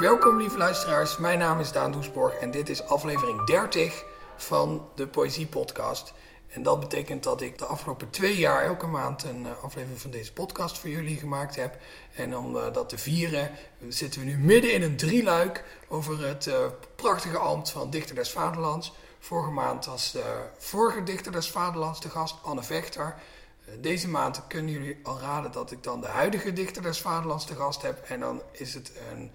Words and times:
Welkom 0.00 0.36
lieve 0.36 0.58
luisteraars, 0.58 1.16
mijn 1.16 1.38
naam 1.38 1.60
is 1.60 1.72
Daan 1.72 1.92
Doesborg 1.92 2.34
en 2.34 2.50
dit 2.50 2.68
is 2.68 2.82
aflevering 2.82 3.44
30 3.44 4.04
van 4.36 4.88
de 4.94 5.06
Poëzie 5.06 5.46
Podcast. 5.46 6.12
En 6.48 6.62
dat 6.62 6.80
betekent 6.80 7.22
dat 7.22 7.40
ik 7.40 7.58
de 7.58 7.64
afgelopen 7.64 8.10
twee 8.10 8.36
jaar 8.36 8.64
elke 8.64 8.86
maand 8.86 9.24
een 9.24 9.46
eh, 9.46 9.64
aflevering 9.64 10.00
van 10.00 10.10
deze 10.10 10.32
podcast 10.32 10.78
voor 10.78 10.90
jullie 10.90 11.16
gemaakt 11.16 11.56
heb. 11.56 11.76
En 12.14 12.36
om 12.36 12.56
eh, 12.56 12.72
dat 12.72 12.88
te 12.88 12.98
vieren 12.98 13.50
zitten 13.88 14.20
we 14.20 14.26
nu 14.26 14.38
midden 14.38 14.72
in 14.72 14.82
een 14.82 14.96
drieluik 14.96 15.64
over 15.88 16.26
het 16.26 16.46
uh, 16.46 16.54
prachtige 16.96 17.38
ambt 17.38 17.70
van 17.70 17.90
Dichter 17.90 18.14
des 18.14 18.30
Vaderlands. 18.30 18.92
Vorige 19.18 19.50
maand 19.50 19.86
was 19.86 20.12
de 20.12 20.48
vorige 20.58 21.02
Dichter 21.02 21.32
des 21.32 21.50
Vaderlands 21.50 22.00
de 22.00 22.08
gast, 22.08 22.36
Anne 22.42 22.62
Vechter. 22.62 23.14
Deze 23.80 24.08
maand 24.08 24.46
kunnen 24.46 24.72
jullie 24.72 24.98
al 25.02 25.18
raden 25.18 25.52
dat 25.52 25.70
ik 25.70 25.82
dan 25.82 26.00
de 26.00 26.06
huidige 26.06 26.52
Dichter 26.52 26.82
des 26.82 27.00
Vaderlands 27.00 27.44
te 27.44 27.54
gast 27.54 27.82
heb. 27.82 28.04
En 28.08 28.20
dan 28.20 28.42
is 28.52 28.74
het 28.74 28.92
een 29.12 29.30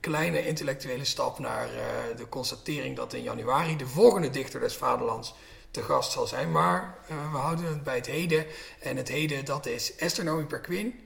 kleine 0.00 0.46
intellectuele 0.46 1.04
stap 1.04 1.38
naar 1.38 1.68
de 2.16 2.28
constatering 2.28 2.96
dat 2.96 3.12
in 3.12 3.22
januari 3.22 3.76
de 3.76 3.86
volgende 3.86 4.30
Dichter 4.30 4.60
des 4.60 4.76
Vaderlands 4.76 5.34
te 5.72 5.82
gast 5.82 6.12
zal 6.12 6.26
zijn. 6.26 6.50
Maar 6.50 6.98
uh, 7.10 7.32
we 7.32 7.38
houden 7.38 7.64
het 7.64 7.82
bij 7.82 7.96
het 7.96 8.06
heden. 8.06 8.46
En 8.80 8.96
het 8.96 9.08
heden, 9.08 9.44
dat 9.44 9.66
is 9.66 9.96
Esther 9.96 10.24
Nomi 10.24 10.44
Perquin. 10.44 11.00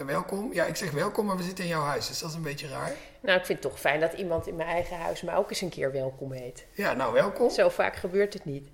Uh, 0.00 0.06
welkom. 0.06 0.52
Ja, 0.52 0.64
ik 0.64 0.76
zeg 0.76 0.90
welkom, 0.90 1.26
maar 1.26 1.36
we 1.36 1.42
zitten 1.42 1.64
in 1.64 1.70
jouw 1.70 1.82
huis. 1.82 2.06
Dus 2.08 2.18
dat 2.18 2.30
is 2.30 2.36
een 2.36 2.42
beetje 2.42 2.68
raar. 2.68 2.92
Nou, 3.20 3.38
ik 3.38 3.46
vind 3.46 3.62
het 3.62 3.70
toch 3.70 3.80
fijn 3.80 4.00
dat 4.00 4.12
iemand 4.12 4.46
in 4.46 4.56
mijn 4.56 4.68
eigen 4.68 4.96
huis 4.96 5.22
me 5.22 5.34
ook 5.34 5.50
eens 5.50 5.60
een 5.60 5.68
keer 5.68 5.92
welkom 5.92 6.32
heet. 6.32 6.66
Ja, 6.72 6.92
nou, 6.92 7.12
welkom. 7.12 7.50
Zo 7.50 7.68
vaak 7.68 7.96
gebeurt 7.96 8.32
het 8.32 8.44
niet. 8.44 8.68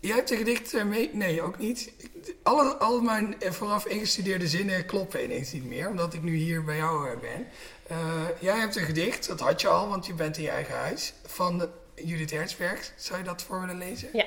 Jij 0.00 0.16
hebt 0.16 0.30
een 0.30 0.36
gedicht 0.36 0.84
mee? 0.84 1.10
Nee, 1.12 1.42
ook 1.42 1.58
niet. 1.58 1.92
Alle, 2.42 2.76
al 2.76 3.00
mijn 3.00 3.36
vooraf 3.38 3.86
ingestudeerde 3.86 4.48
zinnen 4.48 4.86
kloppen 4.86 5.24
ineens 5.24 5.52
niet 5.52 5.64
meer, 5.64 5.88
omdat 5.88 6.14
ik 6.14 6.22
nu 6.22 6.34
hier 6.36 6.64
bij 6.64 6.76
jou 6.76 7.18
ben. 7.18 7.46
Jij 8.40 8.58
hebt 8.58 8.76
een 8.76 8.84
gedicht, 8.84 9.28
dat 9.28 9.40
had 9.40 9.60
je 9.60 9.68
al, 9.68 9.88
want 9.88 10.06
je 10.06 10.14
bent 10.14 10.36
in 10.36 10.42
je 10.42 10.50
eigen 10.50 10.74
huis, 10.74 11.14
van 11.24 11.70
Judith 11.94 12.30
Herzberg. 12.30 12.92
Zou 12.96 13.18
je 13.18 13.24
dat 13.24 13.42
voor 13.42 13.60
willen 13.60 13.78
lezen? 13.78 14.08
Ja, 14.12 14.26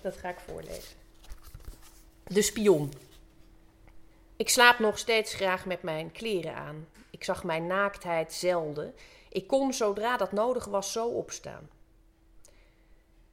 dat 0.00 0.16
ga 0.16 0.28
ik 0.28 0.38
voorlezen. 0.46 0.98
De 2.26 2.42
spion. 2.42 2.92
Ik 4.36 4.48
slaap 4.48 4.78
nog 4.78 4.98
steeds 4.98 5.34
graag 5.34 5.66
met 5.66 5.82
mijn 5.82 6.12
kleren 6.12 6.54
aan. 6.54 6.86
Ik 7.10 7.24
zag 7.24 7.44
mijn 7.44 7.66
naaktheid 7.66 8.32
zelden. 8.32 8.94
Ik 9.28 9.46
kon 9.46 9.72
zodra 9.72 10.16
dat 10.16 10.32
nodig 10.32 10.64
was 10.64 10.92
zo 10.92 11.06
opstaan. 11.06 11.68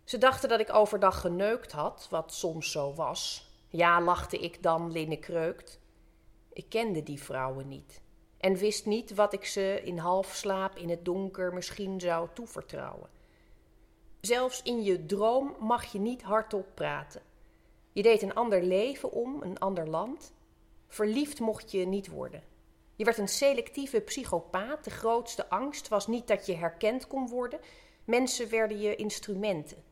Ze 0.04 0.18
dachten 0.18 0.50
dat 0.50 0.60
ik 0.60 0.74
overdag 0.74 1.22
geneukt 1.22 1.72
had, 1.72 2.08
wat 2.10 2.34
soms 2.34 2.72
zo 2.72 2.94
was. 2.94 3.50
Ja, 3.70 4.02
lachte 4.02 4.38
ik 4.38 4.64
dan, 4.64 4.92
linnen 4.92 5.20
kreukt. 5.20 5.80
Ik 6.54 6.70
kende 6.70 7.04
die 7.04 7.22
vrouwen 7.24 7.68
niet 7.68 8.02
en 8.38 8.56
wist 8.56 8.86
niet 8.86 9.16
wat 9.16 9.34
ik 9.34 9.46
ze 9.46 9.82
in 9.84 9.98
halfslaap 9.98 10.78
in 10.78 10.90
het 10.90 11.06
donker 11.06 11.54
misschien 11.54 12.00
zou 12.00 12.28
toevertrouwen. 12.34 13.10
Zelfs 14.22 14.62
in 14.64 14.84
je 14.84 15.06
droom 15.06 15.56
mag 15.60 15.92
je 15.92 16.00
niet 16.00 16.22
hardop 16.22 16.68
praten. 16.74 17.22
Je 17.92 18.02
deed 18.04 18.22
een 18.22 18.34
ander 18.34 18.64
leven 18.64 19.12
om, 19.12 19.42
een 19.42 19.60
ander 19.60 19.90
land. 19.90 20.34
Verliefd 20.88 21.40
mocht 21.40 21.72
je 21.72 21.86
niet 21.86 22.08
worden. 22.08 22.44
Je 22.96 23.04
werd 23.04 23.18
een 23.18 23.28
selectieve 23.28 24.00
psychopaat. 24.00 24.84
De 24.84 24.90
grootste 24.90 25.50
angst 25.50 25.88
was 25.88 26.08
niet 26.08 26.28
dat 26.28 26.46
je 26.46 26.56
herkend 26.56 27.08
kon 27.08 27.28
worden. 27.28 27.60
Mensen 28.04 28.50
werden 28.50 28.80
je 28.80 28.96
instrumenten. 28.96 29.84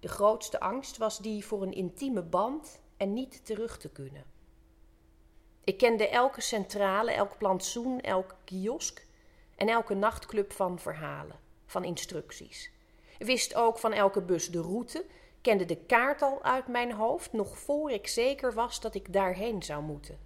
De 0.00 0.08
grootste 0.08 0.60
angst 0.60 0.96
was 0.96 1.18
die 1.18 1.44
voor 1.44 1.62
een 1.62 1.72
intieme 1.72 2.22
band 2.22 2.80
en 2.96 3.12
niet 3.12 3.44
terug 3.44 3.78
te 3.78 3.88
kunnen. 3.88 4.24
Ik 5.64 5.78
kende 5.78 6.08
elke 6.08 6.40
centrale, 6.40 7.12
elk 7.12 7.38
plantsoen, 7.38 8.00
elk 8.00 8.36
kiosk 8.44 9.06
en 9.56 9.68
elke 9.68 9.94
nachtclub 9.94 10.52
van 10.52 10.78
verhalen, 10.78 11.40
van 11.66 11.84
instructies 11.84 12.72
wist 13.24 13.54
ook 13.54 13.78
van 13.78 13.92
elke 13.92 14.20
bus 14.20 14.50
de 14.50 14.60
route, 14.60 15.04
kende 15.40 15.64
de 15.64 15.76
kaart 15.76 16.22
al 16.22 16.42
uit 16.42 16.66
mijn 16.66 16.92
hoofd, 16.92 17.32
nog 17.32 17.58
voor 17.58 17.90
ik 17.90 18.06
zeker 18.06 18.52
was 18.52 18.80
dat 18.80 18.94
ik 18.94 19.12
daarheen 19.12 19.62
zou 19.62 19.82
moeten. 19.82 20.18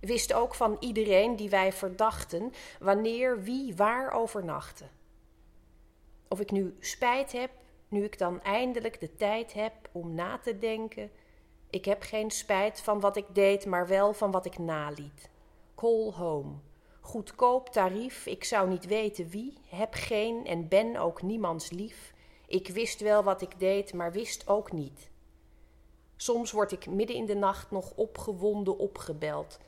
Wist 0.00 0.32
ook 0.32 0.54
van 0.54 0.76
iedereen 0.80 1.36
die 1.36 1.50
wij 1.50 1.72
verdachten, 1.72 2.52
wanneer 2.80 3.42
wie 3.42 3.76
waar 3.76 4.12
overnachtte. 4.12 4.84
Of 6.28 6.40
ik 6.40 6.50
nu 6.50 6.76
spijt 6.80 7.32
heb, 7.32 7.50
nu 7.88 8.04
ik 8.04 8.18
dan 8.18 8.42
eindelijk 8.42 9.00
de 9.00 9.16
tijd 9.16 9.52
heb 9.52 9.72
om 9.92 10.14
na 10.14 10.38
te 10.38 10.58
denken. 10.58 11.10
Ik 11.74 11.84
heb 11.84 12.02
geen 12.02 12.30
spijt 12.30 12.80
van 12.80 13.00
wat 13.00 13.16
ik 13.16 13.26
deed, 13.32 13.66
maar 13.66 13.86
wel 13.86 14.12
van 14.12 14.30
wat 14.30 14.46
ik 14.46 14.58
naliet. 14.58 15.30
Call 15.74 16.10
home. 16.10 16.52
Goedkoop 17.00 17.68
tarief, 17.68 18.26
ik 18.26 18.44
zou 18.44 18.68
niet 18.68 18.86
weten 18.86 19.28
wie, 19.28 19.58
heb 19.68 19.94
geen 19.94 20.46
en 20.46 20.68
ben 20.68 20.96
ook 20.96 21.22
niemands 21.22 21.70
lief. 21.70 22.12
Ik 22.46 22.68
wist 22.68 23.00
wel 23.00 23.22
wat 23.22 23.42
ik 23.42 23.58
deed, 23.58 23.92
maar 23.92 24.12
wist 24.12 24.48
ook 24.48 24.72
niet. 24.72 25.10
Soms 26.16 26.52
word 26.52 26.72
ik 26.72 26.86
midden 26.86 27.16
in 27.16 27.26
de 27.26 27.34
nacht 27.34 27.70
nog 27.70 27.92
opgewonden 27.94 28.78
opgebeld. 28.78 29.58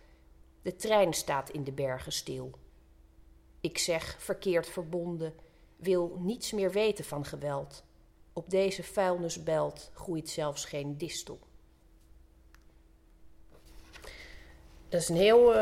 De 0.62 0.76
trein 0.76 1.12
staat 1.12 1.50
in 1.50 1.64
de 1.64 1.72
bergen 1.72 2.12
stil. 2.12 2.50
Ik 3.60 3.78
zeg, 3.78 4.16
verkeerd 4.18 4.68
verbonden, 4.68 5.34
wil 5.76 6.16
niets 6.18 6.52
meer 6.52 6.70
weten 6.70 7.04
van 7.04 7.24
geweld. 7.24 7.84
Op 8.32 8.50
deze 8.50 8.82
vuilnisbelt 8.82 9.90
groeit 9.94 10.28
zelfs 10.28 10.64
geen 10.64 10.96
distel. 10.98 11.38
Dat 14.88 15.00
is 15.00 15.08
een 15.08 15.16
heel 15.16 15.54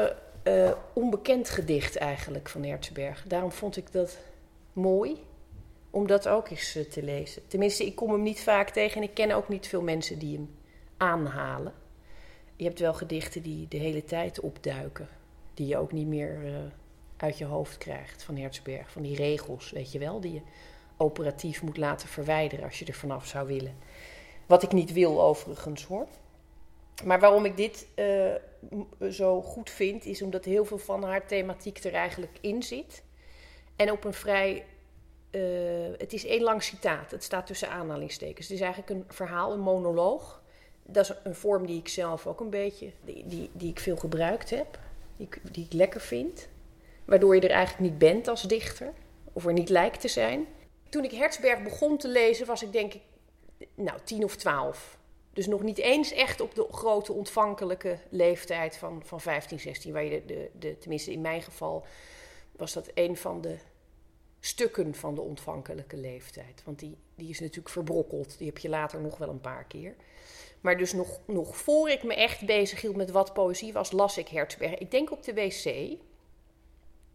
uh, 0.45 0.73
onbekend 0.93 1.49
gedicht 1.51 1.97
eigenlijk 1.97 2.49
van 2.49 2.65
Hertzberg. 2.65 3.25
Daarom 3.27 3.53
vond 3.53 3.77
ik 3.77 3.93
dat 3.93 4.19
mooi 4.73 5.17
om 5.91 6.07
dat 6.07 6.29
ook 6.29 6.49
eens 6.49 6.75
eh, 6.75 6.85
te 6.85 7.03
lezen. 7.03 7.47
Tenminste, 7.47 7.87
ik 7.87 7.95
kom 7.95 8.11
hem 8.11 8.23
niet 8.23 8.43
vaak 8.43 8.71
tegen 8.71 8.97
en 8.97 9.03
ik 9.03 9.15
ken 9.15 9.31
ook 9.31 9.49
niet 9.49 9.67
veel 9.67 9.83
mensen 9.83 10.19
die 10.19 10.37
hem 10.37 10.55
aanhalen. 10.97 11.73
Je 12.57 12.65
hebt 12.65 12.81
wel 12.81 12.95
gedichten 12.95 13.43
die 13.43 13.69
de 13.69 13.77
hele 13.77 14.05
tijd 14.05 14.41
opduiken, 14.41 15.09
die 15.55 15.67
je 15.67 15.77
ook 15.77 15.93
niet 15.93 16.07
meer 16.07 16.39
uit 17.17 17.39
je 17.39 17.45
hoofd 17.45 17.79
krijgt 17.79 18.23
van 18.23 18.37
Hertzberg. 18.37 18.91
Van 18.91 19.03
die 19.03 19.17
regels, 19.17 19.71
weet 19.71 19.93
je 19.93 19.99
wel, 19.99 20.21
die 20.21 20.33
je 20.33 20.41
operatief 20.97 21.63
moet 21.63 21.77
laten 21.77 22.09
verwijderen 22.09 22.65
als 22.65 22.79
je 22.79 22.85
er 22.85 22.95
vanaf 22.95 23.27
zou 23.27 23.47
willen. 23.47 23.75
Wat 24.47 24.63
ik 24.63 24.73
niet 24.73 24.93
wil 24.93 25.23
overigens 25.23 25.85
hoor. 25.85 26.07
Maar 27.05 27.21
waarom 27.21 27.45
ik 27.45 27.57
dit 27.57 27.87
zo 29.11 29.43
goed 29.43 29.71
vind, 29.71 30.05
is 30.05 30.23
omdat 30.23 30.45
heel 30.45 30.65
veel 30.65 30.79
van 30.79 31.05
haar 31.05 31.27
thematiek 31.27 31.85
er 31.85 31.95
eigenlijk 31.95 32.39
in 32.41 32.63
zit. 32.63 33.03
En 33.77 33.91
op 33.91 34.05
een 34.05 34.15
vrij 34.15 34.65
uh, 35.35 35.99
het 35.99 36.13
is 36.13 36.27
één 36.27 36.43
lang 36.43 36.63
citaat. 36.63 37.11
Het 37.11 37.23
staat 37.23 37.47
tussen 37.47 37.71
aanhalingstekens. 37.71 38.49
Het 38.49 38.57
is 38.57 38.63
eigenlijk 38.63 38.91
een 38.91 39.05
verhaal, 39.09 39.53
een 39.53 39.61
monoloog. 39.61 40.43
Dat 40.83 41.11
is 41.11 41.17
een 41.25 41.35
vorm 41.35 41.67
die 41.67 41.79
ik 41.79 41.89
zelf 41.89 42.27
ook 42.27 42.41
een 42.41 42.51
beetje, 42.51 42.91
die, 43.05 43.27
die, 43.27 43.51
die 43.53 43.71
ik 43.71 43.81
veel 43.81 43.97
gebruikt 43.97 44.51
heb, 44.51 44.79
die 45.17 45.27
ik, 45.27 45.41
die 45.53 45.65
ik 45.65 45.73
lekker 45.73 46.01
vind. 46.01 46.49
Waardoor 47.05 47.35
je 47.35 47.41
er 47.41 47.51
eigenlijk 47.51 47.91
niet 47.91 47.99
bent 47.99 48.29
als 48.29 48.43
dichter, 48.43 48.93
of 49.33 49.47
er 49.47 49.53
niet 49.53 49.69
lijkt 49.69 50.01
te 50.01 50.09
zijn. 50.09 50.47
Toen 50.89 51.05
ik 51.05 51.11
Hertzberg 51.11 51.63
begon 51.63 51.99
te 51.99 52.09
lezen, 52.09 52.47
was 52.47 52.63
ik 52.63 52.73
denk 52.73 52.95
ik, 52.95 53.03
nou, 53.75 53.99
tien 54.05 54.25
of 54.25 54.37
twaalf. 54.37 54.99
Dus 55.35 55.47
nog 55.47 55.63
niet 55.63 55.79
eens 55.79 56.13
echt 56.13 56.41
op 56.41 56.55
de 56.55 56.67
grote 56.71 57.13
ontvankelijke 57.13 57.99
leeftijd 58.09 58.77
van, 58.77 59.03
van 59.05 59.21
15, 59.21 59.61
16. 59.61 59.93
Waar 59.93 60.05
je 60.05 60.25
de, 60.25 60.51
de, 60.59 60.79
tenminste 60.79 61.13
in 61.13 61.21
mijn 61.21 61.43
geval 61.43 61.85
was 62.57 62.73
dat 62.73 62.91
een 62.95 63.17
van 63.17 63.41
de 63.41 63.57
stukken 64.41 64.95
van 64.95 65.15
de 65.15 65.21
ontvankelijke 65.21 65.97
leeftijd. 65.97 66.63
Want 66.65 66.79
die, 66.79 66.97
die 67.15 67.29
is 67.29 67.41
natuurlijk 67.41 67.69
verbrokkeld. 67.69 68.39
Die 68.39 68.47
heb 68.47 68.59
je 68.59 68.69
later 68.69 69.01
nog 69.01 69.19
wel 69.19 69.29
een 69.29 69.41
paar 69.41 69.65
keer. 69.65 69.95
Maar 70.61 70.79
dus 70.79 70.93
nog, 70.93 71.21
nog 71.27 71.57
voor 71.57 71.89
ik 71.89 72.03
me 72.03 72.15
echt 72.15 72.47
bezig 72.47 72.81
hield 72.81 72.97
met 72.97 73.11
wat 73.11 73.33
poëzie 73.33 73.73
was, 73.73 73.93
las 73.93 74.19
ik 74.19 74.29
Hertzberg. 74.29 74.75
Ik 74.75 74.91
denk 74.91 75.11
op 75.11 75.23
de 75.23 75.35
wc. 75.35 75.99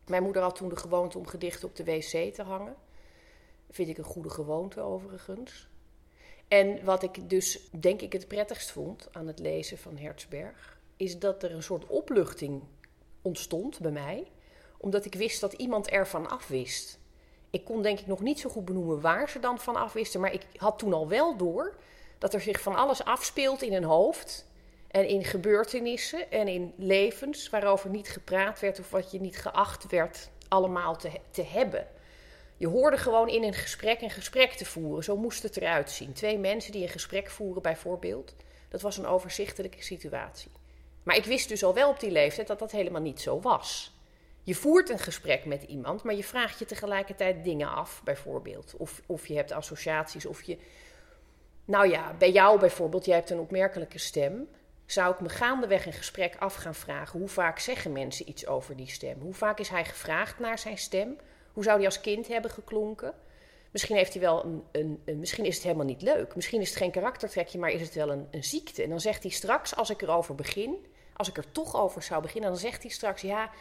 Mijn 0.06 0.24
moeder 0.24 0.42
had 0.42 0.56
toen 0.56 0.70
de 0.70 0.76
gewoonte 0.76 1.18
om 1.18 1.28
gedichten 1.28 1.68
op 1.68 1.76
de 1.76 1.84
wc 1.84 2.34
te 2.34 2.44
hangen. 2.44 2.76
Vind 3.70 3.90
ik 3.90 3.98
een 3.98 4.04
goede 4.04 4.30
gewoonte 4.30 4.82
overigens. 4.82 5.70
En 6.50 6.84
wat 6.84 7.04
ik 7.04 7.30
dus 7.30 7.60
denk 7.80 8.02
ik 8.02 8.14
het 8.14 8.28
prettigst 8.28 8.72
vond 8.72 9.08
aan 9.12 9.28
het 9.28 9.40
lezen 9.40 9.78
van 9.78 9.98
Hertzberg, 9.98 10.78
is 10.98 11.20
dat 11.20 11.44
er 11.44 11.52
een 11.52 11.64
soort 11.64 11.86
opluchting 11.86 12.64
ontstond 13.22 13.80
bij 13.80 13.92
mij, 13.92 14.28
omdat 14.78 15.06
ik 15.06 15.16
wist 15.16 15.42
dat 15.42 15.54
iemand 15.54 15.90
ervan 15.90 16.30
afwist 16.30 17.00
ik 17.50 17.66
kon 17.66 17.82
denk 17.82 18.00
ik 18.00 18.08
nog 18.08 18.20
niet 18.20 18.40
zo 18.40 18.50
goed 18.50 18.66
benoemen 18.66 19.02
waar 19.02 19.30
ze 19.30 19.40
dan 19.40 19.60
van 19.60 19.76
afwisten. 19.76 20.20
Maar 20.20 20.34
ik 20.34 20.46
had 20.56 20.80
toen 20.80 20.94
al 20.94 21.08
wel 21.08 21.38
door 21.38 21.76
dat 22.18 22.34
er 22.34 22.42
zich 22.42 22.62
van 22.62 22.76
alles 22.76 23.04
afspeelt 23.04 23.62
in 23.62 23.74
een 23.74 23.84
hoofd. 23.84 24.48
En 24.88 25.08
in 25.08 25.24
gebeurtenissen 25.24 26.32
en 26.32 26.48
in 26.48 26.74
levens 26.78 27.50
waarover 27.50 27.90
niet 27.90 28.10
gepraat 28.10 28.60
werd 28.60 28.80
of 28.80 28.90
wat 28.90 29.12
je 29.12 29.22
niet 29.22 29.38
geacht 29.38 29.90
werd 29.90 30.30
allemaal 30.48 30.96
te, 30.96 31.12
te 31.32 31.44
hebben. 31.44 31.88
Je 32.60 32.68
hoorde 32.68 32.98
gewoon 32.98 33.30
in 33.30 33.44
een 33.44 33.54
gesprek 33.54 34.02
een 34.02 34.10
gesprek 34.10 34.52
te 34.52 34.66
voeren. 34.66 35.04
Zo 35.04 35.18
moest 35.18 35.44
het 35.44 35.58
eruit 35.58 35.92
zien. 35.92 36.14
Twee 36.14 36.38
mensen 36.38 36.72
die 36.72 36.84
een 36.84 36.90
gesprek 36.90 37.30
voeren 37.30 37.62
bijvoorbeeld. 37.62 38.36
Dat 38.70 38.82
was 38.82 38.98
een 38.98 39.06
overzichtelijke 39.06 39.84
situatie. 39.84 40.52
Maar 41.04 41.16
ik 41.16 41.26
wist 41.26 41.50
dus 41.50 41.64
al 41.64 41.74
wel 41.74 41.90
op 41.90 42.00
die 42.00 42.12
leeftijd 42.12 42.48
dat 42.48 42.60
dat 42.60 42.72
helemaal 42.72 43.02
niet 43.02 43.22
zo 43.22 43.40
was. 43.42 43.98
Je 44.44 44.56
voert 44.56 44.90
een 44.90 45.00
gesprek 45.00 45.46
met 45.46 45.64
iemand, 45.64 46.04
maar 46.04 46.16
je 46.16 46.24
vraagt 46.24 46.60
je 46.60 46.66
tegelijkertijd 46.66 47.44
dingen 47.44 47.70
af, 47.70 48.02
bijvoorbeeld. 48.04 48.74
Of, 48.78 49.02
of 49.06 49.28
je 49.28 49.36
hebt 49.36 49.52
associaties, 49.52 50.26
of 50.26 50.42
je. 50.44 50.58
Nou 51.66 51.90
ja, 51.90 52.14
bij 52.18 52.32
jou 52.32 52.60
bijvoorbeeld, 52.60 53.06
jij 53.06 53.16
hebt 53.16 53.30
een 53.30 53.40
opmerkelijke 53.40 54.00
stem. 54.00 54.48
Zou 54.86 55.14
ik 55.14 55.20
me 55.20 55.30
gaandeweg 55.30 55.86
een 55.86 55.94
gesprek 55.94 56.36
af 56.40 56.56
gaan 56.56 56.76
vragen: 56.76 57.20
hoe 57.20 57.28
vaak 57.28 57.60
zeggen 57.60 57.92
mensen 57.92 58.30
iets 58.30 58.48
over 58.48 58.76
die 58.76 58.90
stem? 58.90 59.20
Hoe 59.20 59.34
vaak 59.34 59.60
is 59.60 59.70
hij 59.70 59.86
gevraagd 59.86 60.40
naar 60.40 60.60
zijn 60.60 60.78
stem? 60.78 61.18
Hoe 61.60 61.68
zou 61.68 61.80
hij 61.80 61.90
als 61.90 62.02
kind 62.02 62.28
hebben 62.28 62.52
geklonken? 62.52 63.14
Misschien, 63.72 63.96
heeft 63.96 64.14
hij 64.14 64.22
wel 64.22 64.46
een, 64.46 64.64
een, 64.72 65.02
een, 65.06 65.20
misschien 65.20 65.46
is 65.46 65.56
het 65.56 65.64
helemaal 65.64 65.86
niet 65.86 66.02
leuk. 66.02 66.36
Misschien 66.36 66.62
is 66.62 66.70
het 66.70 66.78
geen 66.78 66.92
karaktertrekje, 66.92 67.60
maar 67.60 67.72
is 67.72 67.82
het 67.82 67.94
wel 67.94 68.12
een, 68.12 68.28
een 68.32 68.44
ziekte. 68.44 68.84
En 68.84 68.90
dan 68.90 69.00
zegt 69.00 69.24
hij 69.24 69.32
straks, 69.32 69.76
als 69.76 69.90
ik 69.90 70.02
erover 70.02 70.36
begin, 70.36 70.86
als 71.14 71.30
ik 71.30 71.38
er 71.38 71.52
toch 71.52 71.76
over 71.76 72.02
zou 72.02 72.22
beginnen, 72.22 72.50
dan 72.50 72.60
zegt 72.60 72.82
hij 72.82 72.92
straks: 72.92 73.22
ja, 73.22 73.52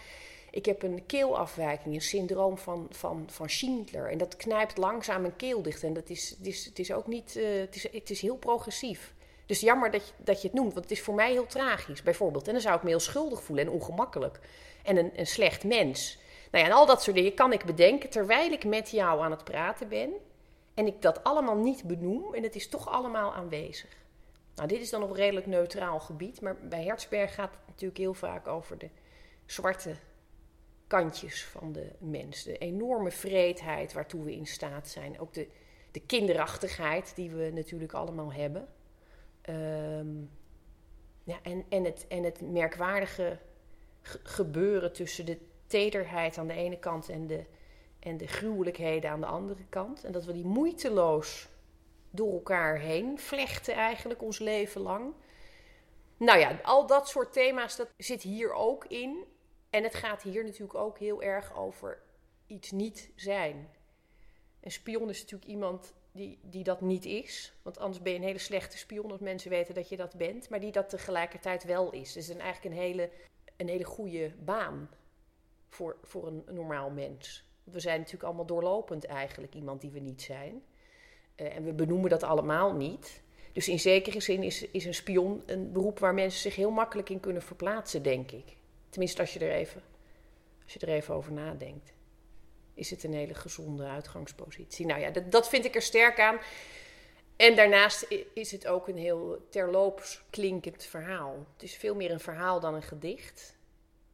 ik 0.50 0.66
heb 0.66 0.82
een 0.82 1.06
keelafwijking, 1.06 1.94
een 1.94 2.00
syndroom 2.00 2.58
van, 2.58 2.86
van, 2.90 3.24
van 3.30 3.50
Schindler. 3.50 4.10
En 4.10 4.18
dat 4.18 4.36
knijpt 4.36 4.76
langzaam 4.76 5.20
mijn 5.20 5.36
keel 5.36 5.62
dicht. 5.62 5.82
En 5.82 5.92
dat 5.92 6.10
is, 6.10 6.34
het, 6.38 6.46
is, 6.46 6.64
het 6.64 6.78
is 6.78 6.92
ook 6.92 7.06
niet, 7.06 7.36
uh, 7.36 7.60
het, 7.60 7.74
is, 7.74 7.92
het 7.92 8.10
is 8.10 8.20
heel 8.20 8.36
progressief. 8.36 9.14
Dus 9.46 9.60
jammer 9.60 9.90
dat 9.90 10.06
je, 10.06 10.12
dat 10.16 10.42
je 10.42 10.48
het 10.48 10.56
noemt, 10.56 10.72
want 10.72 10.84
het 10.84 10.98
is 10.98 11.04
voor 11.04 11.14
mij 11.14 11.30
heel 11.30 11.46
tragisch, 11.46 12.02
bijvoorbeeld. 12.02 12.46
En 12.46 12.52
dan 12.52 12.62
zou 12.62 12.76
ik 12.76 12.82
me 12.82 12.88
heel 12.88 13.00
schuldig 13.00 13.42
voelen 13.42 13.66
en 13.66 13.72
ongemakkelijk. 13.72 14.40
En 14.82 14.96
een, 14.96 15.10
een 15.16 15.26
slecht 15.26 15.64
mens. 15.64 16.18
Nou 16.50 16.64
ja, 16.64 16.70
en 16.70 16.76
al 16.76 16.86
dat 16.86 17.02
soort 17.02 17.16
dingen 17.16 17.34
kan 17.34 17.52
ik 17.52 17.64
bedenken 17.64 18.10
terwijl 18.10 18.52
ik 18.52 18.64
met 18.64 18.90
jou 18.90 19.20
aan 19.20 19.30
het 19.30 19.44
praten 19.44 19.88
ben. 19.88 20.12
En 20.74 20.86
ik 20.86 21.02
dat 21.02 21.24
allemaal 21.24 21.56
niet 21.56 21.84
benoem 21.84 22.34
en 22.34 22.42
het 22.42 22.54
is 22.54 22.68
toch 22.68 22.88
allemaal 22.88 23.34
aanwezig. 23.34 23.96
Nou, 24.54 24.68
dit 24.68 24.80
is 24.80 24.90
dan 24.90 25.02
een 25.02 25.14
redelijk 25.14 25.46
neutraal 25.46 26.00
gebied, 26.00 26.40
maar 26.40 26.56
bij 26.56 26.84
Hertzberg 26.84 27.34
gaat 27.34 27.50
het 27.50 27.66
natuurlijk 27.66 27.98
heel 27.98 28.14
vaak 28.14 28.46
over 28.46 28.78
de 28.78 28.88
zwarte 29.46 29.94
kantjes 30.86 31.44
van 31.44 31.72
de 31.72 31.90
mens. 31.98 32.42
De 32.42 32.58
enorme 32.58 33.10
vreedheid 33.10 33.92
waartoe 33.92 34.24
we 34.24 34.32
in 34.32 34.46
staat 34.46 34.88
zijn. 34.88 35.20
Ook 35.20 35.34
de, 35.34 35.48
de 35.90 36.00
kinderachtigheid 36.00 37.12
die 37.14 37.30
we 37.30 37.50
natuurlijk 37.54 37.92
allemaal 37.92 38.32
hebben. 38.32 38.68
Ehm, 39.40 40.16
ja, 41.24 41.38
en, 41.42 41.64
en, 41.68 41.84
het, 41.84 42.06
en 42.08 42.22
het 42.22 42.40
merkwaardige 42.40 43.38
gebeuren 44.22 44.92
tussen 44.92 45.26
de 45.26 45.38
tederheid 45.68 46.38
aan 46.38 46.46
de 46.46 46.54
ene 46.54 46.78
kant 46.78 47.08
en 47.08 47.26
de, 47.26 47.44
en 47.98 48.16
de 48.16 48.26
gruwelijkheden 48.26 49.10
aan 49.10 49.20
de 49.20 49.26
andere 49.26 49.64
kant. 49.68 50.04
En 50.04 50.12
dat 50.12 50.24
we 50.24 50.32
die 50.32 50.44
moeiteloos 50.44 51.48
door 52.10 52.32
elkaar 52.32 52.78
heen 52.78 53.18
vlechten 53.18 53.74
eigenlijk 53.74 54.22
ons 54.22 54.38
leven 54.38 54.80
lang. 54.80 55.14
Nou 56.16 56.38
ja, 56.38 56.60
al 56.62 56.86
dat 56.86 57.08
soort 57.08 57.32
thema's, 57.32 57.76
dat 57.76 57.88
zit 57.96 58.22
hier 58.22 58.52
ook 58.52 58.84
in. 58.84 59.24
En 59.70 59.82
het 59.82 59.94
gaat 59.94 60.22
hier 60.22 60.44
natuurlijk 60.44 60.74
ook 60.74 60.98
heel 60.98 61.22
erg 61.22 61.56
over 61.56 62.02
iets 62.46 62.70
niet 62.70 63.10
zijn. 63.14 63.68
Een 64.60 64.70
spion 64.70 65.08
is 65.08 65.20
natuurlijk 65.20 65.50
iemand 65.50 65.94
die, 66.12 66.38
die 66.42 66.64
dat 66.64 66.80
niet 66.80 67.04
is. 67.04 67.52
Want 67.62 67.78
anders 67.78 68.02
ben 68.02 68.12
je 68.12 68.18
een 68.18 68.24
hele 68.24 68.38
slechte 68.38 68.78
spion 68.78 69.10
als 69.10 69.20
mensen 69.20 69.50
weten 69.50 69.74
dat 69.74 69.88
je 69.88 69.96
dat 69.96 70.14
bent. 70.14 70.48
Maar 70.48 70.60
die 70.60 70.72
dat 70.72 70.88
tegelijkertijd 70.88 71.64
wel 71.64 71.90
is. 71.90 72.12
Dus 72.12 72.28
is 72.28 72.36
eigenlijk 72.36 72.74
een 72.74 72.80
hele, 72.80 73.10
een 73.56 73.68
hele 73.68 73.84
goede 73.84 74.34
baan 74.38 74.88
voor, 75.68 75.96
voor 76.02 76.26
een, 76.26 76.44
normaal 76.50 76.90
mens. 76.90 77.44
We 77.64 77.80
zijn 77.80 77.98
natuurlijk 77.98 78.24
allemaal 78.24 78.46
doorlopend 78.46 79.04
eigenlijk 79.04 79.54
iemand 79.54 79.80
die 79.80 79.90
we 79.90 79.98
niet 79.98 80.22
zijn. 80.22 80.62
Uh, 81.36 81.56
en 81.56 81.64
we 81.64 81.72
benoemen 81.72 82.10
dat 82.10 82.22
allemaal 82.22 82.74
niet. 82.74 83.22
Dus 83.52 83.68
in 83.68 83.80
zekere 83.80 84.20
zin 84.20 84.42
is, 84.42 84.62
is 84.62 84.84
een 84.84 84.94
spion 84.94 85.42
een 85.46 85.72
beroep 85.72 85.98
waar 85.98 86.14
mensen 86.14 86.40
zich 86.40 86.56
heel 86.56 86.70
makkelijk 86.70 87.08
in 87.08 87.20
kunnen 87.20 87.42
verplaatsen, 87.42 88.02
denk 88.02 88.30
ik. 88.30 88.56
Tenminste, 88.88 89.20
als 89.20 89.32
je 89.32 89.40
er 89.40 89.52
even, 89.52 89.82
als 90.64 90.72
je 90.72 90.78
er 90.78 90.88
even 90.88 91.14
over 91.14 91.32
nadenkt. 91.32 91.92
Is 92.74 92.90
het 92.90 93.04
een 93.04 93.14
hele 93.14 93.34
gezonde 93.34 93.84
uitgangspositie? 93.84 94.86
Nou 94.86 95.00
ja, 95.00 95.10
dat, 95.10 95.32
dat 95.32 95.48
vind 95.48 95.64
ik 95.64 95.74
er 95.74 95.82
sterk 95.82 96.20
aan. 96.20 96.38
En 97.36 97.56
daarnaast 97.56 98.06
is 98.32 98.50
het 98.50 98.66
ook 98.66 98.88
een 98.88 98.96
heel 98.96 99.46
terloops 99.50 100.22
klinkend 100.30 100.84
verhaal. 100.84 101.46
Het 101.52 101.62
is 101.62 101.76
veel 101.76 101.94
meer 101.94 102.10
een 102.10 102.20
verhaal 102.20 102.60
dan 102.60 102.74
een 102.74 102.82
gedicht. 102.82 103.56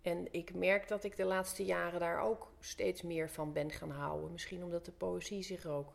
En 0.05 0.27
ik 0.31 0.55
merk 0.55 0.89
dat 0.89 1.05
ik 1.05 1.17
de 1.17 1.25
laatste 1.25 1.65
jaren 1.65 2.01
daar 2.01 2.21
ook 2.21 2.53
steeds 2.61 3.03
meer 3.03 3.31
van 3.31 3.53
ben 3.53 3.71
gaan 3.71 3.91
houden. 3.91 4.33
Misschien 4.33 4.63
omdat 4.63 4.85
de 4.85 4.93
poëzie 4.93 5.43
zich 5.43 5.67
ook 5.67 5.93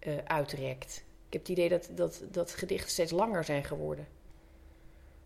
uh, 0.00 0.18
uitrekt. 0.24 1.04
Ik 1.26 1.32
heb 1.32 1.40
het 1.40 1.50
idee 1.50 1.68
dat, 1.68 1.88
dat, 1.90 2.22
dat 2.30 2.50
gedichten 2.50 2.90
steeds 2.90 3.12
langer 3.12 3.44
zijn 3.44 3.64
geworden. 3.64 4.06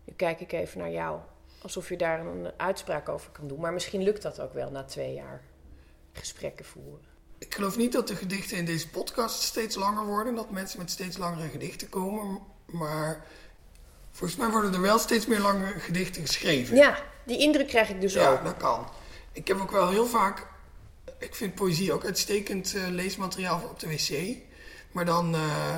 Nu 0.05 0.13
kijk 0.13 0.39
ik 0.39 0.51
even 0.51 0.79
naar 0.79 0.91
jou, 0.91 1.19
alsof 1.61 1.89
je 1.89 1.97
daar 1.97 2.25
een 2.25 2.51
uitspraak 2.57 3.09
over 3.09 3.31
kan 3.31 3.47
doen. 3.47 3.59
Maar 3.59 3.73
misschien 3.73 4.03
lukt 4.03 4.21
dat 4.21 4.41
ook 4.41 4.53
wel 4.53 4.71
na 4.71 4.83
twee 4.83 5.13
jaar 5.13 5.43
gesprekken 6.11 6.65
voeren. 6.65 7.05
Ik 7.37 7.55
geloof 7.55 7.77
niet 7.77 7.91
dat 7.91 8.07
de 8.07 8.15
gedichten 8.15 8.57
in 8.57 8.65
deze 8.65 8.89
podcast 8.89 9.41
steeds 9.41 9.75
langer 9.75 10.05
worden. 10.05 10.35
Dat 10.35 10.49
mensen 10.49 10.79
met 10.79 10.91
steeds 10.91 11.17
langere 11.17 11.49
gedichten 11.49 11.89
komen. 11.89 12.39
Maar 12.65 13.25
volgens 14.11 14.39
mij 14.39 14.49
worden 14.49 14.73
er 14.73 14.81
wel 14.81 14.99
steeds 14.99 15.25
meer 15.25 15.39
lange 15.39 15.65
gedichten 15.65 16.21
geschreven. 16.21 16.75
Ja, 16.75 17.03
die 17.29 17.39
indruk 17.39 17.67
krijg 17.67 17.89
ik 17.89 18.01
dus 18.01 18.13
ja, 18.13 18.29
ook. 18.29 18.37
Ja, 18.37 18.43
dat 18.43 18.57
kan. 18.57 18.87
Ik 19.31 19.47
heb 19.47 19.59
ook 19.61 19.71
wel 19.71 19.89
heel 19.89 20.05
vaak... 20.05 20.47
Ik 21.17 21.35
vind 21.35 21.55
poëzie 21.55 21.93
ook 21.93 22.05
uitstekend 22.05 22.73
uh, 22.75 22.87
leesmateriaal 22.87 23.61
op 23.69 23.79
de 23.79 23.87
wc. 23.87 24.37
Maar 24.91 25.05
dan... 25.05 25.35
Uh, 25.35 25.75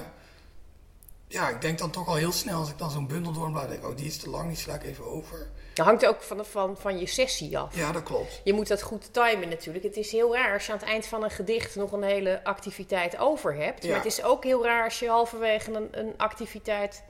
ja, 1.27 1.49
ik 1.49 1.61
denk 1.61 1.79
dan 1.79 1.91
toch 1.91 2.07
al 2.07 2.15
heel 2.15 2.31
snel 2.31 2.59
als 2.59 2.69
ik 2.69 2.77
dan 2.77 2.91
zo'n 2.91 3.07
bundel 3.07 3.31
doorblaad... 3.31 3.69
denk 3.69 3.85
oh, 3.85 3.97
die 3.97 4.05
is 4.05 4.17
te 4.17 4.29
lang, 4.29 4.47
die 4.47 4.57
sla 4.57 4.73
ik 4.73 4.83
even 4.83 5.05
over. 5.05 5.47
Dat 5.73 5.85
hangt 5.85 6.05
ook 6.05 6.21
van, 6.21 6.45
van, 6.45 6.77
van 6.77 6.99
je 6.99 7.05
sessie 7.05 7.57
af. 7.57 7.75
Ja, 7.75 7.91
dat 7.91 8.03
klopt. 8.03 8.41
Je 8.43 8.53
moet 8.53 8.67
dat 8.67 8.81
goed 8.81 9.13
timen 9.13 9.49
natuurlijk. 9.49 9.85
Het 9.85 9.97
is 9.97 10.11
heel 10.11 10.35
raar 10.35 10.53
als 10.53 10.65
je 10.65 10.71
aan 10.71 10.77
het 10.77 10.87
eind 10.87 11.05
van 11.05 11.23
een 11.23 11.31
gedicht 11.31 11.75
nog 11.75 11.91
een 11.91 12.03
hele 12.03 12.43
activiteit 12.43 13.17
over 13.17 13.55
hebt. 13.55 13.83
Ja. 13.83 13.89
Maar 13.89 13.97
het 13.97 14.05
is 14.05 14.23
ook 14.23 14.43
heel 14.43 14.63
raar 14.63 14.83
als 14.83 14.99
je 14.99 15.09
halverwege 15.09 15.71
een, 15.71 15.87
een 15.91 16.13
activiteit 16.17 17.03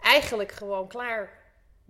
eigenlijk 0.00 0.52
gewoon 0.52 0.88
klaar 0.88 1.39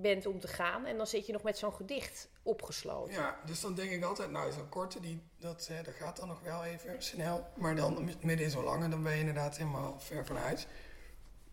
bent 0.01 0.27
om 0.27 0.41
te 0.41 0.49
gaan. 0.49 0.87
En 0.87 0.97
dan 0.97 1.07
zit 1.07 1.27
je 1.27 1.33
nog 1.33 1.43
met 1.43 1.59
zo'n 1.59 1.73
gedicht 1.73 2.29
opgesloten. 2.43 3.15
Ja, 3.15 3.41
dus 3.47 3.61
dan 3.61 3.75
denk 3.75 3.91
ik 3.91 4.05
altijd, 4.05 4.31
nou, 4.31 4.53
zo'n 4.53 4.69
korte, 4.69 5.01
die, 5.01 5.23
dat, 5.39 5.67
hè, 5.67 5.83
dat 5.83 5.95
gaat 5.95 6.17
dan 6.17 6.29
nog 6.29 6.41
wel 6.41 6.65
even 6.65 7.03
snel. 7.03 7.47
Maar 7.57 7.77
dan 7.77 8.11
midden 8.21 8.45
in 8.45 8.51
zo'n 8.51 8.65
lange, 8.65 8.89
dan 8.89 9.03
ben 9.03 9.13
je 9.13 9.19
inderdaad 9.19 9.57
helemaal 9.57 10.01
ver 10.01 10.27
van 10.27 10.37
huis. 10.37 10.67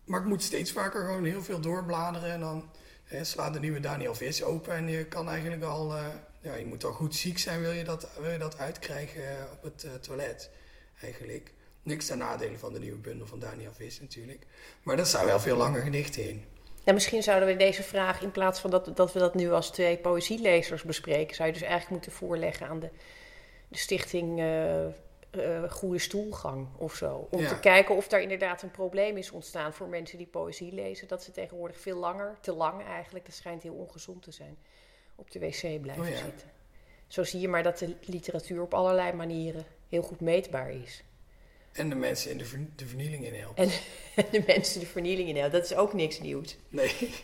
Maar 0.04 0.20
ik 0.20 0.26
moet 0.26 0.42
steeds 0.42 0.72
vaker 0.72 1.04
gewoon 1.04 1.24
heel 1.24 1.42
veel 1.42 1.60
doorbladeren. 1.60 2.30
En 2.30 2.40
dan 2.40 2.70
hè, 3.04 3.24
slaat 3.24 3.52
de 3.52 3.60
nieuwe 3.60 3.80
Daniel 3.80 4.14
Vis 4.14 4.42
open. 4.42 4.74
En 4.74 4.88
je 4.88 5.04
kan 5.04 5.28
eigenlijk 5.28 5.62
al, 5.62 5.96
uh, 5.96 6.06
ja, 6.40 6.54
je 6.54 6.66
moet 6.66 6.84
al 6.84 6.92
goed 6.92 7.14
ziek 7.14 7.38
zijn, 7.38 7.60
wil 7.60 7.72
je 7.72 7.84
dat, 7.84 8.08
wil 8.20 8.30
je 8.30 8.38
dat 8.38 8.58
uitkrijgen 8.58 9.52
op 9.52 9.62
het 9.62 9.84
uh, 9.84 9.94
toilet 9.94 10.50
eigenlijk. 11.00 11.52
Niks 11.82 12.06
ten 12.06 12.18
nadele 12.18 12.58
van 12.58 12.72
de 12.72 12.78
nieuwe 12.78 12.98
bundel 12.98 13.26
van 13.26 13.38
Daniel 13.38 13.72
Vis 13.72 14.00
natuurlijk. 14.00 14.46
Maar 14.82 14.96
dat 14.96 15.06
staan 15.06 15.26
wel 15.26 15.40
veel 15.40 15.56
langer 15.56 15.82
gedichten 15.82 16.28
in. 16.28 16.44
Ja, 16.88 16.94
misschien 16.94 17.22
zouden 17.22 17.48
we 17.48 17.56
deze 17.56 17.82
vraag, 17.82 18.22
in 18.22 18.30
plaats 18.30 18.60
van 18.60 18.70
dat, 18.70 18.96
dat 18.96 19.12
we 19.12 19.18
dat 19.18 19.34
nu 19.34 19.52
als 19.52 19.70
twee 19.70 19.98
poëzielezers 19.98 20.82
bespreken, 20.82 21.34
zou 21.34 21.48
je 21.48 21.54
dus 21.54 21.62
eigenlijk 21.62 21.92
moeten 21.92 22.12
voorleggen 22.12 22.66
aan 22.66 22.80
de, 22.80 22.90
de 23.68 23.78
stichting 23.78 24.38
uh, 24.38 24.84
uh, 24.84 25.70
Goede 25.70 25.98
Stoelgang 25.98 26.68
of 26.76 26.94
zo. 26.94 27.28
Om 27.30 27.40
ja. 27.40 27.48
te 27.48 27.60
kijken 27.60 27.96
of 27.96 28.08
daar 28.08 28.20
inderdaad 28.20 28.62
een 28.62 28.70
probleem 28.70 29.16
is 29.16 29.30
ontstaan 29.30 29.72
voor 29.72 29.88
mensen 29.88 30.18
die 30.18 30.26
poëzie 30.26 30.72
lezen. 30.72 31.08
Dat 31.08 31.22
ze 31.22 31.30
tegenwoordig 31.30 31.80
veel 31.80 31.98
langer, 31.98 32.36
te 32.40 32.52
lang 32.52 32.84
eigenlijk, 32.84 33.26
dat 33.26 33.34
schijnt 33.34 33.62
heel 33.62 33.74
ongezond 33.74 34.22
te 34.22 34.32
zijn, 34.32 34.56
op 35.14 35.30
de 35.30 35.38
wc 35.38 35.80
blijven 35.80 36.04
oh 36.04 36.08
ja. 36.08 36.16
zitten. 36.16 36.50
Zo 37.06 37.24
zie 37.24 37.40
je 37.40 37.48
maar 37.48 37.62
dat 37.62 37.78
de 37.78 37.94
literatuur 38.00 38.62
op 38.62 38.74
allerlei 38.74 39.12
manieren 39.12 39.64
heel 39.88 40.02
goed 40.02 40.20
meetbaar 40.20 40.70
is. 40.70 41.04
En 41.78 41.88
de 41.88 41.94
mensen 41.94 42.30
in 42.30 42.38
de, 42.38 42.44
ver, 42.44 42.66
de 42.76 42.86
vernieling 42.86 43.24
in 43.24 43.34
helpt. 43.34 43.58
En 44.14 44.24
de 44.30 44.42
mensen 44.46 44.80
de 44.80 44.86
vernieling 44.86 45.28
in 45.28 45.36
helpt. 45.36 45.52
Dat 45.52 45.64
is 45.64 45.74
ook 45.74 45.92
niks 45.92 46.20
nieuws. 46.20 46.56
Nee. 46.68 46.94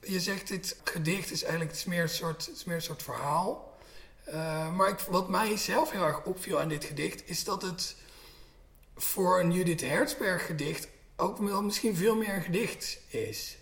Je 0.00 0.20
zegt 0.20 0.48
dit 0.48 0.76
gedicht 0.84 1.30
is 1.30 1.42
eigenlijk 1.42 1.70
het 1.70 1.80
is 1.80 1.86
meer, 1.86 2.02
een 2.02 2.08
soort, 2.08 2.46
het 2.46 2.56
is 2.56 2.64
meer 2.64 2.74
een 2.76 2.82
soort 2.82 3.02
verhaal. 3.02 3.78
Uh, 4.28 4.76
maar 4.76 4.88
ik, 4.88 4.98
wat 4.98 5.28
mij 5.28 5.56
zelf 5.56 5.90
heel 5.90 6.04
erg 6.04 6.24
opviel 6.24 6.60
aan 6.60 6.68
dit 6.68 6.84
gedicht... 6.84 7.28
is 7.28 7.44
dat 7.44 7.62
het 7.62 7.96
voor 8.96 9.40
een 9.40 9.52
Judith 9.52 9.80
Herzberg 9.80 10.46
gedicht... 10.46 10.88
ook 11.16 11.38
wel 11.38 11.62
misschien 11.62 11.96
veel 11.96 12.16
meer 12.16 12.34
een 12.34 12.42
gedicht 12.42 12.98
is. 13.08 13.56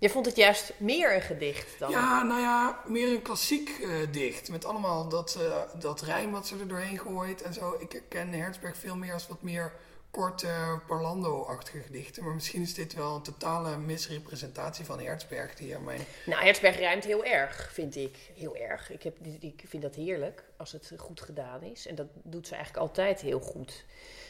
Je 0.00 0.10
vond 0.10 0.26
het 0.26 0.36
juist 0.36 0.72
meer 0.76 1.14
een 1.14 1.22
gedicht 1.22 1.78
dan? 1.78 1.90
Ja, 1.90 2.22
nou 2.22 2.40
ja, 2.40 2.82
meer 2.86 3.08
een 3.08 3.22
klassiek 3.22 3.78
uh, 3.80 4.12
dicht. 4.12 4.50
Met 4.50 4.64
allemaal 4.64 5.08
dat, 5.08 5.38
uh, 5.40 5.80
dat 5.80 6.00
rijm 6.00 6.30
wat 6.30 6.46
ze 6.46 6.58
er 6.58 6.68
doorheen 6.68 6.98
gooit 6.98 7.42
en 7.42 7.54
zo. 7.54 7.76
Ik 7.78 8.02
ken 8.08 8.32
Herzberg 8.32 8.76
veel 8.76 8.96
meer 8.96 9.12
als 9.12 9.28
wat 9.28 9.42
meer 9.42 9.72
korte 10.10 10.46
uh, 10.46 10.78
Parlando-achtige 10.86 11.82
gedichten. 11.82 12.24
Maar 12.24 12.34
misschien 12.34 12.62
is 12.62 12.74
dit 12.74 12.94
wel 12.94 13.14
een 13.14 13.22
totale 13.22 13.78
misrepresentatie 13.78 14.84
van 14.84 15.00
Herzberg. 15.00 15.54
Die 15.54 15.76
aan 15.76 15.84
mijn... 15.84 16.00
Nou, 16.26 16.42
Herzberg 16.42 16.76
rijmt 16.76 17.04
heel 17.04 17.24
erg, 17.24 17.70
vind 17.72 17.96
ik. 17.96 18.16
Heel 18.34 18.56
erg. 18.56 18.90
Ik, 18.90 19.02
heb, 19.02 19.16
ik 19.40 19.62
vind 19.66 19.82
dat 19.82 19.94
heerlijk 19.94 20.44
als 20.56 20.72
het 20.72 20.92
goed 20.96 21.20
gedaan 21.20 21.62
is. 21.62 21.86
En 21.86 21.94
dat 21.94 22.08
doet 22.22 22.46
ze 22.46 22.54
eigenlijk 22.54 22.86
altijd 22.86 23.20
heel 23.20 23.40
goed. 23.40 23.84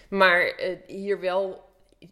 Maar 0.09 0.61
hier 0.87 1.21
wel, 1.21 1.71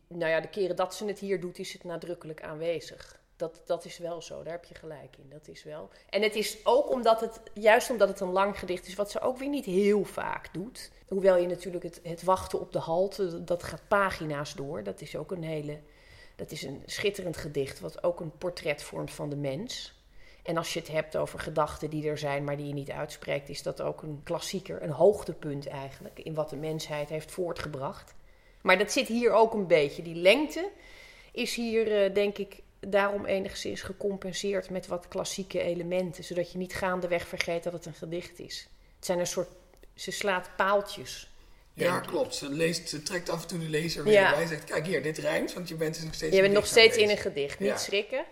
nou 0.08 0.30
ja, 0.30 0.40
de 0.40 0.48
keren 0.48 0.76
dat 0.76 0.94
ze 0.94 1.04
het 1.04 1.18
hier 1.18 1.40
doet, 1.40 1.58
is 1.58 1.72
het 1.72 1.84
nadrukkelijk 1.84 2.42
aanwezig. 2.42 3.15
Dat, 3.36 3.62
dat 3.64 3.84
is 3.84 3.98
wel 3.98 4.22
zo, 4.22 4.42
daar 4.42 4.52
heb 4.52 4.64
je 4.64 4.74
gelijk 4.74 5.16
in. 5.16 5.28
Dat 5.30 5.48
is 5.48 5.64
wel. 5.64 5.90
En 6.10 6.22
het 6.22 6.34
is 6.34 6.58
ook 6.64 6.90
omdat 6.90 7.20
het, 7.20 7.40
juist 7.54 7.90
omdat 7.90 8.08
het 8.08 8.20
een 8.20 8.32
lang 8.32 8.58
gedicht 8.58 8.86
is, 8.86 8.94
wat 8.94 9.10
ze 9.10 9.20
ook 9.20 9.38
weer 9.38 9.48
niet 9.48 9.64
heel 9.64 10.04
vaak 10.04 10.54
doet. 10.54 10.90
Hoewel 11.08 11.36
je 11.36 11.46
natuurlijk 11.46 11.84
het, 11.84 12.00
het 12.02 12.22
wachten 12.22 12.60
op 12.60 12.72
de 12.72 12.78
halte, 12.78 13.44
dat 13.44 13.62
gaat 13.62 13.88
pagina's 13.88 14.54
door. 14.54 14.82
Dat 14.82 15.00
is 15.00 15.16
ook 15.16 15.30
een 15.30 15.42
hele. 15.42 15.80
Dat 16.36 16.50
is 16.50 16.62
een 16.62 16.82
schitterend 16.86 17.36
gedicht, 17.36 17.80
wat 17.80 18.02
ook 18.02 18.20
een 18.20 18.38
portret 18.38 18.82
vormt 18.82 19.10
van 19.10 19.30
de 19.30 19.36
mens. 19.36 19.94
En 20.42 20.56
als 20.56 20.72
je 20.72 20.78
het 20.78 20.88
hebt 20.88 21.16
over 21.16 21.38
gedachten 21.38 21.90
die 21.90 22.08
er 22.08 22.18
zijn, 22.18 22.44
maar 22.44 22.56
die 22.56 22.66
je 22.66 22.74
niet 22.74 22.90
uitspreekt, 22.90 23.48
is 23.48 23.62
dat 23.62 23.82
ook 23.82 24.02
een 24.02 24.20
klassieker, 24.24 24.82
een 24.82 24.90
hoogtepunt 24.90 25.66
eigenlijk, 25.66 26.18
in 26.18 26.34
wat 26.34 26.50
de 26.50 26.56
mensheid 26.56 27.08
heeft 27.08 27.30
voortgebracht. 27.30 28.14
Maar 28.62 28.78
dat 28.78 28.92
zit 28.92 29.08
hier 29.08 29.32
ook 29.32 29.54
een 29.54 29.66
beetje. 29.66 30.02
Die 30.02 30.14
lengte 30.14 30.70
is 31.32 31.54
hier, 31.54 32.06
uh, 32.06 32.14
denk 32.14 32.38
ik, 32.38 32.62
daarom 32.80 33.24
enigszins 33.24 33.82
gecompenseerd 33.82 34.70
met 34.70 34.86
wat 34.86 35.08
klassieke 35.08 35.60
elementen, 35.60 36.24
zodat 36.24 36.52
je 36.52 36.58
niet 36.58 36.74
gaandeweg 36.74 37.26
vergeet 37.26 37.62
dat 37.62 37.72
het 37.72 37.86
een 37.86 37.94
gedicht 37.94 38.38
is. 38.38 38.68
Het 38.96 39.04
zijn 39.04 39.18
een 39.18 39.26
soort, 39.26 39.48
ze 39.94 40.10
slaat 40.10 40.50
paaltjes. 40.56 41.30
Ja, 41.74 42.00
klopt. 42.00 42.34
Ze, 42.34 42.48
leest, 42.48 42.88
ze 42.88 43.02
trekt 43.02 43.28
af 43.28 43.42
en 43.42 43.48
toe 43.48 43.58
de 43.58 43.68
lezer 43.68 44.04
weer 44.04 44.12
ja. 44.12 44.30
bij. 44.30 44.46
Zegt, 44.46 44.64
kijk 44.64 44.86
hier, 44.86 45.02
dit 45.02 45.18
rijmt, 45.18 45.52
want 45.52 45.68
je 45.68 45.74
bent 45.74 45.94
dus 45.94 46.04
nog 46.04 46.14
steeds 46.14 46.34
Je 46.34 46.40
bent 46.40 46.54
nog 46.54 46.66
steeds 46.66 46.96
in 46.96 47.10
een 47.10 47.16
gedicht, 47.16 47.58
niet 47.58 47.68
ja. 47.68 47.76
schrikken. 47.76 48.24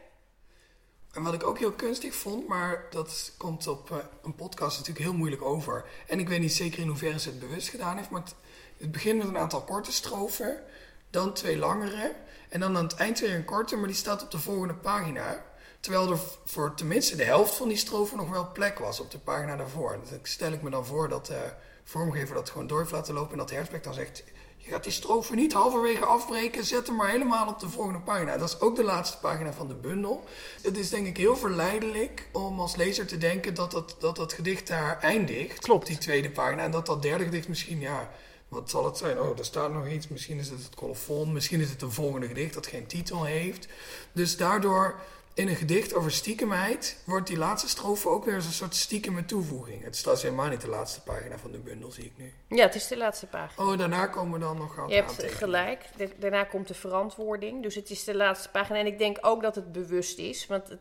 En 1.13 1.23
wat 1.23 1.35
ik 1.35 1.47
ook 1.47 1.59
heel 1.59 1.73
kunstig 1.73 2.15
vond, 2.15 2.49
maar 2.49 2.87
dat 2.91 3.33
komt 3.37 3.67
op 3.67 3.91
uh, 3.91 3.97
een 4.23 4.35
podcast 4.35 4.79
natuurlijk 4.79 5.07
heel 5.07 5.17
moeilijk 5.17 5.43
over. 5.43 5.85
En 6.07 6.19
ik 6.19 6.29
weet 6.29 6.41
niet 6.41 6.53
zeker 6.53 6.81
in 6.81 6.89
hoeverre 6.89 7.21
ze 7.21 7.29
het 7.29 7.39
bewust 7.39 7.69
gedaan 7.69 7.97
heeft, 7.97 8.11
maar 8.11 8.21
het, 8.21 8.35
het 8.77 8.93
begint 8.93 9.19
met 9.19 9.27
een 9.27 9.39
aantal 9.39 9.63
korte 9.63 9.93
strofen, 9.93 10.63
dan 11.11 11.35
twee 11.35 11.57
langere 11.57 12.15
en 12.55 12.61
dan 12.61 12.77
aan 12.77 12.85
het 12.85 12.95
eind 12.95 13.21
weer 13.21 13.35
een 13.35 13.45
korte, 13.45 13.77
maar 13.77 13.87
die 13.87 13.97
staat 13.97 14.23
op 14.23 14.31
de 14.31 14.39
volgende 14.39 14.75
pagina. 14.75 15.45
Terwijl 15.81 16.11
er 16.11 16.19
voor 16.45 16.75
tenminste 16.75 17.17
de 17.17 17.25
helft 17.25 17.55
van 17.55 17.69
die 17.69 17.77
strofen 17.77 18.17
nog 18.17 18.31
wel 18.31 18.53
plek 18.53 18.79
was 18.79 19.01
op 19.01 19.11
de 19.11 19.19
pagina 19.19 19.57
daarvoor. 19.57 19.91
Dan 19.91 20.19
stel 20.23 20.53
ik 20.53 20.63
me 20.63 20.71
dan 20.71 20.87
voor 20.87 21.09
dat 21.09 21.27
de 21.27 21.53
vormgever 21.85 22.35
dat 22.35 22.51
gewoon 22.51 22.67
door 22.67 22.79
heeft 22.79 22.91
laten 22.91 23.15
lopen 23.15 23.33
en 23.33 23.39
dat 23.39 23.51
Hersbeck 23.51 23.85
dan 23.85 23.95
zegt... 23.95 24.25
Je 24.57 24.71
gaat 24.71 24.83
die 24.83 24.93
strofe 24.93 25.35
niet 25.35 25.53
halverwege 25.53 26.05
afbreken, 26.05 26.65
zet 26.65 26.87
hem 26.87 26.97
maar 26.97 27.11
helemaal 27.11 27.49
op 27.49 27.61
de 27.61 27.69
volgende 27.69 28.01
pagina. 28.01 28.37
Dat 28.37 28.49
is 28.49 28.61
ook 28.61 28.77
de 28.77 28.85
laatste 28.85 29.19
pagina 29.19 29.53
van 29.53 29.69
de 29.69 29.75
bundel. 29.75 30.25
Het 30.63 30.77
is 30.77 30.91
denk 30.91 31.07
ik 31.07 31.17
heel 31.17 31.37
verleidelijk 31.37 32.29
om 32.33 32.61
als 32.61 32.77
lezer 32.77 33.07
te 33.07 33.19
denken 33.19 33.55
dat 33.55 33.71
dat, 33.71 33.97
dat, 33.99 34.17
dat 34.17 34.33
gedicht 34.33 34.67
daar 34.67 34.99
eindigt. 35.01 35.59
Klopt. 35.59 35.87
Die 35.87 35.99
tweede 35.99 36.31
pagina. 36.31 36.63
En 36.63 36.71
dat 36.71 36.87
dat 36.87 37.03
derde 37.03 37.25
gedicht 37.25 37.49
misschien, 37.49 37.81
ja, 37.81 38.11
wat 38.55 38.71
zal 38.71 38.85
het 38.85 38.97
zijn? 38.97 39.21
Oh, 39.21 39.39
er 39.39 39.45
staat 39.45 39.73
nog 39.73 39.89
iets. 39.89 40.09
Misschien 40.09 40.39
is 40.39 40.49
het 40.49 40.65
het 40.65 40.75
colofon. 40.75 41.33
Misschien 41.33 41.61
is 41.61 41.71
het 41.71 41.83
een 41.83 41.93
volgende 41.93 42.27
gedicht 42.27 42.55
dat 42.55 42.67
geen 42.67 42.87
titel 42.87 43.25
heeft. 43.25 43.69
Dus 44.13 44.37
daardoor 44.37 45.01
in 45.35 45.49
een 45.49 45.57
gedicht 45.57 45.95
over 45.95 46.11
stiekemheid 46.11 47.03
wordt 47.05 47.27
die 47.27 47.37
laatste 47.37 47.69
strofe 47.69 48.09
ook 48.09 48.25
weer 48.25 48.35
een 48.35 48.43
soort 48.43 48.75
stiekeme 48.75 49.25
toevoeging. 49.25 49.85
Het 49.85 49.97
staat 49.97 50.23
helemaal 50.23 50.49
niet 50.49 50.61
de 50.61 50.69
laatste 50.69 51.03
pagina 51.03 51.39
van 51.39 51.53
de 51.53 51.59
bundel, 51.59 51.91
zie 51.91 52.05
ik 52.05 52.13
nu. 52.17 52.33
Ja, 52.49 52.65
het 52.65 52.75
is 52.75 52.87
de 52.87 52.97
laatste 52.97 53.27
pagina. 53.27 53.69
Oh, 53.69 53.79
daarna 53.79 54.07
komen 54.07 54.41
dan 54.41 54.57
nog 54.57 54.79
aan. 54.79 54.89
Je 54.89 54.95
hebt 54.95 55.23
gelijk. 55.23 55.85
Daarna 56.19 56.45
komt 56.45 56.69
de 56.69 56.75
verantwoording. 56.75 57.63
Dus 57.63 57.75
het 57.75 57.91
is 57.91 58.05
de 58.05 58.15
laatste 58.15 58.51
pagina. 58.51 58.79
En 58.79 58.87
ik 58.87 58.99
denk 58.99 59.19
ook 59.21 59.43
dat 59.43 59.55
het 59.55 59.73
bewust 59.73 60.19
is. 60.19 60.47
Want 60.47 60.69
het, 60.69 60.81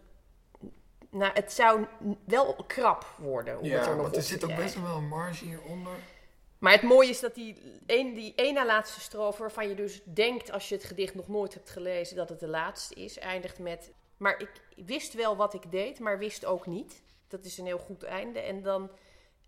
nou, 1.09 1.31
het 1.33 1.51
zou 1.51 1.85
wel 2.25 2.63
krap 2.67 3.05
worden. 3.17 3.59
Om 3.59 3.65
ja, 3.65 3.77
het 3.77 3.87
er 3.87 3.93
nog 3.93 4.01
want 4.01 4.15
er 4.15 4.21
zit 4.21 4.43
ook 4.43 4.55
best 4.55 4.81
wel 4.81 4.97
een 4.97 5.07
marge 5.07 5.45
hieronder. 5.45 5.93
Maar 6.63 6.73
het 6.73 6.81
mooie 6.81 7.09
is 7.09 7.19
dat 7.19 7.35
die 7.35 7.81
een, 7.85 8.13
die 8.13 8.33
ene 8.35 8.65
laatste 8.65 8.99
strofe, 8.99 9.41
waarvan 9.41 9.69
je 9.69 9.75
dus 9.75 10.01
denkt 10.03 10.51
als 10.51 10.69
je 10.69 10.75
het 10.75 10.83
gedicht 10.83 11.15
nog 11.15 11.27
nooit 11.27 11.53
hebt 11.53 11.69
gelezen 11.69 12.15
dat 12.15 12.29
het 12.29 12.39
de 12.39 12.47
laatste 12.47 12.95
is, 12.95 13.19
eindigt 13.19 13.59
met 13.59 13.91
maar 14.23 14.39
ik 14.39 14.85
wist 14.85 15.13
wel 15.13 15.35
wat 15.35 15.53
ik 15.53 15.71
deed, 15.71 15.99
maar 15.99 16.17
wist 16.17 16.45
ook 16.45 16.65
niet. 16.65 17.01
Dat 17.27 17.45
is 17.45 17.57
een 17.57 17.65
heel 17.65 17.77
goed 17.77 18.03
einde. 18.03 18.39
En 18.39 18.61
dan, 18.61 18.91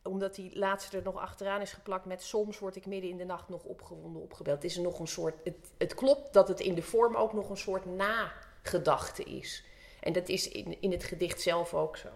omdat 0.03 0.35
die 0.35 0.57
laatste 0.57 0.97
er 0.97 1.03
nog 1.03 1.15
achteraan 1.15 1.61
is 1.61 1.71
geplakt 1.71 2.05
met... 2.05 2.23
soms 2.23 2.59
word 2.59 2.75
ik 2.75 2.85
midden 2.85 3.09
in 3.09 3.17
de 3.17 3.25
nacht 3.25 3.49
nog 3.49 3.63
opgewonden 3.63 4.21
opgebeld. 4.21 4.63
Is 4.63 4.75
er 4.75 4.83
nog 4.83 4.99
een 4.99 5.07
soort, 5.07 5.35
het, 5.43 5.73
het 5.77 5.93
klopt 5.93 6.33
dat 6.33 6.47
het 6.47 6.59
in 6.59 6.75
de 6.75 6.81
vorm 6.81 7.15
ook 7.15 7.33
nog 7.33 7.49
een 7.49 7.57
soort 7.57 7.85
nagedachte 7.85 9.23
is. 9.23 9.63
En 9.99 10.13
dat 10.13 10.29
is 10.29 10.47
in, 10.47 10.81
in 10.81 10.91
het 10.91 11.03
gedicht 11.03 11.41
zelf 11.41 11.73
ook 11.73 11.97
zo. 11.97 12.09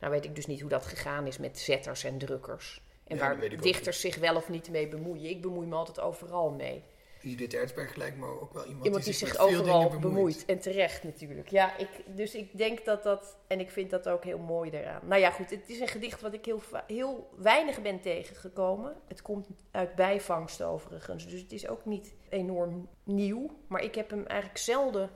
Nou 0.00 0.12
weet 0.12 0.24
ik 0.24 0.34
dus 0.34 0.46
niet 0.46 0.60
hoe 0.60 0.70
dat 0.70 0.86
gegaan 0.86 1.26
is 1.26 1.38
met 1.38 1.58
zetters 1.58 2.04
en 2.04 2.18
drukkers. 2.18 2.83
En 3.06 3.18
waar 3.18 3.58
dichters 3.60 4.00
zich 4.00 4.16
wel 4.16 4.36
of 4.36 4.48
niet 4.48 4.70
mee 4.70 4.88
bemoeien. 4.88 5.30
Ik 5.30 5.42
bemoei 5.42 5.66
me 5.66 5.74
altijd 5.74 6.00
overal 6.00 6.50
mee. 6.50 6.82
Judith 7.24 7.54
Erzberg 7.54 7.94
lijkt 7.94 8.16
me 8.16 8.26
ook 8.26 8.52
wel 8.52 8.64
iemand, 8.66 8.84
iemand 8.84 9.04
die, 9.04 9.12
zich, 9.12 9.38
overal 9.38 9.98
bemoeit. 9.98 10.44
En 10.44 10.58
terecht 10.58 11.04
natuurlijk. 11.04 11.48
Ja, 11.48 11.76
ik, 11.76 11.88
dus 12.06 12.34
ik 12.34 12.58
denk 12.58 12.84
dat 12.84 13.02
dat... 13.02 13.36
En 13.46 13.60
ik 13.60 13.70
vind 13.70 13.90
dat 13.90 14.08
ook 14.08 14.24
heel 14.24 14.38
mooi 14.38 14.70
daaraan. 14.70 15.00
Nou 15.06 15.20
ja, 15.20 15.30
goed. 15.30 15.50
Het 15.50 15.68
is 15.68 15.80
een 15.80 15.88
gedicht 15.88 16.20
wat 16.20 16.32
ik 16.32 16.44
heel, 16.44 16.62
heel 16.86 17.30
weinig 17.36 17.82
ben 17.82 18.00
tegengekomen. 18.00 18.96
Het 19.08 19.22
komt 19.22 19.48
uit 19.70 19.94
bijvangst 19.94 20.62
overigens. 20.62 21.28
Dus 21.28 21.40
het 21.40 21.52
is 21.52 21.68
ook 21.68 21.84
niet 21.84 22.14
enorm 22.28 22.88
nieuw. 23.04 23.50
Maar 23.66 23.82
ik 23.82 23.94
heb 23.94 24.10
hem 24.10 24.26
eigenlijk 24.26 24.58
zelden 24.58 25.10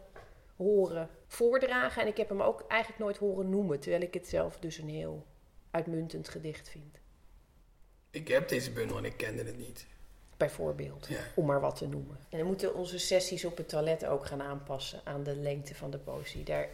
horen 0.56 1.10
voordragen. 1.26 2.02
En 2.02 2.08
ik 2.08 2.16
heb 2.16 2.28
hem 2.28 2.42
ook 2.42 2.64
eigenlijk 2.68 3.00
nooit 3.00 3.16
horen 3.16 3.50
noemen. 3.50 3.80
Terwijl 3.80 4.02
ik 4.02 4.14
het 4.14 4.28
zelf 4.28 4.58
dus 4.58 4.78
een 4.78 4.88
heel 4.88 5.26
uitmuntend 5.70 6.28
gedicht 6.28 6.68
vind. 6.68 7.00
Ik 8.10 8.28
heb 8.28 8.48
deze 8.48 8.70
bundel 8.70 8.96
en 8.96 9.04
ik 9.04 9.16
kende 9.16 9.44
het 9.44 9.58
niet 9.58 9.86
bijvoorbeeld. 10.38 11.08
Om 11.34 11.46
maar 11.46 11.60
wat 11.60 11.76
te 11.76 11.86
noemen. 11.86 12.18
En 12.28 12.38
dan 12.38 12.46
moeten 12.46 12.74
onze 12.74 12.98
sessies 12.98 13.44
op 13.44 13.56
het 13.56 13.68
toilet 13.68 14.06
ook 14.06 14.26
gaan 14.26 14.42
aanpassen 14.42 15.00
aan 15.04 15.22
de 15.22 15.36
lengte 15.36 15.74
van 15.74 15.90
de 15.90 15.98
poëzie. 15.98 16.44
Daar, 16.44 16.68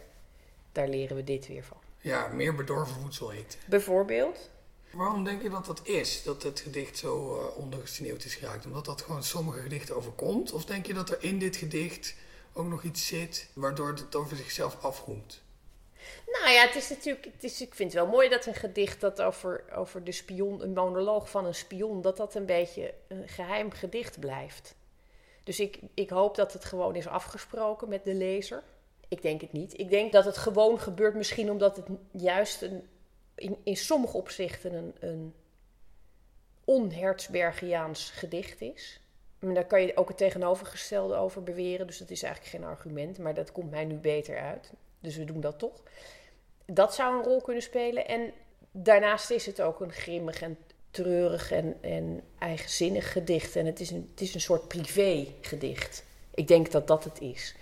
daar 0.73 0.89
leren 0.89 1.17
we 1.17 1.25
dit 1.25 1.47
weer 1.47 1.65
van. 1.65 1.77
Ja, 2.01 2.29
meer 2.29 2.55
bedorven 2.55 3.01
voedsel 3.01 3.33
eten. 3.33 3.59
Bijvoorbeeld? 3.67 4.51
Waarom 4.91 5.25
denk 5.25 5.43
je 5.43 5.51
dat 5.51 5.67
dat 5.67 5.87
is, 5.87 6.23
dat 6.23 6.43
het 6.43 6.61
gedicht 6.61 6.99
zo 6.99 7.41
uh, 7.41 7.59
ondergesneeuwd 7.59 8.25
is 8.25 8.35
geraakt? 8.35 8.67
Omdat 8.67 8.85
dat 8.85 9.03
gewoon 9.03 9.23
sommige 9.23 9.61
gedichten 9.61 9.97
overkomt? 9.97 10.53
Of 10.53 10.65
denk 10.65 10.87
je 10.87 10.95
dat 10.95 11.11
er 11.11 11.23
in 11.23 11.39
dit 11.39 11.57
gedicht 11.57 12.15
ook 12.53 12.67
nog 12.67 12.83
iets 12.83 13.07
zit 13.07 13.49
waardoor 13.53 13.89
het 13.89 14.15
over 14.15 14.37
zichzelf 14.37 14.83
afroemt? 14.83 15.43
Nou 16.27 16.51
ja, 16.51 16.67
het 16.67 16.75
is 16.75 16.89
natuurlijk. 16.89 17.25
Het 17.25 17.45
is, 17.45 17.61
ik 17.61 17.75
vind 17.75 17.93
het 17.93 18.03
wel 18.03 18.13
mooi 18.13 18.29
dat 18.29 18.47
een 18.47 18.55
gedicht 18.55 19.01
dat 19.01 19.23
over, 19.23 19.65
over 19.75 20.05
de 20.05 20.13
spion, 20.13 20.63
een 20.63 20.73
monoloog 20.73 21.31
van 21.31 21.47
een 21.47 21.55
spion, 21.55 22.03
dat 22.03 22.17
dat 22.17 22.35
een 22.35 22.47
beetje 22.47 22.95
een 23.09 23.29
geheim 23.29 23.71
gedicht 23.71 24.21
blijft. 24.21 24.75
Dus 25.43 25.61
ik, 25.61 25.79
ik 25.95 26.11
hoop 26.11 26.35
dat 26.35 26.53
het 26.53 26.65
gewoon 26.65 26.95
is 26.97 27.07
afgesproken 27.07 27.89
met 27.89 28.05
de 28.05 28.15
lezer. 28.15 28.63
Ik 29.09 29.23
denk 29.23 29.41
het 29.41 29.53
niet. 29.53 29.79
Ik 29.79 29.91
denk 29.91 30.13
dat 30.13 30.25
het 30.25 30.37
gewoon 30.37 30.81
gebeurt, 30.81 31.15
misschien 31.15 31.51
omdat 31.51 31.77
het 31.77 31.87
juist 32.11 32.63
een, 32.63 32.89
in, 33.35 33.57
in 33.63 33.77
sommige 33.77 34.17
opzichten 34.17 34.75
een, 34.75 34.95
een 34.99 35.35
onhertzbergiaans 36.65 38.11
gedicht 38.11 38.61
is. 38.61 39.01
Maar 39.39 39.55
daar 39.55 39.67
kan 39.67 39.83
je 39.83 39.97
ook 39.97 40.09
het 40.09 40.17
tegenovergestelde 40.17 41.15
over 41.15 41.43
beweren. 41.43 41.87
Dus 41.87 41.99
dat 41.99 42.11
is 42.11 42.23
eigenlijk 42.23 42.55
geen 42.55 42.71
argument. 42.71 43.19
Maar 43.19 43.35
dat 43.35 43.53
komt 43.53 43.71
mij 43.71 43.85
nu 43.85 43.95
beter 43.95 44.39
uit. 44.39 44.73
Dus 45.05 45.17
we 45.17 45.25
doen 45.25 45.41
dat 45.41 45.59
toch. 45.59 45.83
Dat 46.67 46.95
zou 46.95 47.17
een 47.17 47.25
rol 47.25 47.41
kunnen 47.41 47.63
spelen. 47.63 48.07
En 48.07 48.33
daarnaast 48.71 49.31
is 49.31 49.47
het 49.47 49.61
ook 49.61 49.81
een 49.81 49.93
grimmig 49.93 50.43
en 50.43 50.59
treurig 50.91 51.53
en, 51.53 51.77
en 51.81 52.23
eigenzinnig 52.39 53.13
gedicht. 53.13 53.57
En 53.57 53.67
het 53.67 53.81
is, 53.81 53.91
een, 53.91 54.09
het 54.11 54.21
is 54.21 54.35
een 54.35 54.41
soort 54.41 54.69
privé-gedicht. 54.69 56.05
Ik 56.35 56.49
denk 56.49 56.71
dat 56.71 56.87
dat 56.87 57.05
het 57.05 57.21
is. 57.21 57.55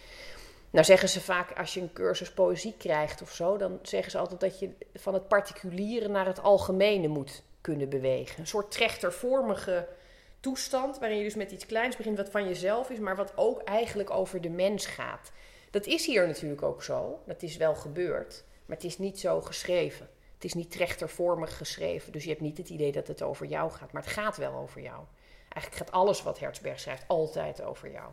Nou 0.70 0.84
zeggen 0.84 1.08
ze 1.08 1.20
vaak, 1.20 1.58
als 1.58 1.74
je 1.74 1.80
een 1.80 1.92
cursus 1.92 2.32
poëzie 2.32 2.74
krijgt 2.78 3.22
of 3.22 3.32
zo, 3.32 3.56
dan 3.56 3.78
zeggen 3.82 4.10
ze 4.10 4.18
altijd 4.18 4.40
dat 4.40 4.58
je 4.58 4.70
van 4.94 5.14
het 5.14 5.28
particuliere 5.28 6.08
naar 6.08 6.26
het 6.26 6.42
algemene 6.42 7.08
moet 7.08 7.42
kunnen 7.60 7.88
bewegen. 7.88 8.40
Een 8.40 8.46
soort 8.46 8.70
trechtervormige 8.70 9.88
toestand, 10.40 10.98
waarin 10.98 11.18
je 11.18 11.24
dus 11.24 11.34
met 11.34 11.50
iets 11.50 11.66
kleins 11.66 11.96
begint 11.96 12.16
wat 12.16 12.30
van 12.30 12.48
jezelf 12.48 12.90
is, 12.90 12.98
maar 12.98 13.16
wat 13.16 13.32
ook 13.36 13.62
eigenlijk 13.62 14.10
over 14.10 14.40
de 14.40 14.50
mens 14.50 14.86
gaat. 14.86 15.32
Dat 15.72 15.86
is 15.86 16.06
hier 16.06 16.26
natuurlijk 16.26 16.62
ook 16.62 16.82
zo. 16.82 17.22
Dat 17.26 17.42
is 17.42 17.56
wel 17.56 17.74
gebeurd. 17.74 18.44
Maar 18.66 18.76
het 18.76 18.86
is 18.86 18.98
niet 18.98 19.20
zo 19.20 19.40
geschreven. 19.40 20.08
Het 20.34 20.44
is 20.44 20.52
niet 20.52 20.70
trechtervormig 20.70 21.56
geschreven. 21.56 22.12
Dus 22.12 22.22
je 22.22 22.28
hebt 22.28 22.40
niet 22.40 22.58
het 22.58 22.68
idee 22.68 22.92
dat 22.92 23.08
het 23.08 23.22
over 23.22 23.46
jou 23.46 23.70
gaat. 23.70 23.92
Maar 23.92 24.02
het 24.02 24.10
gaat 24.10 24.36
wel 24.36 24.54
over 24.54 24.80
jou. 24.80 25.04
Eigenlijk 25.48 25.74
gaat 25.76 25.92
alles 25.92 26.22
wat 26.22 26.38
Hertzberg 26.38 26.80
schrijft 26.80 27.04
altijd 27.06 27.62
over 27.62 27.90
jou. 27.90 28.12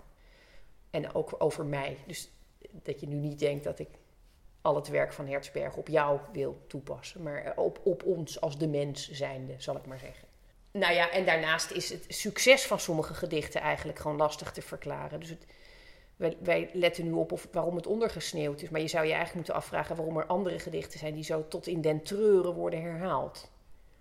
En 0.90 1.14
ook 1.14 1.36
over 1.38 1.66
mij. 1.66 1.98
Dus 2.06 2.32
dat 2.72 3.00
je 3.00 3.08
nu 3.08 3.16
niet 3.16 3.40
denkt 3.40 3.64
dat 3.64 3.80
ik 3.80 3.90
al 4.62 4.76
het 4.76 4.88
werk 4.88 5.14
van 5.14 5.28
Hertzberg 5.28 5.76
op 5.76 5.88
jou 5.88 6.20
wil 6.34 6.62
toepassen. 6.68 7.24
Maar 7.24 7.54
op, 7.56 7.80
op 7.84 8.04
ons 8.04 8.42
als 8.42 8.58
de 8.58 8.68
mens 8.68 9.12
zijnde, 9.12 9.56
zal 9.58 9.76
ik 9.76 9.86
maar 9.86 10.00
zeggen. 10.00 10.28
Nou 10.72 10.94
ja, 10.94 11.12
en 11.12 11.26
daarnaast 11.26 11.72
is 11.72 11.90
het 11.90 12.06
succes 12.08 12.66
van 12.66 12.80
sommige 12.80 13.14
gedichten 13.14 13.62
eigenlijk 13.62 14.00
gewoon 14.00 14.18
lastig 14.18 14.52
te 14.52 14.62
verklaren. 14.62 15.20
Dus 15.20 15.30
het, 15.30 15.46
wij, 16.40 16.70
letten 16.74 17.04
nu 17.04 17.12
op 17.12 17.32
of, 17.32 17.48
waarom 17.52 17.76
het 17.76 17.88
ondergesneeuwd 17.88 18.62
is. 18.62 18.70
Maar 18.70 18.82
je 18.82 18.88
zou 18.88 19.04
je 19.04 19.14
eigenlijk 19.14 19.36
moeten 19.36 19.54
afvragen 19.54 19.96
waarom 19.96 20.18
er 20.18 20.26
andere 20.26 20.60
gedichten 20.60 21.00
zijn 21.00 21.14
die 21.14 21.24
zo 21.24 21.48
tot 21.48 21.68
in 21.68 21.82
den 21.82 22.04
treuren 22.04 22.54
worden 22.54 22.82
herhaald. 22.82 23.52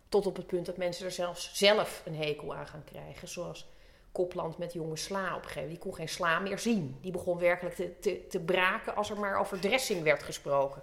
Tot 0.08 0.26
op 0.26 0.36
het 0.36 0.46
punt 0.46 0.66
dat 0.66 0.76
mensen 0.76 1.04
er 1.06 1.12
zelfs 1.12 1.50
zelf 1.52 2.02
een 2.04 2.16
hekel 2.16 2.54
aan 2.54 2.66
gaan 2.66 2.84
krijgen. 2.84 3.28
Zoals 3.28 3.68
Kopland 4.12 4.58
met 4.58 4.72
jonge 4.72 4.96
sla 4.96 5.36
op 5.36 5.42
een 5.42 5.48
gegeven. 5.48 5.68
Die 5.68 5.78
kon 5.78 5.94
geen 5.94 6.08
sla 6.08 6.38
meer 6.38 6.58
zien. 6.58 6.98
Die 7.00 7.12
begon 7.12 7.38
werkelijk 7.38 7.74
te, 7.74 7.98
te, 7.98 8.26
te 8.26 8.40
braken 8.40 8.96
als 8.96 9.10
er 9.10 9.18
maar 9.18 9.40
over 9.40 9.60
dressing 9.60 10.02
werd 10.02 10.22
gesproken. 10.22 10.82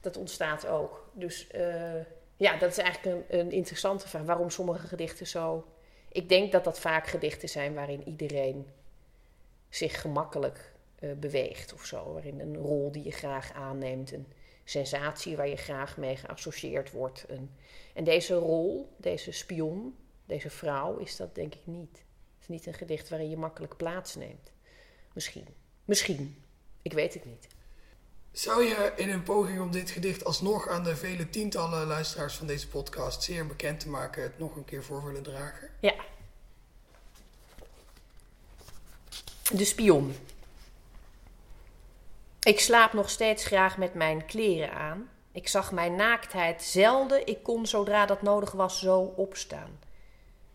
Dat 0.00 0.16
ontstaat 0.16 0.66
ook. 0.66 1.08
Dus 1.12 1.48
uh, 1.54 2.04
ja, 2.36 2.56
dat 2.56 2.70
is 2.70 2.78
eigenlijk 2.78 3.26
een, 3.28 3.38
een 3.38 3.50
interessante 3.50 4.08
vraag. 4.08 4.22
Waarom 4.22 4.50
sommige 4.50 4.86
gedichten 4.86 5.26
zo. 5.26 5.64
Ik 6.08 6.28
denk 6.28 6.52
dat 6.52 6.64
dat 6.64 6.80
vaak 6.80 7.06
gedichten 7.06 7.48
zijn 7.48 7.74
waarin 7.74 8.08
iedereen 8.08 8.66
zich 9.74 10.00
gemakkelijk 10.00 10.72
uh, 11.00 11.12
beweegt 11.12 11.72
of 11.72 11.84
zo. 11.84 12.12
Waarin 12.12 12.40
een 12.40 12.56
rol 12.56 12.92
die 12.92 13.04
je 13.04 13.10
graag 13.10 13.52
aanneemt, 13.52 14.12
een 14.12 14.26
sensatie 14.64 15.36
waar 15.36 15.48
je 15.48 15.56
graag 15.56 15.96
mee 15.96 16.16
geassocieerd 16.16 16.90
wordt. 16.90 17.24
Een, 17.28 17.50
en 17.94 18.04
deze 18.04 18.34
rol, 18.34 18.94
deze 18.96 19.32
spion, 19.32 19.96
deze 20.26 20.50
vrouw, 20.50 20.96
is 20.96 21.16
dat 21.16 21.34
denk 21.34 21.54
ik 21.54 21.66
niet. 21.66 21.90
Het 21.92 22.40
is 22.40 22.48
niet 22.48 22.66
een 22.66 22.74
gedicht 22.74 23.08
waarin 23.08 23.30
je 23.30 23.36
makkelijk 23.36 23.76
plaatsneemt. 23.76 24.52
Misschien. 25.12 25.46
Misschien. 25.84 26.44
Ik 26.82 26.92
weet 26.92 27.14
het 27.14 27.24
niet. 27.24 27.46
Zou 28.32 28.62
je 28.64 28.92
in 28.96 29.10
een 29.10 29.22
poging 29.22 29.60
om 29.60 29.70
dit 29.70 29.90
gedicht 29.90 30.24
alsnog 30.24 30.68
aan 30.68 30.84
de 30.84 30.96
vele 30.96 31.30
tientallen 31.30 31.86
luisteraars 31.86 32.34
van 32.36 32.46
deze 32.46 32.68
podcast 32.68 33.22
zeer 33.22 33.46
bekend 33.46 33.80
te 33.80 33.88
maken, 33.88 34.22
het 34.22 34.38
nog 34.38 34.56
een 34.56 34.64
keer 34.64 34.84
voor 34.84 35.04
willen 35.04 35.22
dragen? 35.22 35.70
Ja. 35.80 35.94
De 39.56 39.64
spion. 39.64 40.14
Ik 42.42 42.60
slaap 42.60 42.92
nog 42.92 43.10
steeds 43.10 43.44
graag 43.44 43.78
met 43.78 43.94
mijn 43.94 44.26
kleren 44.26 44.72
aan. 44.72 45.08
Ik 45.32 45.48
zag 45.48 45.72
mijn 45.72 45.96
naaktheid 45.96 46.62
zelden. 46.62 47.26
Ik 47.26 47.42
kon 47.42 47.66
zodra 47.66 48.06
dat 48.06 48.22
nodig 48.22 48.52
was 48.52 48.78
zo 48.78 48.98
opstaan. 49.00 49.78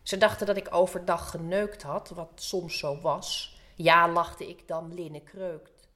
Ze 0.02 0.18
dachten 0.18 0.48
dat 0.48 0.58
ik 0.58 0.74
overdag 0.74 1.30
geneukt 1.30 1.84
had, 1.84 2.10
wat 2.10 2.32
soms 2.36 2.78
zo 2.78 3.02
was. 3.02 3.58
Ja, 3.76 4.10
lachte 4.10 4.50
ik 4.50 4.68
dan, 4.68 4.94
linnen 4.94 5.24
kreukt. 5.24 5.88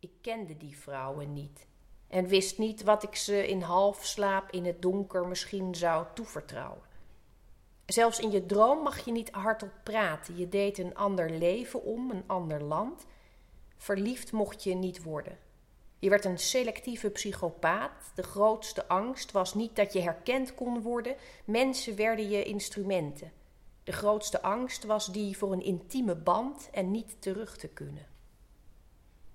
Ik 0.00 0.12
kende 0.20 0.56
die 0.56 0.78
vrouwen 0.78 1.32
niet 1.32 1.66
en 2.08 2.26
wist 2.26 2.58
niet 2.58 2.82
wat 2.82 3.02
ik 3.02 3.16
ze 3.16 3.48
in 3.48 3.60
halfslaap 3.60 4.50
in 4.50 4.64
het 4.64 4.82
donker 4.82 5.26
misschien 5.26 5.74
zou 5.74 6.06
toevertrouwen. 6.14 6.89
Zelfs 7.92 8.18
in 8.18 8.30
je 8.30 8.46
droom 8.46 8.82
mag 8.82 9.04
je 9.04 9.12
niet 9.12 9.30
hardop 9.30 9.72
praten. 9.82 10.36
Je 10.36 10.48
deed 10.48 10.78
een 10.78 10.94
ander 10.94 11.30
leven 11.30 11.82
om, 11.82 12.10
een 12.10 12.24
ander 12.26 12.62
land. 12.62 13.06
Verliefd 13.76 14.32
mocht 14.32 14.62
je 14.62 14.74
niet 14.74 15.02
worden. 15.02 15.38
Je 15.98 16.08
werd 16.08 16.24
een 16.24 16.38
selectieve 16.38 17.10
psychopaat. 17.10 18.12
De 18.14 18.22
grootste 18.22 18.88
angst 18.88 19.32
was 19.32 19.54
niet 19.54 19.76
dat 19.76 19.92
je 19.92 20.00
herkend 20.00 20.54
kon 20.54 20.82
worden. 20.82 21.16
Mensen 21.44 21.96
werden 21.96 22.28
je 22.28 22.44
instrumenten. 22.44 23.32
De 23.84 23.92
grootste 23.92 24.42
angst 24.42 24.84
was 24.84 25.12
die 25.12 25.36
voor 25.36 25.52
een 25.52 25.64
intieme 25.64 26.14
band 26.14 26.68
en 26.72 26.90
niet 26.90 27.22
terug 27.22 27.56
te 27.56 27.68
kunnen. 27.68 28.06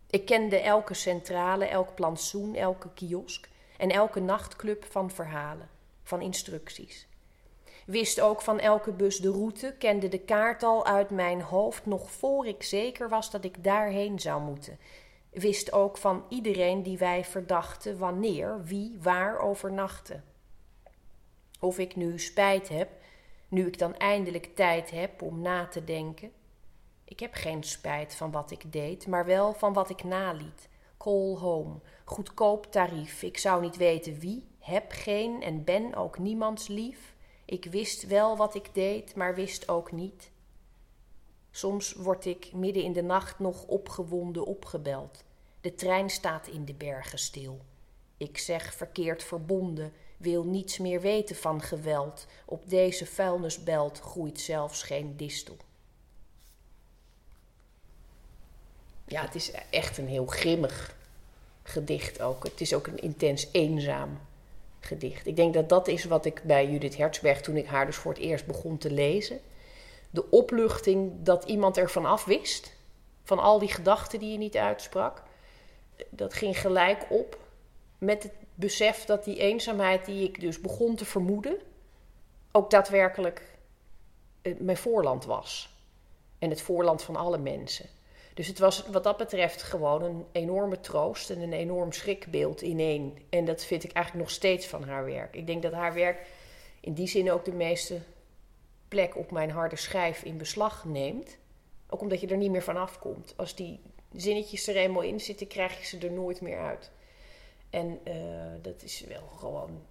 Ik 0.10 0.26
kende 0.26 0.60
elke 0.60 0.94
centrale, 0.94 1.66
elk 1.66 1.96
plantsoen, 1.96 2.56
elke 2.56 2.90
kiosk 2.94 3.50
en 3.78 3.90
elke 3.90 4.20
nachtclub 4.20 4.86
van 4.86 5.12
verhalen, 5.12 5.70
van 6.04 6.22
instructies. 6.22 7.08
Wist 7.86 8.22
ook 8.22 8.42
van 8.42 8.60
elke 8.60 8.92
bus 8.92 9.18
de 9.18 9.32
route, 9.32 9.76
kende 9.80 10.08
de 10.08 10.20
kaart 10.20 10.64
al 10.64 10.86
uit 10.86 11.10
mijn 11.10 11.42
hoofd 11.42 11.86
nog 11.86 12.12
voor 12.12 12.48
ik 12.48 12.64
zeker 12.64 13.10
was 13.10 13.32
dat 13.32 13.44
ik 13.44 13.64
daarheen 13.64 14.20
zou 14.20 14.42
moeten. 14.42 14.80
Wist 15.32 15.72
ook 15.72 15.98
van 15.98 16.26
iedereen 16.30 16.84
die 16.84 16.98
wij 16.98 17.26
verdachten 17.26 17.98
wanneer, 17.98 18.64
wie, 18.64 18.98
waar 19.02 19.40
overnachtte. 19.40 20.22
Of 21.60 21.80
ik 21.80 21.96
nu 21.96 22.20
spijt 22.20 22.70
heb, 22.70 22.90
nu 23.48 23.68
ik 23.68 23.78
dan 23.80 23.98
eindelijk 23.98 24.56
tijd 24.56 24.92
heb 24.92 25.22
om 25.22 25.42
na 25.42 25.68
te 25.68 25.84
denken. 25.84 26.32
Ik 27.04 27.20
heb 27.20 27.34
geen 27.34 27.64
spijt 27.64 28.16
van 28.16 28.32
wat 28.32 28.52
ik 28.52 28.72
deed, 28.72 29.08
maar 29.08 29.26
wel 29.26 29.54
van 29.54 29.74
wat 29.74 29.90
ik 29.90 30.04
naliet. 30.04 30.70
Call 30.98 31.36
home, 31.36 31.80
goedkoop 32.06 32.72
tarief, 32.72 33.24
ik 33.24 33.38
zou 33.38 33.62
niet 33.62 33.78
weten 33.78 34.20
wie, 34.20 34.48
heb 34.60 34.92
geen 34.92 35.42
en 35.42 35.64
ben 35.64 35.96
ook 35.96 36.20
niemands 36.20 36.68
lief. 36.68 37.15
Ik 37.46 37.66
wist 37.66 38.08
wel 38.08 38.38
wat 38.38 38.56
ik 38.56 38.74
deed, 38.74 39.16
maar 39.16 39.36
wist 39.36 39.70
ook 39.70 39.92
niet. 39.92 40.32
Soms 41.52 41.94
word 41.94 42.26
ik 42.26 42.54
midden 42.54 42.84
in 42.84 42.94
de 42.94 43.04
nacht 43.04 43.40
nog 43.40 43.64
opgewonden 43.64 44.46
opgebeld. 44.46 45.24
De 45.62 45.76
trein 45.76 46.10
staat 46.10 46.48
in 46.48 46.66
de 46.66 46.74
bergen 46.74 47.20
stil. 47.20 47.60
Ik 48.18 48.38
zeg 48.38 48.74
verkeerd 48.74 49.24
verbonden, 49.24 49.94
wil 50.18 50.44
niets 50.44 50.78
meer 50.78 51.02
weten 51.02 51.36
van 51.36 51.62
geweld. 51.62 52.28
Op 52.46 52.70
deze 52.70 53.06
vuilnisbelt 53.06 54.00
groeit 54.00 54.40
zelfs 54.40 54.84
geen 54.84 55.18
distel. 55.18 55.58
Ja, 59.08 59.22
het 59.22 59.36
is 59.36 59.52
echt 59.70 59.98
een 59.98 60.08
heel 60.08 60.26
grimmig 60.26 60.96
gedicht 61.64 62.22
ook. 62.22 62.44
Het 62.44 62.62
is 62.62 62.74
ook 62.74 62.88
een 62.88 63.00
intens 63.00 63.48
eenzaam 63.52 64.20
gedicht. 64.86 65.28
Ik 65.28 65.36
denk 65.36 65.54
dat 65.54 65.70
dat 65.70 65.88
is 65.88 66.06
wat 66.06 66.26
ik 66.26 66.42
bij 66.44 66.70
Judith 66.70 66.98
Hertzberg, 66.98 67.42
toen 67.42 67.58
ik 67.58 67.66
haar 67.66 67.86
dus 67.86 67.96
voor 67.96 68.14
het 68.14 68.22
eerst 68.22 68.46
begon 68.46 68.78
te 68.78 68.92
lezen. 68.92 69.40
De 70.10 70.30
opluchting 70.30 71.12
dat 71.24 71.44
iemand 71.44 71.78
ervan 71.78 72.06
af 72.06 72.26
wist, 72.26 72.74
van 73.24 73.40
al 73.40 73.60
die 73.60 73.74
gedachten 73.74 74.20
die 74.20 74.32
je 74.32 74.38
niet 74.38 74.58
uitsprak. 74.58 75.24
Dat 76.10 76.34
ging 76.34 76.60
gelijk 76.60 77.06
op 77.10 77.40
met 77.98 78.24
het 78.24 78.34
besef 78.56 79.06
dat 79.06 79.24
die 79.24 79.38
eenzaamheid 79.38 80.06
die 80.06 80.24
ik 80.24 80.40
dus 80.40 80.62
begon 80.62 80.96
te 80.96 81.06
vermoeden, 81.06 81.58
ook 82.52 82.70
daadwerkelijk 82.70 83.42
eh, 84.42 84.56
mijn 84.60 84.78
voorland 84.78 85.26
was. 85.26 85.74
En 86.40 86.50
het 86.50 86.62
voorland 86.62 87.04
van 87.04 87.16
alle 87.16 87.38
mensen. 87.38 87.90
Dus 88.36 88.48
het 88.48 88.60
was 88.60 88.86
wat 88.88 89.04
dat 89.04 89.18
betreft 89.18 89.62
gewoon 89.64 90.04
een 90.04 90.26
enorme 90.32 90.80
troost 90.80 91.30
en 91.30 91.42
een 91.42 91.54
enorm 91.54 91.92
schrikbeeld 91.92 92.62
in 92.62 92.80
één. 92.80 93.18
En 93.30 93.46
dat 93.46 93.64
vind 93.64 93.84
ik 93.84 93.92
eigenlijk 93.92 94.26
nog 94.26 94.36
steeds 94.36 94.68
van 94.68 94.84
haar 94.84 95.06
werk. 95.06 95.36
Ik 95.36 95.48
denk 95.48 95.62
dat 95.62 95.72
haar 95.72 95.94
werk 95.94 96.28
in 96.80 96.94
die 96.94 97.08
zin 97.08 97.32
ook 97.32 97.46
de 97.46 97.54
meeste 97.54 98.02
plek 98.88 99.18
op 99.18 99.32
mijn 99.32 99.52
harde 99.52 99.76
schijf 99.76 100.24
in 100.24 100.38
beslag 100.38 100.86
neemt. 100.86 101.38
Ook 101.90 102.02
omdat 102.02 102.22
je 102.22 102.28
er 102.28 102.38
niet 102.38 102.52
meer 102.52 102.64
van 102.64 102.78
afkomt. 102.78 103.34
Als 103.38 103.56
die 103.56 103.80
zinnetjes 104.16 104.68
er 104.68 104.76
eenmaal 104.76 105.02
in 105.02 105.20
zitten, 105.20 105.48
krijg 105.48 105.80
je 105.80 105.86
ze 105.86 105.98
er 106.08 106.12
nooit 106.12 106.42
meer 106.42 106.60
uit. 106.60 106.92
En 107.70 108.00
uh, 108.08 108.14
dat 108.62 108.84
is 108.84 109.02
wel 109.08 109.28
gewoon. 109.38 109.82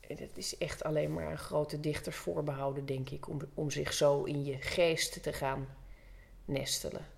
Het 0.00 0.36
is 0.38 0.58
echt 0.58 0.84
alleen 0.84 1.12
maar 1.12 1.26
aan 1.26 1.38
grote 1.38 1.80
dichters 1.80 2.16
voorbehouden, 2.16 2.86
denk 2.86 3.10
ik, 3.10 3.28
om, 3.28 3.40
om 3.54 3.70
zich 3.70 3.92
zo 3.92 4.22
in 4.22 4.44
je 4.44 4.56
geest 4.56 5.22
te 5.22 5.32
gaan 5.32 5.68
nestelen 6.44 7.13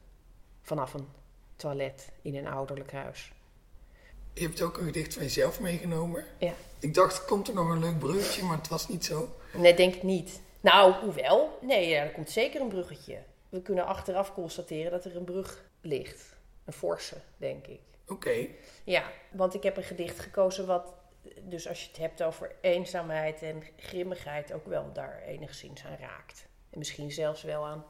vanaf 0.66 0.94
een 0.94 1.08
toilet 1.56 2.12
in 2.22 2.36
een 2.36 2.46
ouderlijk 2.46 2.92
huis. 2.92 3.32
Je 4.32 4.42
hebt 4.42 4.62
ook 4.62 4.78
een 4.78 4.84
gedicht 4.84 5.14
van 5.14 5.22
jezelf 5.22 5.60
meegenomen. 5.60 6.24
Ja. 6.38 6.52
Ik 6.78 6.94
dacht, 6.94 7.24
komt 7.24 7.48
er 7.48 7.54
nog 7.54 7.68
een 7.68 7.78
leuk 7.78 7.98
bruggetje, 7.98 8.42
maar 8.42 8.56
het 8.56 8.68
was 8.68 8.88
niet 8.88 9.04
zo. 9.04 9.28
Nee, 9.52 9.74
denk 9.74 9.94
ik 9.94 10.02
niet. 10.02 10.40
Nou, 10.60 10.92
hoewel. 10.92 11.58
Nee, 11.62 11.94
er 11.94 12.10
komt 12.10 12.30
zeker 12.30 12.60
een 12.60 12.68
bruggetje. 12.68 13.18
We 13.48 13.62
kunnen 13.62 13.86
achteraf 13.86 14.34
constateren 14.34 14.90
dat 14.90 15.04
er 15.04 15.16
een 15.16 15.24
brug 15.24 15.64
ligt. 15.80 16.36
Een 16.64 16.72
forse, 16.72 17.16
denk 17.36 17.66
ik. 17.66 17.80
Oké. 18.06 18.46
Ja, 18.84 19.10
want 19.30 19.54
ik 19.54 19.62
heb 19.62 19.76
een 19.76 19.82
gedicht 19.82 20.18
gekozen 20.18 20.66
wat, 20.66 20.94
dus 21.42 21.68
als 21.68 21.82
je 21.82 21.88
het 21.88 21.96
hebt 21.96 22.22
over 22.22 22.54
eenzaamheid 22.60 23.42
en 23.42 23.62
grimmigheid, 23.76 24.52
ook 24.52 24.66
wel 24.66 24.92
daar 24.92 25.22
enigszins 25.22 25.84
aan 25.84 25.96
raakt. 26.00 26.46
En 26.70 26.78
misschien 26.78 27.12
zelfs 27.12 27.42
wel 27.42 27.66
aan 27.66 27.84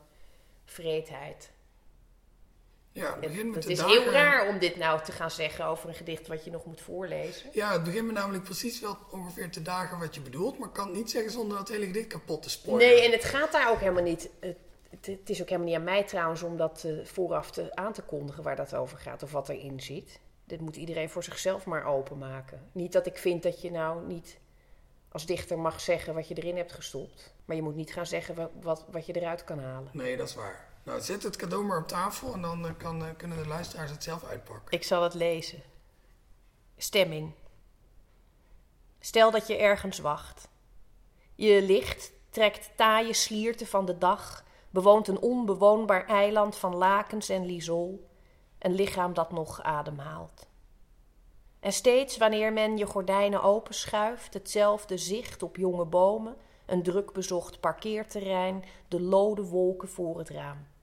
vreedheid. 0.64 1.50
Ja, 2.96 3.10
het 3.10 3.20
begint 3.20 3.46
met 3.46 3.54
het 3.54 3.62
de 3.64 3.70
is 3.70 3.78
dagen. 3.78 4.02
heel 4.02 4.12
raar 4.12 4.48
om 4.48 4.58
dit 4.58 4.76
nou 4.76 5.04
te 5.04 5.12
gaan 5.12 5.30
zeggen 5.30 5.64
over 5.64 5.88
een 5.88 5.94
gedicht 5.94 6.26
wat 6.26 6.44
je 6.44 6.50
nog 6.50 6.64
moet 6.64 6.80
voorlezen. 6.80 7.50
Ja, 7.52 7.72
het 7.72 7.84
begint 7.84 8.06
me 8.06 8.12
namelijk 8.12 8.44
precies 8.44 8.80
wel 8.80 8.98
ongeveer 9.10 9.50
te 9.50 9.62
dagen 9.62 9.98
wat 9.98 10.14
je 10.14 10.20
bedoelt, 10.20 10.58
maar 10.58 10.68
ik 10.68 10.74
kan 10.74 10.86
het 10.86 10.96
niet 10.96 11.10
zeggen 11.10 11.30
zonder 11.30 11.58
dat 11.58 11.68
hele 11.68 11.86
gedicht 11.86 12.06
kapot 12.06 12.42
te 12.42 12.50
spoilen. 12.50 12.88
Nee, 12.88 13.04
en 13.04 13.10
het 13.12 13.24
gaat 13.24 13.52
daar 13.52 13.70
ook 13.70 13.78
helemaal 13.80 14.02
niet. 14.02 14.30
Het, 14.40 14.56
het, 15.06 15.30
is 15.30 15.40
ook 15.40 15.48
helemaal 15.48 15.68
niet 15.68 15.78
aan 15.78 15.84
mij 15.84 16.04
trouwens 16.04 16.42
om 16.42 16.56
dat 16.56 16.84
eh, 16.86 17.04
vooraf 17.04 17.50
te, 17.50 17.74
aan 17.74 17.92
te 17.92 18.02
kondigen 18.02 18.42
waar 18.42 18.56
dat 18.56 18.74
over 18.74 18.98
gaat 18.98 19.22
of 19.22 19.32
wat 19.32 19.48
erin 19.48 19.80
zit. 19.80 20.20
Dit 20.44 20.60
moet 20.60 20.76
iedereen 20.76 21.10
voor 21.10 21.24
zichzelf 21.24 21.64
maar 21.66 21.84
openmaken. 21.84 22.60
Niet 22.72 22.92
dat 22.92 23.06
ik 23.06 23.18
vind 23.18 23.42
dat 23.42 23.60
je 23.60 23.70
nou 23.70 24.06
niet 24.06 24.38
als 25.08 25.26
dichter 25.26 25.58
mag 25.58 25.80
zeggen 25.80 26.14
wat 26.14 26.28
je 26.28 26.34
erin 26.34 26.56
hebt 26.56 26.72
gestopt. 26.72 27.34
Maar 27.44 27.56
je 27.56 27.62
moet 27.62 27.76
niet 27.76 27.92
gaan 27.92 28.06
zeggen 28.06 28.34
wat, 28.34 28.50
wat, 28.60 28.84
wat 28.90 29.06
je 29.06 29.12
eruit 29.12 29.44
kan 29.44 29.58
halen. 29.58 29.90
Nee, 29.92 30.16
dat 30.16 30.28
is 30.28 30.34
waar. 30.34 30.65
Nou, 30.86 31.00
zet 31.00 31.22
het 31.22 31.36
cadeau 31.36 31.64
maar 31.64 31.78
op 31.78 31.88
tafel 31.88 32.32
en 32.32 32.42
dan 32.42 32.66
eh, 32.66 32.72
kan, 32.76 33.04
eh, 33.04 33.10
kunnen 33.16 33.38
de 33.38 33.48
luisteraars 33.48 33.90
het 33.90 34.02
zelf 34.02 34.24
uitpakken. 34.24 34.78
Ik 34.78 34.84
zal 34.84 35.02
het 35.02 35.14
lezen. 35.14 35.62
Stemming. 36.76 37.32
Stel 39.00 39.30
dat 39.30 39.46
je 39.46 39.56
ergens 39.56 39.98
wacht. 39.98 40.48
Je 41.34 41.62
licht 41.62 42.12
trekt 42.30 42.70
taaie 42.76 43.12
slierte 43.12 43.66
van 43.66 43.84
de 43.84 43.98
dag, 43.98 44.44
bewoont 44.70 45.08
een 45.08 45.20
onbewoonbaar 45.20 46.06
eiland 46.06 46.56
van 46.56 46.74
lakens 46.74 47.28
en 47.28 47.46
lisol, 47.46 48.08
een 48.58 48.74
lichaam 48.74 49.14
dat 49.14 49.32
nog 49.32 49.62
ademhaalt. 49.62 50.46
En 51.60 51.72
steeds 51.72 52.16
wanneer 52.16 52.52
men 52.52 52.76
je 52.76 52.86
gordijnen 52.86 53.42
openschuift, 53.42 54.34
hetzelfde 54.34 54.98
zicht 54.98 55.42
op 55.42 55.56
jonge 55.56 55.84
bomen, 55.84 56.36
een 56.66 56.82
druk 56.82 57.12
bezocht 57.12 57.60
parkeerterrein, 57.60 58.64
de 58.88 59.00
lode 59.00 59.42
wolken 59.42 59.88
voor 59.88 60.18
het 60.18 60.28
raam. 60.28 60.74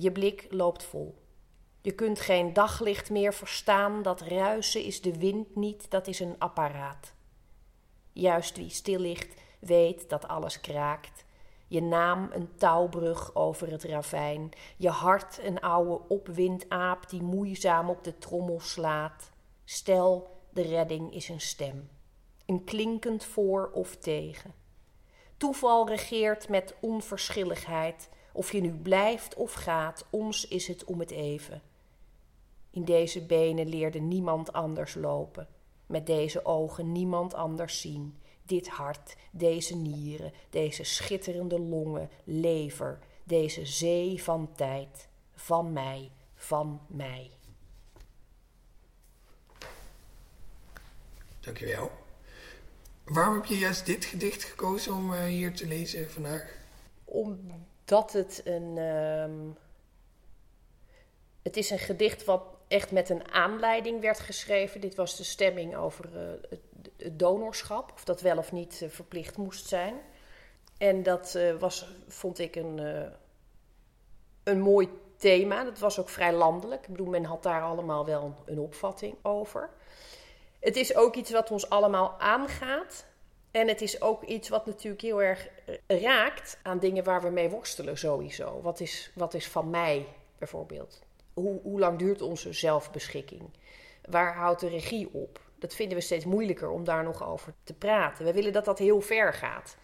Je 0.00 0.12
blik 0.12 0.46
loopt 0.50 0.84
vol. 0.84 1.18
Je 1.80 1.92
kunt 1.92 2.20
geen 2.20 2.52
daglicht 2.52 3.10
meer 3.10 3.34
verstaan, 3.34 4.02
dat 4.02 4.20
ruisen 4.20 4.82
is 4.82 5.00
de 5.00 5.18
wind 5.18 5.56
niet, 5.56 5.90
dat 5.90 6.06
is 6.06 6.20
een 6.20 6.38
apparaat. 6.38 7.14
Juist 8.12 8.56
wie 8.56 8.70
stil 8.70 8.98
ligt, 8.98 9.40
weet 9.58 10.08
dat 10.08 10.28
alles 10.28 10.60
kraakt. 10.60 11.24
Je 11.68 11.82
naam 11.82 12.28
een 12.32 12.56
touwbrug 12.56 13.34
over 13.34 13.70
het 13.70 13.84
ravijn, 13.84 14.50
je 14.76 14.88
hart 14.88 15.38
een 15.42 15.60
oude 15.60 16.08
opwindaap 16.08 17.08
die 17.08 17.22
moeizaam 17.22 17.88
op 17.88 18.04
de 18.04 18.18
trommel 18.18 18.60
slaat. 18.60 19.30
Stel, 19.64 20.36
de 20.50 20.62
redding 20.62 21.14
is 21.14 21.28
een 21.28 21.40
stem, 21.40 21.88
een 22.46 22.64
klinkend 22.64 23.24
voor 23.24 23.70
of 23.72 23.96
tegen. 23.96 24.54
Toeval 25.36 25.88
regeert 25.88 26.48
met 26.48 26.74
onverschilligheid, 26.80 28.08
of 28.32 28.52
je 28.52 28.60
nu 28.60 28.72
blijft 28.72 29.34
of 29.34 29.52
gaat, 29.52 30.04
ons 30.10 30.48
is 30.48 30.66
het 30.66 30.84
om 30.84 31.00
het 31.00 31.10
even. 31.10 31.62
In 32.70 32.84
deze 32.84 33.26
benen 33.26 33.68
leerde 33.68 33.98
niemand 33.98 34.52
anders 34.52 34.94
lopen, 34.94 35.48
met 35.86 36.06
deze 36.06 36.44
ogen 36.44 36.92
niemand 36.92 37.34
anders 37.34 37.80
zien. 37.80 38.18
Dit 38.42 38.68
hart, 38.68 39.16
deze 39.30 39.76
nieren, 39.76 40.32
deze 40.50 40.84
schitterende 40.84 41.60
longen, 41.60 42.10
lever, 42.24 42.98
deze 43.24 43.66
zee 43.66 44.22
van 44.22 44.52
tijd, 44.56 45.08
van 45.34 45.72
mij, 45.72 46.10
van 46.34 46.80
mij. 46.86 47.30
Dankjewel. 51.40 51.90
Waarom 53.04 53.34
heb 53.34 53.44
je 53.44 53.58
juist 53.58 53.86
dit 53.86 54.04
gedicht 54.04 54.44
gekozen 54.44 54.94
om 54.94 55.12
uh, 55.12 55.24
hier 55.24 55.54
te 55.54 55.66
lezen 55.66 56.10
vandaag? 56.10 56.56
Omdat 57.90 58.12
het 58.12 58.40
een. 58.44 58.78
Um, 58.78 59.56
het 61.42 61.56
is 61.56 61.70
een 61.70 61.78
gedicht 61.78 62.24
wat 62.24 62.42
echt 62.68 62.90
met 62.90 63.08
een 63.08 63.32
aanleiding 63.32 64.00
werd 64.00 64.18
geschreven. 64.18 64.80
Dit 64.80 64.94
was 64.94 65.16
de 65.16 65.24
stemming 65.24 65.76
over 65.76 66.04
uh, 66.14 66.20
het, 66.48 67.18
donorschap, 67.18 67.92
of 67.92 68.04
dat 68.04 68.20
wel 68.20 68.36
of 68.38 68.52
niet 68.52 68.80
uh, 68.82 68.88
verplicht 68.88 69.36
moest 69.36 69.68
zijn. 69.68 69.94
En 70.78 71.02
dat 71.02 71.38
was, 71.58 71.86
vond 72.08 72.38
ik, 72.38 72.56
een, 72.56 72.80
een 74.44 74.60
mooi 74.60 74.88
thema. 75.16 75.64
Dat 75.64 75.78
was 75.78 75.98
ook 75.98 76.08
vrij 76.08 76.32
landelijk. 76.32 76.82
Ik 76.82 76.90
bedoel, 76.90 77.06
men 77.06 77.24
had 77.24 77.42
daar 77.42 77.62
allemaal 77.62 78.04
wel 78.04 78.34
een 78.46 78.58
opvatting 78.58 79.14
over. 79.22 79.70
Het 80.60 80.76
is 80.76 80.94
ook 80.94 81.14
iets 81.14 81.30
wat 81.30 81.50
ons 81.50 81.70
allemaal 81.70 82.20
aangaat. 82.20 83.04
En 83.50 83.68
het 83.68 83.82
is 83.82 84.00
ook 84.00 84.22
iets 84.22 84.48
wat 84.48 84.66
natuurlijk 84.66 85.02
heel 85.02 85.22
erg 85.22 85.48
raakt 85.86 86.58
aan 86.62 86.78
dingen 86.78 87.04
waar 87.04 87.22
we 87.22 87.30
mee 87.30 87.48
worstelen 87.48 87.98
sowieso. 87.98 88.60
Wat 88.62 88.80
is, 88.80 89.10
wat 89.14 89.34
is 89.34 89.48
van 89.48 89.70
mij 89.70 90.06
bijvoorbeeld? 90.38 91.02
Hoe, 91.34 91.60
hoe 91.62 91.78
lang 91.78 91.98
duurt 91.98 92.22
onze 92.22 92.52
zelfbeschikking? 92.52 93.42
Waar 94.08 94.34
houdt 94.34 94.60
de 94.60 94.68
regie 94.68 95.08
op? 95.12 95.40
Dat 95.58 95.74
vinden 95.74 95.96
we 95.96 96.02
steeds 96.02 96.24
moeilijker 96.24 96.70
om 96.70 96.84
daar 96.84 97.04
nog 97.04 97.28
over 97.28 97.54
te 97.64 97.74
praten. 97.74 98.24
We 98.24 98.32
willen 98.32 98.52
dat 98.52 98.64
dat 98.64 98.78
heel 98.78 99.00
ver 99.00 99.34
gaat. 99.34 99.76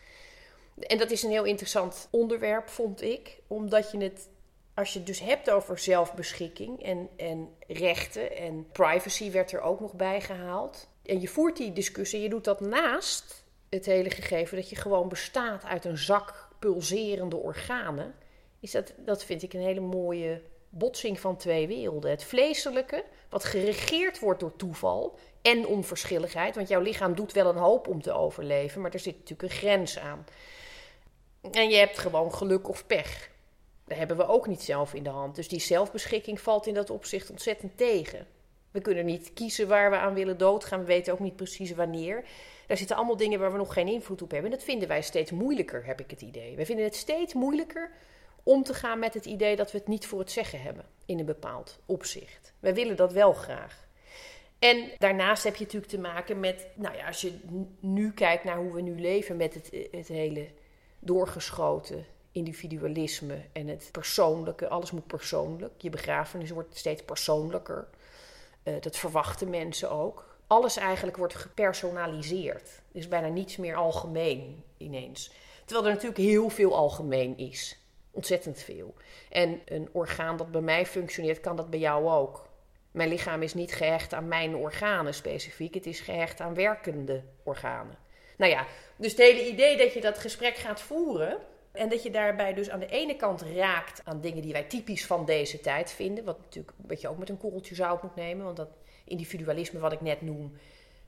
En 0.79 0.99
dat 0.99 1.11
is 1.11 1.23
een 1.23 1.31
heel 1.31 1.45
interessant 1.45 2.09
onderwerp, 2.11 2.69
vond 2.69 3.03
ik, 3.03 3.39
omdat 3.47 3.91
je 3.91 3.99
het 3.99 4.29
als 4.75 4.93
je 4.93 4.99
het 4.99 5.07
dus 5.07 5.21
hebt 5.21 5.51
over 5.51 5.79
zelfbeschikking 5.79 6.83
en, 6.83 7.09
en 7.17 7.49
rechten 7.67 8.37
en 8.37 8.67
privacy 8.73 9.31
werd 9.31 9.53
er 9.53 9.61
ook 9.61 9.81
nog 9.81 9.93
bij 9.93 10.21
gehaald. 10.21 10.89
En 11.03 11.21
je 11.21 11.29
voert 11.29 11.57
die 11.57 11.73
discussie, 11.73 12.21
je 12.21 12.29
doet 12.29 12.45
dat 12.45 12.61
naast 12.61 13.44
het 13.75 13.87
hele 13.87 14.11
gegeven 14.11 14.57
dat 14.57 14.69
je 14.69 14.77
gewoon 14.77 15.09
bestaat 15.09 15.65
uit 15.65 15.85
een 15.85 15.99
zak 15.99 16.49
pulserende 16.59 17.37
organen. 17.37 18.15
Is 18.61 18.71
dat, 18.71 18.95
dat 18.97 19.25
vind 19.25 19.43
ik 19.43 19.53
een 19.53 19.61
hele 19.61 19.81
mooie 19.81 20.43
botsing 20.69 21.21
van 21.21 21.37
twee 21.37 21.67
werelden. 21.67 22.11
Het 22.11 22.25
vleeselijke, 22.25 23.05
wat 23.29 23.45
geregeerd 23.45 24.19
wordt 24.19 24.41
door 24.41 24.57
toeval 24.57 25.19
en 25.43 25.67
onverschilligheid. 25.67 26.55
Want 26.55 26.69
jouw 26.69 26.81
lichaam 26.81 27.15
doet 27.15 27.33
wel 27.33 27.49
een 27.49 27.57
hoop 27.57 27.89
om 27.89 28.03
te 28.03 28.13
overleven, 28.13 28.81
maar 28.81 28.93
er 28.93 28.99
zit 28.99 29.19
natuurlijk 29.19 29.43
een 29.43 29.59
grens 29.59 29.99
aan. 29.99 30.27
En 31.51 31.69
je 31.69 31.77
hebt 31.77 31.99
gewoon 31.99 32.35
geluk 32.35 32.69
of 32.69 32.87
pech. 32.87 33.31
Dat 33.85 33.99
hebben 33.99 34.17
we 34.17 34.27
ook 34.27 34.47
niet 34.47 34.63
zelf 34.63 34.95
in 34.95 35.03
de 35.03 35.11
hand. 35.11 35.35
Dus 35.35 35.49
die 35.49 35.61
zelfbeschikking 35.61 36.41
valt 36.41 36.67
in 36.67 36.75
dat 36.75 36.91
opzicht 36.91 37.31
ontzettend 37.31 37.77
tegen. 37.77 38.27
We 38.71 38.81
kunnen 38.81 39.05
niet 39.05 39.33
kiezen 39.33 39.69
waar 39.69 39.91
we 39.91 39.97
aan 39.97 40.15
willen 40.15 40.39
doodgaan. 40.39 40.81
We 40.81 40.87
weten 40.87 41.13
ook 41.13 41.19
niet 41.19 41.37
precies 41.37 41.75
wanneer. 41.75 42.25
Daar 42.75 42.83
zitten 42.83 43.03
allemaal 43.03 43.25
dingen 43.25 43.41
waar 43.41 43.53
we 43.53 43.59
nog 43.59 43.73
geen 43.73 43.89
invloed 43.89 44.23
op 44.23 44.31
hebben. 44.31 44.51
En 44.51 44.57
dat 44.57 44.67
vinden 44.67 44.89
wij 44.89 45.03
steeds 45.03 45.31
moeilijker, 45.31 45.87
heb 45.87 46.01
ik 46.01 46.11
het 46.11 46.21
idee. 46.21 46.57
We 46.57 46.67
vinden 46.67 46.85
het 46.85 46.97
steeds 46.97 47.35
moeilijker 47.35 47.91
om 48.43 48.63
te 48.63 48.75
gaan 48.75 48.99
met 48.99 49.15
het 49.15 49.25
idee 49.25 49.57
dat 49.57 49.73
we 49.73 49.79
het 49.79 49.87
niet 49.87 50.07
voor 50.07 50.19
het 50.19 50.31
zeggen 50.31 50.63
hebben 50.63 50.85
in 51.07 51.19
een 51.19 51.25
bepaald 51.25 51.79
opzicht. 51.87 52.53
Wij 52.61 52.75
willen 52.75 52.97
dat 52.97 53.13
wel 53.13 53.33
graag. 53.33 53.87
En 54.59 54.91
daarnaast 54.99 55.45
heb 55.45 55.57
je 55.57 55.65
natuurlijk 55.65 55.93
te 55.93 55.99
maken 55.99 56.41
met, 56.41 56.67
nou 56.75 56.97
ja, 56.97 57.07
als 57.07 57.21
je 57.21 57.39
nu 57.81 58.13
kijkt 58.13 58.45
naar 58.45 58.57
hoe 58.57 58.73
we 58.73 58.81
nu 58.81 59.01
leven 59.01 59.37
met 59.37 59.55
het, 59.55 59.71
het 59.91 60.09
hele 60.09 60.49
doorgeschoten 60.99 62.07
individualisme 62.33 63.45
en 63.53 63.69
het 63.69 63.89
persoonlijke. 63.93 64.69
Alles 64.69 64.91
moet 64.91 65.07
persoonlijk. 65.07 65.73
Je 65.77 65.91
begrafenis 65.91 66.51
wordt 66.51 66.77
steeds 66.77 67.03
persoonlijker. 67.03 67.89
Uh, 68.65 68.75
dat 68.81 68.97
verwachten 68.97 69.51
mensen 69.51 69.91
ook. 69.91 70.34
Alles 70.55 70.77
eigenlijk 70.77 71.17
wordt 71.17 71.35
gepersonaliseerd. 71.35 72.69
Er 72.93 72.99
is 72.99 73.09
bijna 73.09 73.29
niets 73.29 73.57
meer 73.57 73.77
algemeen 73.77 74.65
ineens. 74.77 75.31
Terwijl 75.65 75.87
er 75.87 75.93
natuurlijk 75.93 76.21
heel 76.21 76.49
veel 76.49 76.75
algemeen 76.75 77.39
is. 77.39 77.79
Ontzettend 78.11 78.59
veel. 78.59 78.95
En 79.31 79.61
een 79.65 79.89
orgaan 79.93 80.37
dat 80.37 80.51
bij 80.51 80.61
mij 80.61 80.87
functioneert, 80.87 81.41
kan 81.41 81.57
dat 81.57 81.71
bij 81.71 81.79
jou 81.79 82.09
ook. 82.09 82.49
Mijn 82.91 83.09
lichaam 83.09 83.43
is 83.43 83.55
niet 83.55 83.75
gehecht 83.75 84.13
aan 84.13 84.29
mijn 84.29 84.57
organen 84.57 85.15
specifiek. 85.15 85.75
Het 85.75 85.87
is 85.87 86.01
gehecht 86.01 86.41
aan 86.41 86.55
werkende 86.55 87.23
organen. 87.43 87.99
Nou 88.37 88.51
ja, 88.51 88.67
dus 88.97 89.11
het 89.11 89.21
hele 89.21 89.49
idee 89.49 89.77
dat 89.77 89.93
je 89.93 90.01
dat 90.01 90.19
gesprek 90.19 90.57
gaat 90.57 90.81
voeren 90.81 91.39
en 91.75 91.89
dat 91.89 92.03
je 92.03 92.11
daarbij 92.11 92.55
dus 92.55 92.71
aan 92.71 92.81
de 92.81 92.87
ene 92.87 93.17
kant 93.17 93.43
raakt 93.43 94.01
aan 94.05 94.21
dingen 94.21 94.43
die 94.43 94.53
wij 94.53 94.63
typisch 94.63 95.07
van 95.07 95.25
deze 95.25 95.61
tijd 95.61 95.91
vinden. 95.93 96.25
Wat 96.25 96.39
natuurlijk 96.39 96.75
wat 96.77 97.01
je 97.01 97.09
ook 97.09 97.19
met 97.19 97.29
een 97.29 97.39
korreltje 97.39 97.75
zout 97.75 98.03
moet 98.03 98.15
nemen. 98.15 98.45
Want 98.45 98.57
dat 98.57 98.69
individualisme 99.05 99.79
wat 99.79 99.93
ik 99.93 100.01
net 100.01 100.21
noem, 100.21 100.57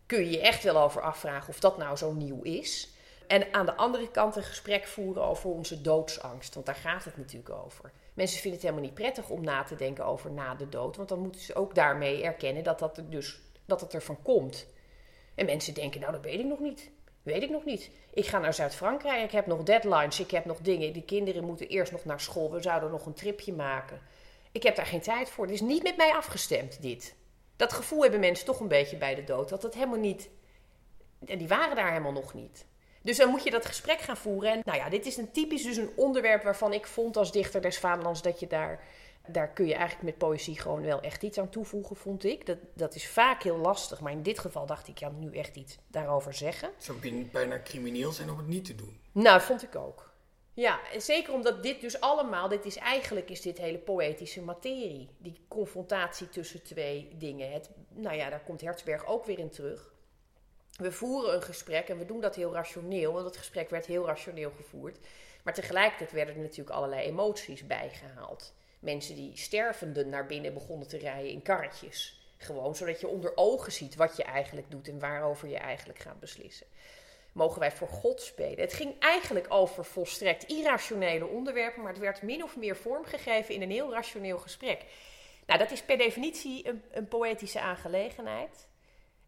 kun 0.06 0.18
je 0.18 0.30
je 0.30 0.40
echt 0.40 0.62
wel 0.62 0.80
over 0.80 1.02
afvragen 1.02 1.48
of 1.48 1.60
dat 1.60 1.78
nou 1.78 1.96
zo 1.96 2.12
nieuw 2.12 2.42
is. 2.42 2.90
En 3.26 3.54
aan 3.54 3.66
de 3.66 3.74
andere 3.74 4.10
kant 4.10 4.36
een 4.36 4.42
gesprek 4.42 4.86
voeren 4.86 5.22
over 5.22 5.50
onze 5.50 5.80
doodsangst. 5.80 6.54
Want 6.54 6.66
daar 6.66 6.74
gaat 6.74 7.04
het 7.04 7.16
natuurlijk 7.16 7.50
over. 7.50 7.92
Mensen 8.14 8.40
vinden 8.40 8.60
het 8.60 8.68
helemaal 8.68 8.88
niet 8.90 9.00
prettig 9.00 9.28
om 9.28 9.44
na 9.44 9.62
te 9.62 9.74
denken 9.74 10.04
over 10.04 10.30
na 10.30 10.54
de 10.54 10.68
dood. 10.68 10.96
Want 10.96 11.08
dan 11.08 11.18
moeten 11.18 11.40
ze 11.40 11.54
ook 11.54 11.74
daarmee 11.74 12.22
erkennen 12.22 12.64
dat, 12.64 12.78
dat, 12.78 13.00
dus, 13.08 13.40
dat 13.64 13.80
het 13.80 13.94
ervan 13.94 14.22
komt. 14.22 14.66
En 15.34 15.46
mensen 15.46 15.74
denken, 15.74 16.00
nou 16.00 16.12
dat 16.12 16.24
weet 16.24 16.40
ik 16.40 16.46
nog 16.46 16.60
niet. 16.60 16.90
Weet 17.26 17.42
ik 17.42 17.50
nog 17.50 17.64
niet. 17.64 17.90
Ik 18.12 18.26
ga 18.26 18.38
naar 18.38 18.54
Zuid-Frankrijk. 18.54 19.22
Ik 19.22 19.30
heb 19.30 19.46
nog 19.46 19.62
deadlines. 19.62 20.20
Ik 20.20 20.30
heb 20.30 20.44
nog 20.44 20.58
dingen. 20.58 20.92
De 20.92 21.02
kinderen 21.02 21.44
moeten 21.44 21.68
eerst 21.68 21.92
nog 21.92 22.04
naar 22.04 22.20
school. 22.20 22.50
We 22.52 22.62
zouden 22.62 22.90
nog 22.90 23.06
een 23.06 23.14
tripje 23.14 23.52
maken. 23.52 24.00
Ik 24.52 24.62
heb 24.62 24.76
daar 24.76 24.86
geen 24.86 25.00
tijd 25.00 25.30
voor. 25.30 25.44
Het 25.44 25.54
is 25.54 25.60
niet 25.60 25.82
met 25.82 25.96
mij 25.96 26.12
afgestemd, 26.12 26.82
dit. 26.82 27.14
Dat 27.56 27.72
gevoel 27.72 28.02
hebben 28.02 28.20
mensen 28.20 28.46
toch 28.46 28.60
een 28.60 28.68
beetje 28.68 28.96
bij 28.96 29.14
de 29.14 29.24
dood. 29.24 29.48
Dat 29.48 29.62
het 29.62 29.74
helemaal 29.74 29.98
niet. 29.98 30.28
En 31.26 31.38
die 31.38 31.48
waren 31.48 31.76
daar 31.76 31.88
helemaal 31.88 32.12
nog 32.12 32.34
niet. 32.34 32.66
Dus 33.02 33.16
dan 33.16 33.30
moet 33.30 33.44
je 33.44 33.50
dat 33.50 33.66
gesprek 33.66 34.00
gaan 34.00 34.16
voeren. 34.16 34.52
En 34.52 34.60
nou 34.64 34.78
ja, 34.78 34.88
dit 34.88 35.06
is 35.06 35.16
een 35.16 35.30
typisch 35.30 35.62
dus 35.62 35.76
een 35.76 35.90
onderwerp 35.96 36.42
waarvan 36.42 36.72
ik 36.72 36.86
vond 36.86 37.16
als 37.16 37.32
dichter 37.32 37.60
des 37.60 37.78
vaderlands 37.78 38.22
dat 38.22 38.40
je 38.40 38.46
daar 38.46 38.84
daar 39.28 39.48
kun 39.48 39.66
je 39.66 39.74
eigenlijk 39.74 40.02
met 40.02 40.18
poëzie 40.18 40.60
gewoon 40.60 40.82
wel 40.82 41.00
echt 41.00 41.22
iets 41.22 41.38
aan 41.38 41.48
toevoegen, 41.48 41.96
vond 41.96 42.24
ik. 42.24 42.46
Dat, 42.46 42.58
dat 42.74 42.94
is 42.94 43.08
vaak 43.08 43.42
heel 43.42 43.56
lastig, 43.56 44.00
maar 44.00 44.12
in 44.12 44.22
dit 44.22 44.38
geval 44.38 44.66
dacht 44.66 44.88
ik, 44.88 44.98
ja, 44.98 45.08
nu 45.08 45.36
echt 45.36 45.56
iets 45.56 45.78
daarover 45.86 46.34
zeggen. 46.34 46.70
Zou 46.76 47.28
bijna 47.32 47.62
crimineel 47.62 48.12
zijn 48.12 48.30
om 48.30 48.36
het 48.36 48.46
niet 48.46 48.64
te 48.64 48.74
doen. 48.74 49.00
Nou, 49.12 49.40
vond 49.40 49.62
ik 49.62 49.76
ook. 49.76 50.14
Ja, 50.54 50.80
zeker 50.98 51.32
omdat 51.32 51.62
dit 51.62 51.80
dus 51.80 52.00
allemaal, 52.00 52.48
dit 52.48 52.64
is 52.64 52.76
eigenlijk 52.76 53.30
is 53.30 53.40
dit 53.40 53.58
hele 53.58 53.78
poëtische 53.78 54.42
materie. 54.42 55.08
Die 55.18 55.44
confrontatie 55.48 56.28
tussen 56.28 56.62
twee 56.62 57.14
dingen. 57.18 57.52
Het, 57.52 57.70
nou 57.88 58.16
ja, 58.16 58.30
daar 58.30 58.42
komt 58.44 58.60
Hertzberg 58.60 59.06
ook 59.06 59.24
weer 59.24 59.38
in 59.38 59.50
terug. 59.50 59.94
We 60.76 60.92
voeren 60.92 61.34
een 61.34 61.42
gesprek 61.42 61.88
en 61.88 61.98
we 61.98 62.04
doen 62.04 62.20
dat 62.20 62.34
heel 62.34 62.52
rationeel, 62.52 63.12
want 63.12 63.24
het 63.24 63.36
gesprek 63.36 63.70
werd 63.70 63.86
heel 63.86 64.06
rationeel 64.06 64.50
gevoerd. 64.56 64.98
Maar 65.44 65.54
tegelijkertijd 65.54 66.12
werden 66.12 66.34
er 66.34 66.40
natuurlijk 66.40 66.76
allerlei 66.76 67.06
emoties 67.06 67.66
bijgehaald 67.66 68.54
mensen 68.78 69.14
die 69.14 69.36
stervenden 69.36 70.08
naar 70.08 70.26
binnen 70.26 70.54
begonnen 70.54 70.88
te 70.88 70.98
rijden 70.98 71.30
in 71.30 71.42
karretjes. 71.42 72.20
Gewoon 72.36 72.76
zodat 72.76 73.00
je 73.00 73.08
onder 73.08 73.36
ogen 73.36 73.72
ziet 73.72 73.94
wat 73.94 74.16
je 74.16 74.22
eigenlijk 74.22 74.70
doet 74.70 74.88
en 74.88 74.98
waarover 74.98 75.48
je 75.48 75.58
eigenlijk 75.58 75.98
gaat 75.98 76.20
beslissen. 76.20 76.66
Mogen 77.32 77.60
wij 77.60 77.72
voor 77.72 77.88
God 77.88 78.20
spelen? 78.20 78.60
Het 78.60 78.72
ging 78.72 78.98
eigenlijk 78.98 79.46
over 79.48 79.84
volstrekt 79.84 80.44
irrationele 80.44 81.26
onderwerpen, 81.26 81.82
maar 81.82 81.92
het 81.92 82.00
werd 82.00 82.22
min 82.22 82.42
of 82.42 82.56
meer 82.56 82.76
vormgegeven 82.76 83.54
in 83.54 83.62
een 83.62 83.70
heel 83.70 83.92
rationeel 83.92 84.38
gesprek. 84.38 84.84
Nou, 85.46 85.58
dat 85.58 85.70
is 85.70 85.82
per 85.82 85.98
definitie 85.98 86.68
een, 86.68 86.82
een 86.90 87.08
poëtische 87.08 87.60
aangelegenheid. 87.60 88.68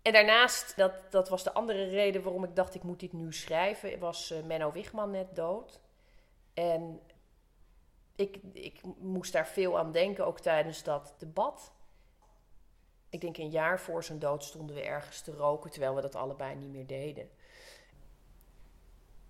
En 0.02 0.12
daarnaast, 0.12 0.76
dat, 0.76 0.92
dat 1.10 1.28
was 1.28 1.44
de 1.44 1.52
andere 1.52 1.88
reden 1.88 2.22
waarom 2.22 2.44
ik 2.44 2.56
dacht 2.56 2.74
ik 2.74 2.82
moet 2.82 3.00
dit 3.00 3.12
nu 3.12 3.32
schrijven, 3.32 3.98
was 3.98 4.30
uh, 4.30 4.42
Menno 4.42 4.72
Wigman 4.72 5.10
net 5.10 5.36
dood. 5.36 5.80
En 6.54 7.00
ik, 8.18 8.38
ik 8.52 8.80
moest 8.98 9.32
daar 9.32 9.46
veel 9.46 9.78
aan 9.78 9.92
denken, 9.92 10.26
ook 10.26 10.40
tijdens 10.40 10.82
dat 10.82 11.14
debat. 11.18 11.72
Ik 13.10 13.20
denk 13.20 13.36
een 13.36 13.50
jaar 13.50 13.80
voor 13.80 14.04
zijn 14.04 14.18
dood 14.18 14.44
stonden 14.44 14.76
we 14.76 14.82
ergens 14.82 15.20
te 15.20 15.32
roken, 15.32 15.70
terwijl 15.70 15.94
we 15.94 16.00
dat 16.00 16.14
allebei 16.14 16.54
niet 16.54 16.72
meer 16.72 16.86
deden. 16.86 17.28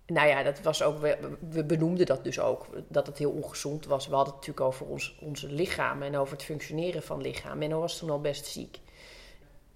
Nou 0.05 0.27
ja, 0.27 0.43
dat 0.43 0.61
was 0.61 0.83
ook, 0.83 0.99
we, 0.99 1.63
benoemden 1.63 2.05
dat 2.05 2.23
dus 2.23 2.39
ook, 2.39 2.67
dat 2.87 3.07
het 3.07 3.17
heel 3.17 3.31
ongezond 3.31 3.85
was. 3.85 4.07
We 4.07 4.15
hadden 4.15 4.33
het 4.33 4.45
natuurlijk 4.45 4.73
over 4.73 4.85
ons, 4.85 5.17
onze 5.21 5.51
lichamen 5.51 6.07
en 6.07 6.17
over 6.17 6.33
het 6.33 6.45
functioneren 6.45 7.03
van 7.03 7.21
lichaam. 7.21 7.57
Menno 7.57 7.79
was 7.79 7.97
toen 7.97 8.09
al 8.09 8.21
best 8.21 8.45
ziek. 8.45 8.79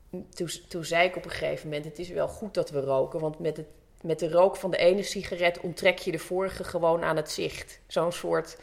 Toen, 0.09 0.49
toen 0.67 0.85
zei 0.85 1.07
ik 1.07 1.15
op 1.15 1.25
een 1.25 1.31
gegeven 1.31 1.67
moment, 1.67 1.85
het 1.85 1.99
is 1.99 2.09
wel 2.09 2.27
goed 2.27 2.53
dat 2.53 2.69
we 2.69 2.79
roken, 2.79 3.19
want 3.19 3.39
met, 3.39 3.57
het, 3.57 3.67
met 4.01 4.19
de 4.19 4.31
rook 4.31 4.55
van 4.55 4.71
de 4.71 4.77
ene 4.77 5.03
sigaret 5.03 5.59
onttrek 5.59 5.97
je 5.97 6.11
de 6.11 6.19
vorige 6.19 6.63
gewoon 6.63 7.03
aan 7.03 7.15
het 7.15 7.31
zicht. 7.31 7.79
Zo'n 7.87 8.11
soort 8.11 8.57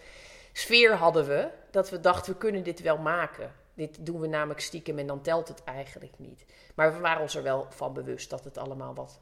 sfeer 0.52 0.94
hadden 0.94 1.26
we, 1.26 1.48
dat 1.70 1.90
we 1.90 2.00
dachten, 2.00 2.32
we 2.32 2.38
kunnen 2.38 2.62
dit 2.62 2.80
wel 2.80 2.98
maken. 2.98 3.52
Dit 3.74 4.06
doen 4.06 4.20
we 4.20 4.26
namelijk 4.26 4.60
stiekem 4.60 4.98
en 4.98 5.06
dan 5.06 5.22
telt 5.22 5.48
het 5.48 5.64
eigenlijk 5.64 6.12
niet. 6.16 6.44
Maar 6.74 6.92
we 6.92 6.98
waren 6.98 7.22
ons 7.22 7.34
er 7.34 7.42
wel 7.42 7.66
van 7.70 7.92
bewust 7.92 8.30
dat 8.30 8.44
het 8.44 8.58
allemaal 8.58 8.94
wat, 8.94 9.20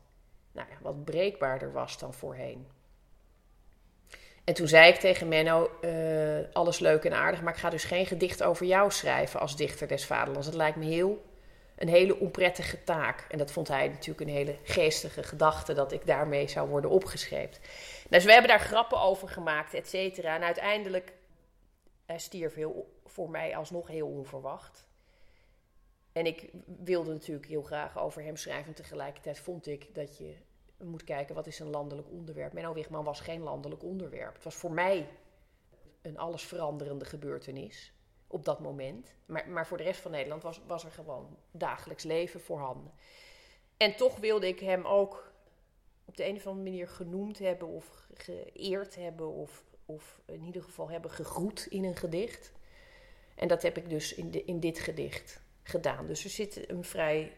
nou 0.52 0.68
ja, 0.70 0.76
wat 0.80 1.04
breekbaarder 1.04 1.72
was 1.72 1.98
dan 1.98 2.14
voorheen. 2.14 2.68
En 4.44 4.54
toen 4.54 4.68
zei 4.68 4.92
ik 4.92 5.00
tegen 5.00 5.28
Menno, 5.28 5.70
uh, 5.80 6.38
alles 6.52 6.78
leuk 6.78 7.04
en 7.04 7.12
aardig, 7.12 7.42
maar 7.42 7.52
ik 7.52 7.58
ga 7.58 7.70
dus 7.70 7.84
geen 7.84 8.06
gedicht 8.06 8.42
over 8.42 8.66
jou 8.66 8.90
schrijven 8.90 9.40
als 9.40 9.56
dichter 9.56 9.88
des 9.88 10.06
vaderlands. 10.06 10.46
Dat 10.46 10.56
lijkt 10.56 10.76
me 10.76 10.84
heel, 10.84 11.24
een 11.76 11.88
hele 11.88 12.18
onprettige 12.18 12.84
taak. 12.84 13.26
En 13.28 13.38
dat 13.38 13.50
vond 13.50 13.68
hij 13.68 13.88
natuurlijk 13.88 14.20
een 14.20 14.36
hele 14.36 14.56
geestige 14.62 15.22
gedachte, 15.22 15.72
dat 15.72 15.92
ik 15.92 16.06
daarmee 16.06 16.48
zou 16.48 16.68
worden 16.68 16.90
opgeschreven. 16.90 17.62
Dus 18.08 18.24
we 18.24 18.32
hebben 18.32 18.50
daar 18.50 18.60
grappen 18.60 19.00
over 19.00 19.28
gemaakt, 19.28 19.74
et 19.74 19.88
cetera. 19.88 20.34
En 20.34 20.42
uiteindelijk 20.42 21.12
hij 22.08 22.18
stierf 22.18 22.54
heel, 22.54 23.00
voor 23.04 23.30
mij 23.30 23.56
alsnog 23.56 23.88
heel 23.88 24.08
onverwacht. 24.08 24.86
En 26.12 26.26
ik 26.26 26.50
wilde 26.64 27.12
natuurlijk 27.12 27.46
heel 27.46 27.62
graag 27.62 27.98
over 27.98 28.22
hem 28.22 28.36
schrijven. 28.36 28.66
En 28.66 28.74
tegelijkertijd 28.74 29.38
vond 29.38 29.66
ik 29.66 29.94
dat 29.94 30.18
je 30.18 30.36
moet 30.76 31.04
kijken 31.04 31.34
wat 31.34 31.46
is 31.46 31.58
een 31.58 31.70
landelijk 31.70 32.10
onderwerp. 32.10 32.52
Menno 32.52 32.72
Wigman 32.72 33.04
was 33.04 33.20
geen 33.20 33.42
landelijk 33.42 33.82
onderwerp. 33.82 34.34
Het 34.34 34.44
was 34.44 34.54
voor 34.54 34.72
mij 34.72 35.08
een 36.02 36.18
allesveranderende 36.18 37.04
gebeurtenis 37.04 37.92
op 38.26 38.44
dat 38.44 38.60
moment. 38.60 39.14
Maar, 39.26 39.48
maar 39.48 39.66
voor 39.66 39.76
de 39.76 39.82
rest 39.82 40.00
van 40.00 40.10
Nederland 40.10 40.42
was, 40.42 40.60
was 40.66 40.84
er 40.84 40.92
gewoon 40.92 41.36
dagelijks 41.50 42.04
leven 42.04 42.40
voorhanden. 42.40 42.92
En 43.76 43.96
toch 43.96 44.16
wilde 44.16 44.46
ik 44.46 44.60
hem 44.60 44.86
ook 44.86 45.32
op 46.04 46.16
de 46.16 46.26
een 46.26 46.36
of 46.36 46.46
andere 46.46 46.70
manier 46.70 46.88
genoemd 46.88 47.38
hebben 47.38 47.68
of 47.68 48.06
geëerd 48.14 48.94
hebben 48.94 49.28
of 49.28 49.64
of 49.88 50.20
in 50.24 50.44
ieder 50.44 50.62
geval 50.62 50.90
hebben 50.90 51.10
gegroet 51.10 51.66
in 51.66 51.84
een 51.84 51.96
gedicht. 51.96 52.52
En 53.34 53.48
dat 53.48 53.62
heb 53.62 53.76
ik 53.76 53.88
dus 53.88 54.14
in, 54.14 54.30
de, 54.30 54.44
in 54.44 54.60
dit 54.60 54.78
gedicht 54.78 55.40
gedaan. 55.62 56.06
Dus 56.06 56.24
er 56.24 56.30
zit 56.30 56.70
een 56.70 56.84
vrij. 56.84 57.32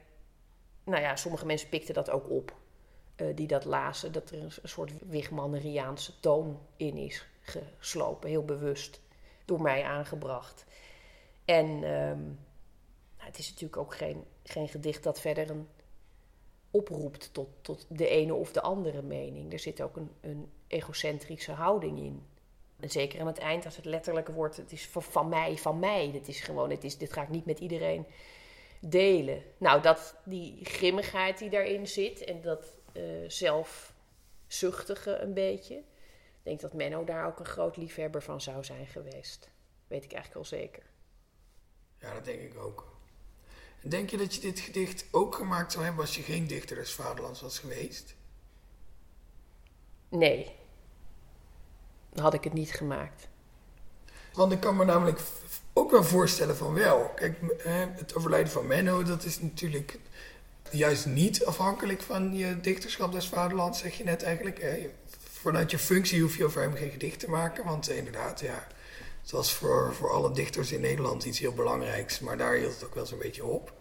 Nou 0.84 1.02
ja, 1.02 1.16
sommige 1.16 1.46
mensen 1.46 1.68
pikten 1.68 1.94
dat 1.94 2.10
ook 2.10 2.30
op. 2.30 2.56
Uh, 3.16 3.36
die 3.36 3.46
dat 3.46 3.64
lazen. 3.64 4.12
Dat 4.12 4.30
er 4.30 4.42
een, 4.42 4.52
soort 4.62 4.92
Wigmanneriaanse 5.08 6.20
toon 6.20 6.60
in 6.76 6.96
is 6.96 7.26
geslopen. 7.40 8.28
Heel 8.28 8.44
bewust 8.44 9.00
door 9.44 9.62
mij 9.62 9.84
aangebracht. 9.84 10.64
En 11.44 11.66
um, 11.66 12.38
nou, 13.16 13.28
het 13.28 13.38
is 13.38 13.48
natuurlijk 13.48 13.76
ook 13.76 13.94
geen, 13.94 14.24
geen 14.42 14.68
gedicht 14.68 15.02
dat 15.02 15.20
verder 15.20 15.50
een 15.50 15.68
oproept 16.70 17.32
tot, 17.32 17.48
tot 17.60 17.86
de 17.88 18.08
ene 18.08 18.34
of 18.34 18.52
de 18.52 18.60
andere 18.60 19.02
mening. 19.02 19.52
Er 19.52 19.58
zit 19.58 19.80
ook 19.80 19.96
een, 19.96 20.10
een 20.20 20.50
egocentrische 20.66 21.52
houding 21.52 21.98
in. 21.98 22.22
En 22.80 22.90
zeker 22.90 23.20
aan 23.20 23.26
het 23.26 23.38
eind, 23.38 23.64
als 23.64 23.76
het 23.76 23.84
letterlijk 23.84 24.28
wordt, 24.28 24.56
het 24.56 24.72
is 24.72 24.88
van, 24.88 25.28
mij, 25.28 25.56
van 25.56 25.78
mij. 25.78 26.12
Dit 26.12 26.28
is 26.28 26.40
gewoon, 26.40 26.70
het 26.70 26.84
is, 26.84 26.98
dit 26.98 27.12
ga 27.12 27.22
ik 27.22 27.28
niet 27.28 27.44
met 27.44 27.58
iedereen 27.58 28.06
delen. 28.80 29.42
Nou, 29.58 29.82
dat, 29.82 30.14
die 30.24 30.64
grimmigheid 30.64 31.38
die 31.38 31.50
daarin 31.50 31.88
zit 31.88 32.24
en 32.24 32.40
dat 32.40 32.66
uh, 32.92 33.02
zelfzuchtige 33.28 35.16
een 35.16 35.34
beetje. 35.34 35.74
Ik 35.74 36.46
denk 36.46 36.60
dat 36.60 36.72
Menno 36.72 37.04
daar 37.04 37.26
ook 37.26 37.38
een 37.38 37.46
groot 37.46 37.76
liefhebber 37.76 38.22
van 38.22 38.40
zou 38.40 38.64
zijn 38.64 38.86
geweest. 38.86 39.50
Weet 39.86 40.04
ik 40.04 40.12
eigenlijk 40.12 40.50
wel 40.50 40.60
zeker. 40.60 40.82
Ja, 41.98 42.14
dat 42.14 42.24
denk 42.24 42.40
ik 42.40 42.58
ook. 42.58 42.96
denk 43.82 44.10
je 44.10 44.16
dat 44.16 44.34
je 44.34 44.40
dit 44.40 44.60
gedicht 44.60 45.08
ook 45.10 45.34
gemaakt 45.34 45.72
zou 45.72 45.84
hebben 45.84 46.02
als 46.02 46.16
je 46.16 46.22
geen 46.22 46.46
dichter 46.46 46.76
des 46.76 46.94
vaderlands 46.94 47.40
was 47.40 47.58
geweest? 47.58 48.14
Nee, 50.08 50.59
had 52.14 52.34
ik 52.34 52.44
het 52.44 52.52
niet 52.52 52.70
gemaakt. 52.70 53.28
Want 54.32 54.52
ik 54.52 54.60
kan 54.60 54.76
me 54.76 54.84
namelijk 54.84 55.20
ook 55.72 55.90
wel 55.90 56.04
voorstellen 56.04 56.56
van 56.56 56.74
wel. 56.74 57.12
Kijk, 57.14 57.36
het 57.96 58.14
overlijden 58.14 58.52
van 58.52 58.66
Menno, 58.66 59.02
dat 59.02 59.24
is 59.24 59.40
natuurlijk 59.40 59.98
juist 60.70 61.06
niet 61.06 61.44
afhankelijk 61.44 62.02
van 62.02 62.36
je 62.36 62.60
dichterschap 62.60 63.12
des 63.12 63.28
vaderlands, 63.28 63.78
zeg 63.78 63.94
je 63.94 64.04
net 64.04 64.22
eigenlijk. 64.22 64.88
Vanuit 65.40 65.70
je 65.70 65.78
functie 65.78 66.22
hoef 66.22 66.36
je 66.36 66.44
over 66.44 66.62
hem 66.62 66.74
geen 66.74 66.90
gedicht 66.90 67.20
te 67.20 67.30
maken, 67.30 67.64
want 67.64 67.90
inderdaad, 67.90 68.40
ja, 68.40 68.66
het 69.22 69.30
was 69.30 69.52
voor, 69.52 69.94
voor 69.94 70.10
alle 70.10 70.32
dichters 70.32 70.72
in 70.72 70.80
Nederland 70.80 71.24
iets 71.24 71.38
heel 71.38 71.52
belangrijks, 71.52 72.20
maar 72.20 72.36
daar 72.36 72.54
hield 72.54 72.74
het 72.74 72.84
ook 72.84 72.94
wel 72.94 73.06
zo'n 73.06 73.18
beetje 73.18 73.44
op. 73.44 73.72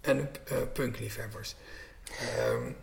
En 0.00 0.18
uh, 0.18 0.58
punkliefhebbers. 0.72 1.54
Um, 2.50 2.76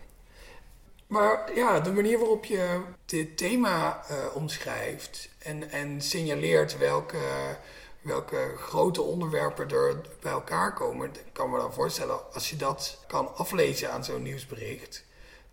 maar 1.08 1.56
ja, 1.56 1.80
de 1.80 1.92
manier 1.92 2.20
waarop 2.20 2.46
je 2.46 2.82
dit 3.06 3.38
thema 3.38 4.04
uh, 4.12 4.36
omschrijft 4.36 5.30
en, 5.38 5.72
en 5.72 6.02
signaleert 6.02 6.78
welke, 6.78 7.58
welke 8.02 8.54
grote 8.58 9.02
onderwerpen 9.02 9.70
er 9.70 10.02
bij 10.22 10.32
elkaar 10.32 10.74
komen, 10.74 11.12
kan 11.32 11.50
me 11.50 11.58
dan 11.58 11.74
voorstellen, 11.74 12.34
als 12.34 12.50
je 12.50 12.56
dat 12.56 13.04
kan 13.08 13.36
aflezen 13.36 13.92
aan 13.92 14.04
zo'n 14.04 14.24
nieuwsbericht, 14.24 15.06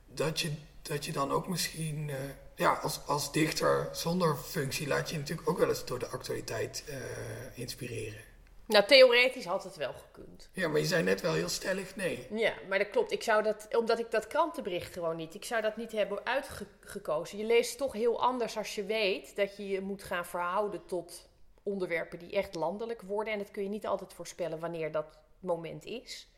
dat 0.07 0.41
je, 0.41 0.53
dat 0.83 1.05
je 1.05 1.13
dan 1.13 1.33
ook 1.33 1.49
misschien, 1.49 2.09
uh, 2.09 2.15
ja, 2.55 2.73
als, 2.73 3.01
als 3.07 3.33
dichter 3.33 3.89
zonder 3.93 4.37
functie, 4.37 4.87
laat 4.87 5.09
je, 5.09 5.15
je 5.15 5.21
natuurlijk 5.21 5.49
ook 5.49 5.59
wel 5.59 5.69
eens 5.69 5.85
door 5.85 5.99
de 5.99 6.09
actualiteit 6.09 6.85
uh, 6.89 6.95
inspireren. 7.55 8.34
Nou, 8.67 8.85
theoretisch 8.87 9.45
had 9.45 9.65
het 9.65 9.77
wel 9.77 9.93
gekund. 9.93 10.49
Ja, 10.53 10.69
maar 10.69 10.81
je 10.81 10.87
zei 10.87 11.03
net 11.03 11.21
wel 11.21 11.33
heel 11.33 11.49
stellig 11.49 11.97
nee. 11.97 12.27
Ja, 12.31 12.55
maar 12.69 12.79
dat 12.79 12.91
klopt. 12.91 13.13
Ik 13.13 13.23
zou 13.23 13.43
dat, 13.43 13.69
omdat 13.77 13.99
ik 13.99 14.11
dat 14.11 14.27
krantenbericht 14.27 14.93
gewoon 14.93 15.17
niet, 15.17 15.35
ik 15.35 15.45
zou 15.45 15.63
dat 15.63 15.77
niet 15.77 15.93
hebben 15.93 16.27
uitgekozen. 16.27 17.39
Je 17.39 17.45
leest 17.45 17.79
toch 17.79 17.93
heel 17.93 18.21
anders 18.21 18.57
als 18.57 18.75
je 18.75 18.85
weet 18.85 19.37
dat 19.37 19.57
je 19.57 19.69
je 19.69 19.81
moet 19.81 20.03
gaan 20.03 20.27
verhouden 20.27 20.87
tot 20.87 21.29
onderwerpen 21.63 22.19
die 22.19 22.33
echt 22.33 22.55
landelijk 22.55 23.03
worden. 23.03 23.33
En 23.33 23.39
dat 23.39 23.51
kun 23.51 23.63
je 23.63 23.69
niet 23.69 23.87
altijd 23.87 24.13
voorspellen 24.13 24.59
wanneer 24.59 24.93
dat 24.93 25.19
moment 25.41 25.85
is. 25.85 26.29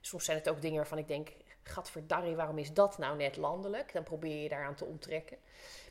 Soms 0.00 0.24
zijn 0.24 0.38
het 0.38 0.48
ook 0.48 0.62
dingen 0.62 0.76
waarvan 0.76 0.98
ik 0.98 1.08
denk, 1.08 1.28
gadverdarrie, 1.62 2.36
waarom 2.36 2.58
is 2.58 2.72
dat 2.72 2.98
nou 2.98 3.16
net 3.16 3.36
landelijk? 3.36 3.92
Dan 3.92 4.02
probeer 4.02 4.42
je 4.42 4.48
daaraan 4.48 4.74
te 4.74 4.84
onttrekken. 4.84 5.36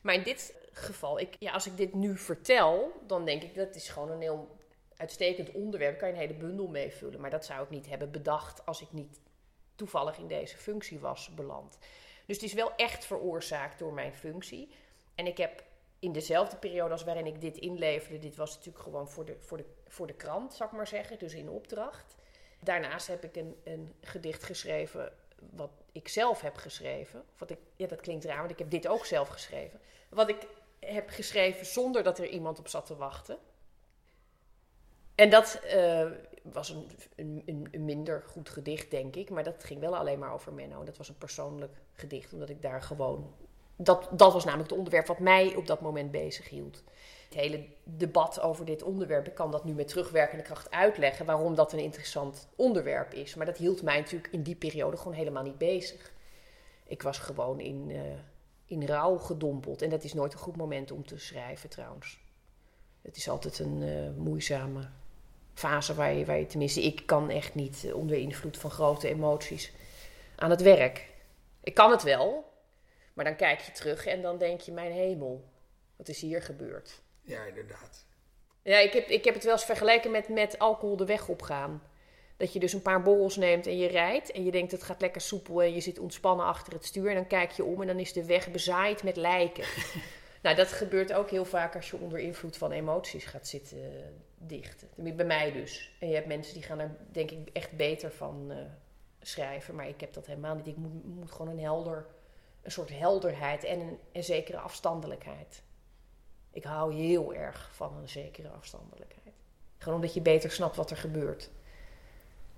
Maar 0.01 0.13
in 0.13 0.23
dit 0.23 0.55
geval, 0.71 1.19
ik, 1.19 1.35
ja, 1.39 1.51
als 1.51 1.65
ik 1.65 1.77
dit 1.77 1.93
nu 1.93 2.17
vertel, 2.17 2.91
dan 3.07 3.25
denk 3.25 3.43
ik 3.43 3.55
dat 3.55 3.75
is 3.75 3.89
gewoon 3.89 4.11
een 4.11 4.21
heel 4.21 4.61
uitstekend 4.97 5.51
onderwerp. 5.51 5.97
kan 5.97 6.07
je 6.07 6.13
een 6.13 6.19
hele 6.19 6.33
bundel 6.33 6.67
meevullen. 6.67 7.21
Maar 7.21 7.29
dat 7.29 7.45
zou 7.45 7.63
ik 7.63 7.69
niet 7.69 7.89
hebben 7.89 8.11
bedacht 8.11 8.65
als 8.65 8.81
ik 8.81 8.91
niet 8.91 9.19
toevallig 9.75 10.17
in 10.17 10.27
deze 10.27 10.57
functie 10.57 10.99
was 10.99 11.33
beland. 11.33 11.77
Dus 12.25 12.35
het 12.35 12.45
is 12.45 12.53
wel 12.53 12.75
echt 12.75 13.05
veroorzaakt 13.05 13.79
door 13.79 13.93
mijn 13.93 14.13
functie. 14.13 14.69
En 15.15 15.27
ik 15.27 15.37
heb 15.37 15.63
in 15.99 16.11
dezelfde 16.11 16.55
periode 16.55 16.91
als 16.91 17.03
waarin 17.03 17.25
ik 17.25 17.41
dit 17.41 17.57
inleverde, 17.57 18.19
dit 18.19 18.35
was 18.35 18.55
natuurlijk 18.55 18.83
gewoon 18.83 19.09
voor 19.09 19.25
de, 19.25 19.35
voor 19.39 19.57
de, 19.57 19.65
voor 19.87 20.07
de 20.07 20.13
krant, 20.13 20.53
zal 20.53 20.67
ik 20.67 20.73
maar 20.73 20.87
zeggen, 20.87 21.19
dus 21.19 21.33
in 21.33 21.49
opdracht. 21.49 22.15
Daarnaast 22.59 23.07
heb 23.07 23.23
ik 23.23 23.35
een, 23.35 23.55
een 23.63 23.93
gedicht 24.01 24.43
geschreven 24.43 25.13
wat 25.51 25.71
ik 25.91 26.07
zelf 26.07 26.41
heb 26.41 26.55
geschreven. 26.55 27.23
Wat 27.37 27.49
ik, 27.49 27.57
ja, 27.75 27.87
dat 27.87 28.01
klinkt 28.01 28.25
raar, 28.25 28.37
want 28.37 28.51
ik 28.51 28.59
heb 28.59 28.69
dit 28.69 28.87
ook 28.87 29.05
zelf 29.05 29.27
geschreven. 29.27 29.79
Wat 30.09 30.29
ik 30.29 30.47
heb 30.79 31.09
geschreven 31.09 31.65
zonder 31.65 32.03
dat 32.03 32.19
er 32.19 32.27
iemand 32.27 32.59
op 32.59 32.67
zat 32.67 32.85
te 32.85 32.95
wachten. 32.95 33.37
En 35.23 35.29
dat 35.29 35.59
uh, 35.75 36.05
was 36.41 36.69
een, 36.69 36.87
een, 37.45 37.67
een, 37.71 37.85
minder 37.85 38.23
goed 38.27 38.49
gedicht, 38.49 38.91
denk 38.91 39.15
ik. 39.15 39.29
Maar 39.29 39.43
dat 39.43 39.63
ging 39.63 39.79
wel 39.79 39.97
alleen 39.97 40.19
maar 40.19 40.33
over 40.33 40.53
Menno. 40.53 40.83
Dat 40.83 40.97
was 40.97 41.09
een 41.09 41.17
persoonlijk 41.17 41.73
gedicht, 41.93 42.33
omdat 42.33 42.49
ik 42.49 42.61
daar 42.61 42.81
gewoon... 42.81 43.33
Dat, 43.75 44.09
dat 44.11 44.33
was 44.33 44.43
namelijk 44.43 44.69
het 44.69 44.77
onderwerp 44.77 45.07
wat 45.07 45.19
mij 45.19 45.55
op 45.55 45.67
dat 45.67 45.81
moment 45.81 46.11
bezig 46.11 46.49
hield. 46.49 46.83
Het 47.25 47.33
hele 47.33 47.65
debat 47.83 48.41
over 48.41 48.65
dit 48.65 48.83
onderwerp, 48.83 49.27
ik 49.27 49.33
kan 49.33 49.51
dat 49.51 49.63
nu 49.63 49.73
met 49.73 49.87
terugwerkende 49.87 50.43
kracht 50.43 50.71
uitleggen... 50.71 51.25
waarom 51.25 51.55
dat 51.55 51.73
een 51.73 51.79
interessant 51.79 52.47
onderwerp 52.55 53.13
is. 53.13 53.35
Maar 53.35 53.45
dat 53.45 53.57
hield 53.57 53.81
mij 53.81 53.99
natuurlijk 53.99 54.33
in 54.33 54.43
die 54.43 54.55
periode 54.55 54.97
gewoon 54.97 55.13
helemaal 55.13 55.43
niet 55.43 55.57
bezig. 55.57 56.11
Ik 56.83 57.01
was 57.01 57.17
gewoon 57.17 57.59
in, 57.59 57.89
uh, 57.89 58.01
in 58.65 58.85
rouw 58.85 59.17
gedompeld. 59.17 59.81
En 59.81 59.89
dat 59.89 60.03
is 60.03 60.13
nooit 60.13 60.33
een 60.33 60.39
goed 60.39 60.57
moment 60.57 60.91
om 60.91 61.05
te 61.05 61.17
schrijven, 61.17 61.69
trouwens. 61.69 62.21
Het 63.01 63.15
is 63.15 63.29
altijd 63.29 63.59
een 63.59 63.81
uh, 63.81 64.09
moeizame 64.17 64.89
fase 65.53 65.93
waar 65.93 66.13
je, 66.13 66.25
waar 66.25 66.39
je, 66.39 66.45
tenminste, 66.45 66.83
ik 66.83 67.05
kan 67.05 67.29
echt 67.29 67.55
niet 67.55 67.91
onder 67.93 68.17
invloed 68.17 68.57
van 68.57 68.71
grote 68.71 69.07
emoties 69.07 69.71
aan 70.35 70.49
het 70.49 70.61
werk. 70.61 71.09
Ik 71.63 71.73
kan 71.73 71.91
het 71.91 72.03
wel, 72.03 72.51
maar 73.13 73.25
dan 73.25 73.35
kijk 73.35 73.59
je 73.59 73.71
terug 73.71 74.05
en 74.05 74.21
dan 74.21 74.37
denk 74.37 74.61
je: 74.61 74.71
mijn 74.71 74.91
hemel, 74.91 75.49
wat 75.95 76.07
is 76.07 76.21
hier 76.21 76.41
gebeurd? 76.41 77.01
Ja, 77.21 77.43
inderdaad. 77.43 78.05
Ja, 78.61 78.77
ik 78.77 78.93
heb, 78.93 79.07
ik 79.07 79.25
heb 79.25 79.33
het 79.33 79.43
wel 79.43 79.53
eens 79.53 79.65
vergeleken 79.65 80.11
met, 80.11 80.29
met 80.29 80.59
alcohol 80.59 80.97
de 80.97 81.05
weg 81.05 81.27
opgaan. 81.27 81.83
Dat 82.37 82.53
je 82.53 82.59
dus 82.59 82.73
een 82.73 82.81
paar 82.81 83.01
borrels 83.01 83.35
neemt 83.35 83.67
en 83.67 83.77
je 83.77 83.87
rijdt. 83.87 84.31
En 84.31 84.43
je 84.43 84.51
denkt 84.51 84.71
het 84.71 84.83
gaat 84.83 85.01
lekker 85.01 85.21
soepel 85.21 85.61
en 85.61 85.73
je 85.73 85.81
zit 85.81 85.99
ontspannen 85.99 86.45
achter 86.45 86.73
het 86.73 86.85
stuur. 86.85 87.09
En 87.09 87.15
dan 87.15 87.27
kijk 87.27 87.51
je 87.51 87.63
om 87.63 87.81
en 87.81 87.87
dan 87.87 87.99
is 87.99 88.13
de 88.13 88.25
weg 88.25 88.51
bezaaid 88.51 89.03
met 89.03 89.15
lijken. 89.15 89.63
nou, 90.43 90.55
dat 90.55 90.71
gebeurt 90.71 91.13
ook 91.13 91.29
heel 91.29 91.45
vaak 91.45 91.75
als 91.75 91.89
je 91.89 91.97
onder 91.97 92.19
invloed 92.19 92.57
van 92.57 92.71
emoties 92.71 93.25
gaat 93.25 93.47
zitten 93.47 93.77
uh, 93.77 93.87
dichten. 94.37 94.87
Bij 94.95 95.25
mij 95.25 95.51
dus. 95.51 95.95
En 95.99 96.07
je 96.07 96.15
hebt 96.15 96.27
mensen 96.27 96.53
die 96.53 96.63
gaan 96.63 96.79
er 96.79 96.95
denk 97.11 97.31
ik 97.31 97.49
echt 97.53 97.77
beter 97.77 98.11
van 98.11 98.51
uh, 98.51 98.57
schrijven. 99.21 99.75
Maar 99.75 99.87
ik 99.87 99.99
heb 99.99 100.13
dat 100.13 100.25
helemaal 100.25 100.55
niet. 100.55 100.67
Ik 100.67 100.77
moet, 100.77 101.15
moet 101.15 101.31
gewoon 101.31 101.51
een 101.51 101.63
helder, 101.63 102.05
een 102.61 102.71
soort 102.71 102.89
helderheid 102.89 103.63
en 103.63 103.79
een, 103.79 103.99
een 104.11 104.23
zekere 104.23 104.57
afstandelijkheid. 104.57 105.61
Ik 106.51 106.63
hou 106.63 106.93
heel 106.93 107.33
erg 107.33 107.69
van 107.73 107.97
een 107.97 108.09
zekere 108.09 108.49
afstandelijkheid. 108.49 109.35
Gewoon 109.77 109.95
omdat 109.95 110.13
je 110.13 110.21
beter 110.21 110.51
snapt 110.51 110.75
wat 110.75 110.91
er 110.91 110.97
gebeurt. 110.97 111.49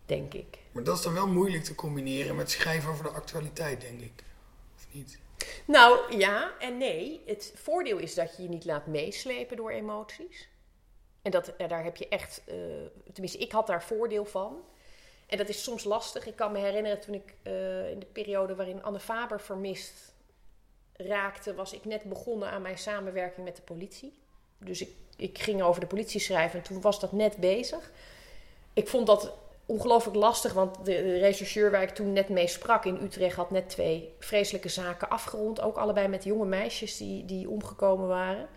Denk 0.05 0.33
ik. 0.33 0.57
Maar 0.71 0.83
dat 0.83 0.97
is 0.97 1.03
dan 1.03 1.13
wel 1.13 1.27
moeilijk 1.27 1.63
te 1.63 1.75
combineren 1.75 2.35
met 2.35 2.51
schrijven 2.51 2.91
over 2.91 3.03
de 3.03 3.09
actualiteit, 3.09 3.81
denk 3.81 4.01
ik. 4.01 4.23
Of 4.75 4.87
niet? 4.91 5.19
Nou 5.65 6.17
ja 6.17 6.51
en 6.59 6.77
nee. 6.77 7.21
Het 7.25 7.53
voordeel 7.55 7.97
is 7.97 8.13
dat 8.13 8.37
je 8.37 8.43
je 8.43 8.49
niet 8.49 8.65
laat 8.65 8.85
meeslepen 8.85 9.57
door 9.57 9.71
emoties. 9.71 10.49
En 11.21 11.31
dat, 11.31 11.53
daar 11.57 11.83
heb 11.83 11.97
je 11.97 12.07
echt, 12.07 12.41
uh, 12.47 12.55
tenminste, 13.11 13.37
ik 13.37 13.51
had 13.51 13.67
daar 13.67 13.83
voordeel 13.83 14.25
van. 14.25 14.63
En 15.27 15.37
dat 15.37 15.49
is 15.49 15.63
soms 15.63 15.83
lastig. 15.83 16.27
Ik 16.27 16.35
kan 16.35 16.51
me 16.51 16.59
herinneren 16.59 16.99
toen 16.99 17.13
ik 17.13 17.33
uh, 17.43 17.89
in 17.89 17.99
de 17.99 18.05
periode 18.05 18.55
waarin 18.55 18.83
Anne 18.83 18.99
Faber 18.99 19.41
vermist 19.41 20.13
raakte, 20.93 21.53
was 21.53 21.73
ik 21.73 21.85
net 21.85 22.03
begonnen 22.03 22.49
aan 22.49 22.61
mijn 22.61 22.77
samenwerking 22.77 23.45
met 23.45 23.55
de 23.55 23.61
politie. 23.61 24.13
Dus 24.57 24.81
ik, 24.81 24.89
ik 25.17 25.39
ging 25.39 25.61
over 25.61 25.81
de 25.81 25.87
politie 25.87 26.19
schrijven 26.19 26.59
en 26.59 26.65
toen 26.65 26.81
was 26.81 26.99
dat 26.99 27.11
net 27.11 27.37
bezig. 27.37 27.91
Ik 28.73 28.87
vond 28.87 29.07
dat 29.07 29.33
ongelooflijk 29.65 30.17
lastig, 30.17 30.53
want 30.53 30.75
de, 30.75 30.83
de 30.83 31.17
rechercheur 31.17 31.71
waar 31.71 31.81
ik 31.81 31.89
toen 31.89 32.13
net 32.13 32.29
mee 32.29 32.47
sprak 32.47 32.85
in 32.85 32.99
Utrecht 33.03 33.35
had 33.35 33.51
net 33.51 33.69
twee 33.69 34.15
vreselijke 34.19 34.69
zaken 34.69 35.09
afgerond. 35.09 35.61
Ook 35.61 35.77
allebei 35.77 36.07
met 36.07 36.23
jonge 36.23 36.45
meisjes 36.45 36.97
die, 36.97 37.25
die 37.25 37.49
omgekomen 37.49 38.07
waren. 38.07 38.47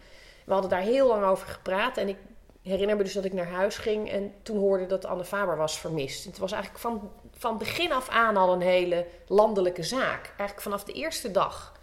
We 0.44 0.52
hadden 0.52 0.70
daar 0.70 0.80
heel 0.80 1.06
lang 1.06 1.24
over 1.24 1.48
gepraat 1.48 1.96
en 1.96 2.08
ik 2.08 2.16
herinner 2.62 2.96
me 2.96 3.02
dus 3.02 3.12
dat 3.12 3.24
ik 3.24 3.32
naar 3.32 3.50
huis 3.50 3.76
ging 3.76 4.10
en 4.10 4.34
toen 4.42 4.58
hoorde 4.58 4.86
dat 4.86 5.04
Anne 5.04 5.24
Faber 5.24 5.56
was 5.56 5.78
vermist. 5.78 6.24
Het 6.24 6.38
was 6.38 6.52
eigenlijk 6.52 6.82
van, 6.82 7.10
van 7.36 7.58
begin 7.58 7.92
af 7.92 8.08
aan 8.08 8.36
al 8.36 8.52
een 8.52 8.60
hele 8.60 9.06
landelijke 9.26 9.82
zaak. 9.82 10.26
Eigenlijk 10.26 10.60
vanaf 10.60 10.84
de 10.84 10.92
eerste 10.92 11.30
dag. 11.30 11.77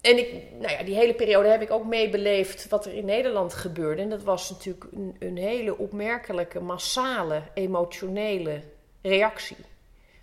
En 0.00 0.18
ik, 0.18 0.42
nou 0.52 0.72
ja, 0.72 0.82
die 0.82 0.94
hele 0.94 1.14
periode 1.14 1.48
heb 1.48 1.62
ik 1.62 1.70
ook 1.70 1.84
meebeleefd 1.84 2.68
wat 2.68 2.86
er 2.86 2.94
in 2.94 3.04
Nederland 3.04 3.54
gebeurde. 3.54 4.02
En 4.02 4.08
dat 4.08 4.22
was 4.22 4.50
natuurlijk 4.50 4.86
een, 5.18 5.36
hele 5.36 5.78
opmerkelijke, 5.78 6.60
massale, 6.60 7.42
emotionele 7.54 8.62
reactie. 9.02 9.56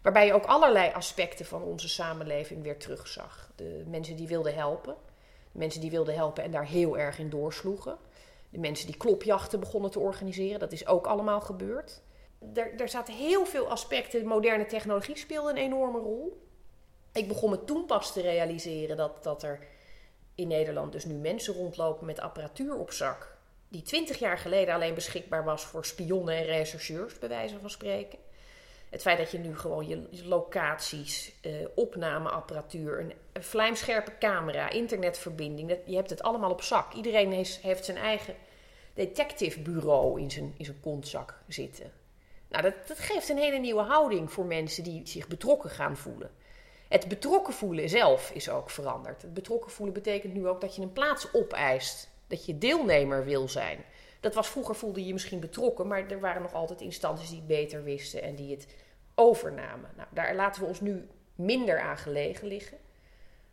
Waarbij 0.02 0.26
je 0.26 0.34
ook 0.34 0.46
allerlei 0.46 0.92
aspecten 0.94 1.46
van 1.46 1.62
onze 1.62 1.90
samenleving 1.90 2.64
weer 2.64 2.78
terugzag. 2.78 3.52
De 3.56 3.84
mensen 3.88 4.16
die 4.16 4.28
wilden 4.28 4.56
helpen. 4.56 4.96
De 5.52 5.60
mensen 5.60 5.82
die 5.82 5.92
wilden 5.92 6.16
helpen 6.16 6.44
en 6.44 6.52
daar 6.52 6.68
heel 6.68 6.98
erg 6.98 7.20
in 7.20 7.30
doorsloegen. 7.30 7.98
De 8.50 8.60
mensen 8.60 8.88
die 8.88 8.98
klopjachten 8.98 9.60
begonnen 9.60 9.92
te 9.92 10.00
organiseren. 10.00 10.60
Dat 10.60 10.72
is 10.72 10.88
ook 10.88 11.08
allemaal 11.08 11.42
gebeurd. 11.42 12.02
Er, 12.54 12.80
er 12.80 12.90
zaten 12.90 13.14
heel 13.14 13.46
veel 13.46 13.70
aspecten. 13.70 14.28
Moderne 14.28 14.66
technologie 14.66 15.18
speelde 15.18 15.50
een 15.50 15.58
enorme 15.58 16.00
rol. 16.00 16.45
Ik 17.16 17.28
begon 17.28 17.50
me 17.50 17.64
toen 17.64 17.86
pas 17.86 18.14
te 18.14 18.22
realiseren 18.22 18.98
dat, 18.98 19.24
dat 19.24 19.44
er 19.44 19.60
in 20.36 20.48
Nederland 20.48 20.92
dus 20.92 21.06
nu 21.06 21.14
mensen 21.14 21.54
rondlopen 21.54 22.06
met 22.06 22.20
apparatuur 22.20 22.76
op 22.76 22.92
zak. 22.92 23.38
Die 23.68 23.82
twintig 23.82 24.20
jaar 24.20 24.38
geleden 24.38 24.74
alleen 24.74 24.94
beschikbaar 24.94 25.44
was 25.44 25.64
voor 25.64 25.86
spionnen 25.86 26.36
en 26.36 26.44
rechercheurs, 26.44 27.20
bij 27.20 27.30
wijze 27.30 27.60
van 27.60 27.70
spreken. 27.70 28.20
Het 28.90 29.02
feit 29.02 29.18
dat 29.18 29.32
je 29.32 29.38
nu 29.38 29.58
gewoon 29.58 29.88
je 29.88 30.08
locaties, 30.26 31.32
eh, 31.42 31.52
opnameapparatuur, 31.76 33.00
een, 33.00 33.14
vlijmscherpe 33.42 34.18
camera, 34.20 34.70
internetverbinding, 34.70 35.70
dat, 35.70 35.80
je 35.86 35.96
hebt 35.96 36.10
het 36.10 36.22
allemaal 36.22 36.52
op 36.52 36.62
zak. 36.62 36.94
Iedereen 36.94 37.32
heeft, 37.32 37.58
heeft 37.58 37.86
zijn 37.86 37.98
eigen 37.98 38.36
detective 38.94 39.60
bureau 39.60 40.22
in 40.22 40.32
zijn, 40.32 40.54
in 40.58 40.66
zijn 40.66 40.80
kontzak 40.80 41.38
zitten. 41.48 41.92
Nou, 42.50 42.64
dat, 42.64 42.88
dat 42.88 43.00
geeft 43.00 43.30
een 43.30 43.38
hele 43.38 43.58
nieuwe 43.60 43.82
houding 43.82 44.32
voor 44.32 44.46
mensen 44.46 44.84
die 44.84 45.08
zich 45.08 45.28
betrokken 45.28 45.70
gaan 45.70 45.98
voelen. 45.98 46.32
Het 46.88 47.08
betrokken 47.08 47.54
voelen 47.54 47.90
zelf 47.90 48.32
is 48.32 48.50
ook 48.50 48.70
veranderd. 48.70 49.22
Het 49.22 49.34
betrokken 49.34 49.72
voelen 49.72 49.94
betekent 49.94 50.34
nu 50.34 50.48
ook 50.48 50.62
dat 50.62 50.76
je 50.76 50.82
een 50.82 50.94
plaats 50.94 51.34
opeist. 51.34 52.10
Dat 52.28 52.46
je 52.46 52.58
deelnemer 52.58 53.26
wil 53.26 53.50
zijn. 53.50 53.86
Dat 54.20 54.34
was 54.34 54.50
vroeger 54.50 54.76
voelde 54.76 55.06
je 55.06 55.14
misschien 55.14 55.40
betrokken, 55.40 55.88
maar 55.88 56.10
er 56.10 56.20
waren 56.20 56.42
nog 56.42 56.54
altijd 56.54 56.82
instanties 56.82 57.30
die 57.30 57.38
het 57.38 57.48
beter 57.48 57.84
wisten 57.84 58.22
en 58.22 58.36
die 58.36 58.52
het 58.52 58.68
overnamen. 59.16 59.90
Nou, 59.96 60.08
daar 60.12 60.36
laten 60.36 60.62
we 60.62 60.68
ons 60.68 60.82
nu 60.82 61.08
minder 61.36 61.80
aan 61.80 61.98
gelegen 61.98 62.48
liggen. 62.48 62.78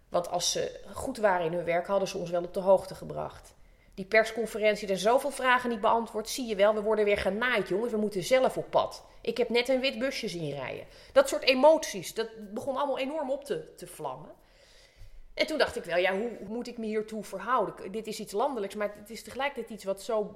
Want 0.09 0.29
als 0.29 0.53
ze 0.53 0.81
goed 0.93 1.17
waren 1.19 1.47
in 1.47 1.53
hun 1.53 1.65
werk, 1.65 1.87
hadden 1.87 2.09
ze 2.09 2.19
ons 2.19 2.31
wel 2.31 2.45
op 2.45 2.55
de 2.55 2.61
hoogte 2.61 2.95
gebracht. 2.95 3.55
Die 3.95 4.05
persconferentie, 4.05 4.89
er 4.89 4.99
zoveel 4.99 5.31
vragen 5.31 5.71
niet 5.71 5.81
beantwoord, 5.81 6.29
zie 6.29 6.47
je 6.47 6.57
wel. 6.57 6.75
We 6.75 6.83
worden 6.83 7.05
weer 7.05 7.19
genaaid, 7.19 7.69
jongens. 7.69 7.93
We 7.93 7.99
moeten 7.99 8.23
zelf 8.23 8.57
op 8.57 8.71
pad. 8.71 9.05
Ik 9.21 9.37
heb 9.37 9.49
net 9.49 9.69
een 9.69 9.81
wit 9.81 9.99
busje 9.99 10.29
zien 10.29 10.51
rijden. 10.51 10.87
Dat 11.13 11.29
soort 11.29 11.43
emoties, 11.43 12.15
dat 12.15 12.29
begon 12.55 12.77
allemaal 12.77 12.99
enorm 12.99 13.31
op 13.31 13.45
te, 13.45 13.75
te 13.77 13.87
vlammen. 13.87 14.31
En 15.35 15.47
toen 15.47 15.59
dacht 15.59 15.77
ik 15.77 15.85
wel, 15.85 15.97
ja, 15.97 16.17
hoe, 16.19 16.39
moet 16.49 16.67
ik 16.67 16.79
me 16.79 16.87
hiertoe 16.87 17.25
verhouden? 17.25 17.93
Dit 17.93 18.07
is 18.07 18.21
iets 18.21 18.33
landelijks, 18.33 18.75
maar 18.75 18.95
het 18.99 19.11
is 19.11 19.23
tegelijkertijd 19.23 19.71
iets 19.71 19.85
wat 19.85 20.03
zo 20.03 20.35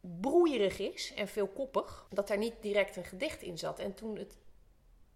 broeierig 0.00 0.78
is 0.78 1.12
en 1.16 1.28
veelkoppig, 1.28 2.06
dat 2.10 2.28
daar 2.28 2.38
niet 2.38 2.54
direct 2.60 2.96
een 2.96 3.04
gedicht 3.04 3.42
in 3.42 3.58
zat. 3.58 3.78
En 3.78 3.94
toen 3.94 4.16
het 4.16 4.38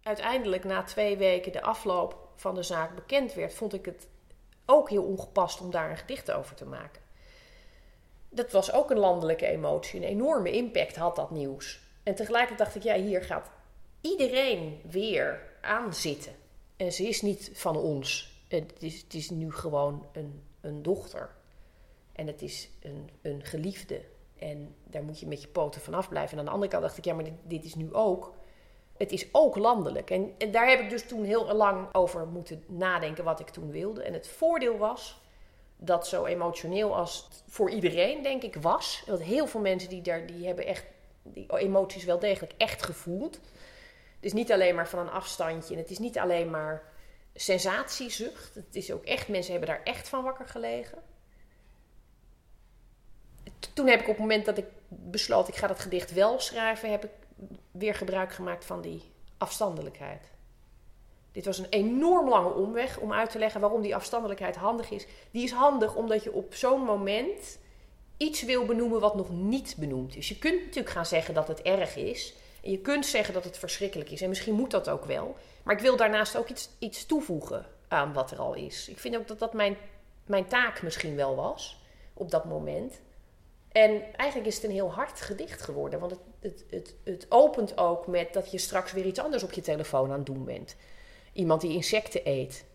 uiteindelijk 0.01 0.63
na 0.63 0.83
twee 0.83 1.17
weken 1.17 1.51
de 1.51 1.61
afloop 1.61 2.29
van 2.35 2.55
de 2.55 2.63
zaak 2.63 2.95
bekend 2.95 3.33
werd, 3.33 3.53
vond 3.53 3.73
ik 3.73 3.85
het 3.85 4.07
ook 4.65 4.89
heel 4.89 5.03
ongepast 5.03 5.61
om 5.61 5.71
daar 5.71 5.89
een 5.89 5.97
gedicht 5.97 6.31
over 6.31 6.55
te 6.55 6.65
maken. 6.65 7.02
Dat 8.33 8.51
was 8.51 8.71
ook 8.71 8.91
een 8.91 8.99
landelijke 8.99 9.45
emotie, 9.45 9.99
een 9.99 10.07
enorme 10.07 10.51
impact 10.51 10.95
had 10.95 11.15
dat 11.15 11.31
nieuws. 11.31 11.81
En 12.03 12.15
tegelijkertijd 12.15 12.59
dacht 12.59 12.75
ik, 12.75 12.83
ja, 12.83 13.03
hier 13.03 13.21
gaat 13.21 13.51
iedereen 14.01 14.81
weer 14.89 15.41
aan 15.61 15.93
zitten. 15.93 16.31
En 16.77 16.91
ze 16.91 17.07
is 17.07 17.21
niet 17.21 17.51
van 17.53 17.77
ons. 17.77 18.31
Het 18.47 18.73
is, 18.79 19.01
het 19.01 19.13
is 19.13 19.29
nu 19.29 19.51
gewoon 19.51 20.05
een, 20.13 20.43
een 20.61 20.81
dochter. 20.81 21.35
En 22.11 22.27
het 22.27 22.41
is 22.41 22.69
een, 22.81 23.09
een 23.21 23.45
geliefde. 23.45 24.01
En 24.37 24.75
daar 24.83 25.03
moet 25.03 25.19
je 25.19 25.27
met 25.27 25.41
je 25.41 25.47
poten 25.47 25.81
vanaf 25.81 26.09
blijven. 26.09 26.31
En 26.31 26.39
aan 26.39 26.45
de 26.45 26.51
andere 26.51 26.71
kant 26.71 26.83
dacht 26.83 26.97
ik, 26.97 27.05
ja, 27.05 27.13
maar 27.13 27.23
dit, 27.23 27.33
dit 27.43 27.63
is 27.63 27.75
nu 27.75 27.93
ook. 27.93 28.33
Het 28.97 29.11
is 29.11 29.27
ook 29.31 29.57
landelijk. 29.57 30.09
En, 30.09 30.33
en 30.37 30.51
daar 30.51 30.69
heb 30.69 30.79
ik 30.79 30.89
dus 30.89 31.07
toen 31.07 31.23
heel 31.23 31.53
lang 31.53 31.93
over 31.93 32.27
moeten 32.27 32.63
nadenken 32.67 33.23
wat 33.23 33.39
ik 33.39 33.49
toen 33.49 33.71
wilde. 33.71 34.03
En 34.03 34.13
het 34.13 34.27
voordeel 34.27 34.77
was 34.77 35.21
dat 35.85 36.07
zo 36.07 36.25
emotioneel 36.25 36.95
als 36.95 37.27
voor 37.47 37.69
iedereen, 37.69 38.23
denk 38.23 38.43
ik, 38.43 38.55
was. 38.55 39.03
Want 39.05 39.21
heel 39.21 39.47
veel 39.47 39.61
mensen 39.61 39.89
die 39.89 40.01
daar, 40.01 40.25
die 40.25 40.45
hebben 40.45 40.65
echt 40.65 40.85
die 41.23 41.57
emoties 41.57 42.03
wel 42.03 42.19
degelijk 42.19 42.53
echt 42.57 42.83
gevoeld. 42.83 43.33
Het 44.15 44.31
is 44.31 44.33
niet 44.33 44.51
alleen 44.51 44.75
maar 44.75 44.87
van 44.87 44.99
een 44.99 45.09
afstandje. 45.09 45.73
En 45.73 45.79
het 45.79 45.89
is 45.89 45.99
niet 45.99 46.19
alleen 46.19 46.49
maar 46.49 46.83
sensatiezucht. 47.33 48.55
Het 48.55 48.75
is 48.75 48.91
ook 48.91 49.03
echt, 49.03 49.27
mensen 49.27 49.51
hebben 49.51 49.69
daar 49.69 49.83
echt 49.83 50.09
van 50.09 50.23
wakker 50.23 50.47
gelegen. 50.47 50.97
Toen 53.73 53.87
heb 53.87 53.99
ik 53.99 54.07
op 54.07 54.13
het 54.13 54.19
moment 54.19 54.45
dat 54.45 54.57
ik 54.57 54.65
besloot, 54.87 55.47
ik 55.47 55.55
ga 55.55 55.67
dat 55.67 55.79
gedicht 55.79 56.13
wel 56.13 56.39
schrijven, 56.39 56.91
heb 56.91 57.03
ik 57.03 57.11
weer 57.71 57.95
gebruik 57.95 58.33
gemaakt 58.33 58.65
van 58.65 58.81
die 58.81 59.11
afstandelijkheid. 59.37 60.32
Dit 61.33 61.45
was 61.45 61.57
een 61.57 61.69
enorm 61.69 62.29
lange 62.29 62.53
omweg 62.53 62.99
om 62.99 63.13
uit 63.13 63.29
te 63.29 63.39
leggen 63.39 63.61
waarom 63.61 63.81
die 63.81 63.95
afstandelijkheid 63.95 64.55
handig 64.55 64.91
is. 64.91 65.05
Die 65.31 65.43
is 65.43 65.51
handig 65.51 65.95
omdat 65.95 66.23
je 66.23 66.31
op 66.31 66.53
zo'n 66.55 66.81
moment 66.81 67.59
iets 68.17 68.43
wil 68.43 68.65
benoemen 68.65 68.99
wat 68.99 69.15
nog 69.15 69.29
niet 69.29 69.75
benoemd 69.77 70.15
is. 70.15 70.27
Je 70.27 70.37
kunt 70.37 70.59
natuurlijk 70.59 70.89
gaan 70.89 71.05
zeggen 71.05 71.33
dat 71.33 71.47
het 71.47 71.61
erg 71.61 71.95
is. 71.95 72.33
En 72.63 72.71
je 72.71 72.79
kunt 72.79 73.05
zeggen 73.05 73.33
dat 73.33 73.43
het 73.43 73.57
verschrikkelijk 73.57 74.09
is. 74.09 74.21
En 74.21 74.29
misschien 74.29 74.53
moet 74.53 74.71
dat 74.71 74.89
ook 74.89 75.05
wel. 75.05 75.35
Maar 75.63 75.75
ik 75.75 75.81
wil 75.81 75.97
daarnaast 75.97 76.37
ook 76.37 76.49
iets, 76.49 76.69
iets 76.79 77.05
toevoegen 77.05 77.65
aan 77.87 78.13
wat 78.13 78.31
er 78.31 78.39
al 78.39 78.53
is. 78.53 78.89
Ik 78.89 78.99
vind 78.99 79.15
ook 79.15 79.27
dat 79.27 79.39
dat 79.39 79.53
mijn, 79.53 79.77
mijn 80.25 80.47
taak 80.47 80.81
misschien 80.81 81.15
wel 81.15 81.35
was 81.35 81.81
op 82.13 82.31
dat 82.31 82.45
moment. 82.45 82.99
En 83.71 84.15
eigenlijk 84.15 84.49
is 84.49 84.55
het 84.55 84.63
een 84.63 84.71
heel 84.71 84.91
hard 84.91 85.21
gedicht 85.21 85.61
geworden. 85.61 85.99
Want 85.99 86.11
het, 86.11 86.21
het, 86.39 86.65
het, 86.69 86.95
het 87.03 87.25
opent 87.29 87.77
ook 87.77 88.07
met 88.07 88.33
dat 88.33 88.51
je 88.51 88.57
straks 88.57 88.91
weer 88.91 89.05
iets 89.05 89.19
anders 89.19 89.43
op 89.43 89.51
je 89.51 89.61
telefoon 89.61 90.11
aan 90.11 90.17
het 90.17 90.25
doen 90.25 90.45
bent. 90.45 90.75
Iemand 91.33 91.61
die 91.61 91.73
insecten 91.73 92.21
eet. 92.23 92.65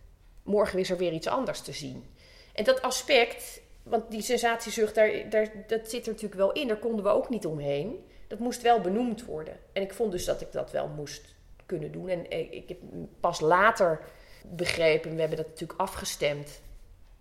Morgen 0.42 0.78
is 0.78 0.90
er 0.90 0.96
weer 0.96 1.12
iets 1.12 1.26
anders 1.26 1.60
te 1.60 1.72
zien. 1.72 2.04
En 2.52 2.64
dat 2.64 2.82
aspect 2.82 3.60
want 3.88 4.10
die 4.10 4.22
sensatiezucht, 4.22 4.94
daar, 4.94 5.30
daar, 5.30 5.50
dat 5.66 5.90
zit 5.90 6.06
er 6.06 6.12
natuurlijk 6.12 6.40
wel 6.40 6.52
in. 6.52 6.68
Daar 6.68 6.76
konden 6.76 7.04
we 7.04 7.10
ook 7.10 7.28
niet 7.28 7.46
omheen. 7.46 8.06
Dat 8.26 8.38
moest 8.38 8.62
wel 8.62 8.80
benoemd 8.80 9.24
worden. 9.24 9.56
En 9.72 9.82
ik 9.82 9.94
vond 9.94 10.12
dus 10.12 10.24
dat 10.24 10.40
ik 10.40 10.52
dat 10.52 10.70
wel 10.70 10.88
moest 10.88 11.34
kunnen 11.66 11.92
doen. 11.92 12.08
En 12.08 12.30
ik 12.52 12.68
heb 12.68 12.78
pas 13.20 13.40
later 13.40 14.00
begrepen, 14.42 15.14
we 15.14 15.20
hebben 15.20 15.36
dat 15.38 15.46
natuurlijk 15.46 15.80
afgestemd, 15.80 16.60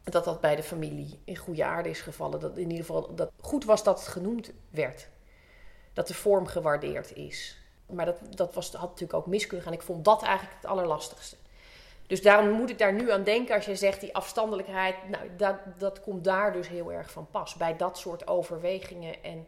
dat 0.04 0.24
dat 0.24 0.42
bij 0.42 0.56
de 0.56 0.64
familie 0.64 1.20
in 1.24 1.36
goede 1.36 1.66
aarde 1.66 1.90
is 1.90 2.02
gevallen. 2.02 2.40
Dat 2.40 2.58
in 2.58 2.70
ieder 2.70 2.86
geval 2.86 3.16
dat 3.16 3.32
goed 3.40 3.66
was 3.66 3.84
dat 3.84 4.00
het 4.00 4.08
genoemd 4.08 4.52
werd. 4.70 5.08
Dat 5.94 6.08
de 6.08 6.14
vorm 6.14 6.46
gewaardeerd 6.46 7.16
is. 7.16 7.58
Maar 7.88 8.06
dat, 8.06 8.18
dat 8.36 8.54
was, 8.54 8.74
had 8.74 8.90
natuurlijk 8.90 9.14
ook 9.20 9.28
mis 9.28 9.48
kunnen 9.48 9.66
gaan. 9.66 9.74
Ik 9.74 9.82
vond 9.82 10.06
dat 10.06 10.24
eigenlijk 10.24 10.56
het 10.56 10.66
allerlastigste. 10.66 11.36
Dus 12.08 12.22
daarom 12.22 12.50
moet 12.50 12.70
ik 12.70 12.78
daar 12.78 12.94
nu 12.94 13.12
aan 13.12 13.24
denken 13.24 13.56
als 13.56 13.66
je 13.66 13.76
zegt 13.76 14.02
die 14.02 14.16
afstandelijkheid. 14.16 14.96
Nou, 15.10 15.30
dat, 15.38 15.56
dat 15.78 16.02
komt 16.02 16.24
daar 16.24 16.54
dus 16.54 16.68
heel 16.68 16.92
erg 16.92 17.12
van 17.12 17.28
pas. 17.32 17.56
Bij 17.56 17.78
dat 17.78 17.98
soort 17.98 18.28
overwegingen 18.28 19.24
en 19.24 19.48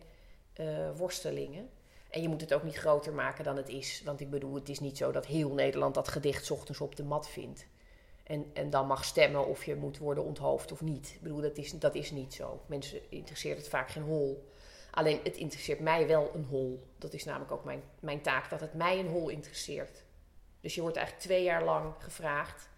uh, 0.59 0.67
worstelingen. 0.95 1.69
En 2.09 2.21
je 2.21 2.27
moet 2.27 2.41
het 2.41 2.53
ook 2.53 2.63
niet 2.63 2.77
groter 2.77 3.13
maken 3.13 3.43
dan 3.43 3.57
het 3.57 3.69
is. 3.69 4.01
Want 4.05 4.19
ik 4.19 4.29
bedoel, 4.29 4.55
het 4.55 4.69
is 4.69 4.79
niet 4.79 4.97
zo 4.97 5.11
dat 5.11 5.25
heel 5.25 5.53
Nederland 5.53 5.93
dat 5.93 6.07
gedicht 6.07 6.51
ochtends 6.51 6.81
op 6.81 6.95
de 6.95 7.03
mat 7.03 7.29
vindt. 7.29 7.65
En, 8.23 8.45
en 8.53 8.69
dan 8.69 8.87
mag 8.87 9.05
stemmen 9.05 9.47
of 9.47 9.65
je 9.65 9.75
moet 9.75 9.97
worden 9.97 10.23
onthoofd 10.23 10.71
of 10.71 10.81
niet. 10.81 11.11
Ik 11.15 11.21
bedoel, 11.21 11.41
dat 11.41 11.57
is, 11.57 11.71
dat 11.71 11.95
is 11.95 12.11
niet 12.11 12.33
zo. 12.33 12.61
Mensen 12.65 12.99
interesseert 13.09 13.57
het 13.57 13.69
vaak 13.69 13.91
geen 13.91 14.03
hol. 14.03 14.49
Alleen 14.91 15.19
het 15.23 15.37
interesseert 15.37 15.79
mij 15.79 16.07
wel 16.07 16.31
een 16.33 16.45
hol. 16.49 16.83
Dat 16.97 17.13
is 17.13 17.25
namelijk 17.25 17.51
ook 17.51 17.63
mijn, 17.63 17.83
mijn 17.99 18.21
taak, 18.21 18.49
dat 18.49 18.59
het 18.59 18.73
mij 18.73 18.99
een 18.99 19.07
hol 19.07 19.29
interesseert. 19.29 20.03
Dus 20.61 20.75
je 20.75 20.81
wordt 20.81 20.95
eigenlijk 20.95 21.27
twee 21.27 21.43
jaar 21.43 21.63
lang 21.63 21.93
gevraagd 21.99 22.69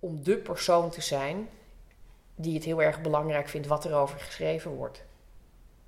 om 0.00 0.22
de 0.22 0.36
persoon 0.36 0.90
te 0.90 1.00
zijn 1.00 1.48
die 2.34 2.54
het 2.54 2.64
heel 2.64 2.82
erg 2.82 3.00
belangrijk 3.00 3.48
vindt 3.48 3.66
wat 3.66 3.84
er 3.84 3.94
over 3.94 4.18
geschreven 4.18 4.70
wordt. 4.70 5.04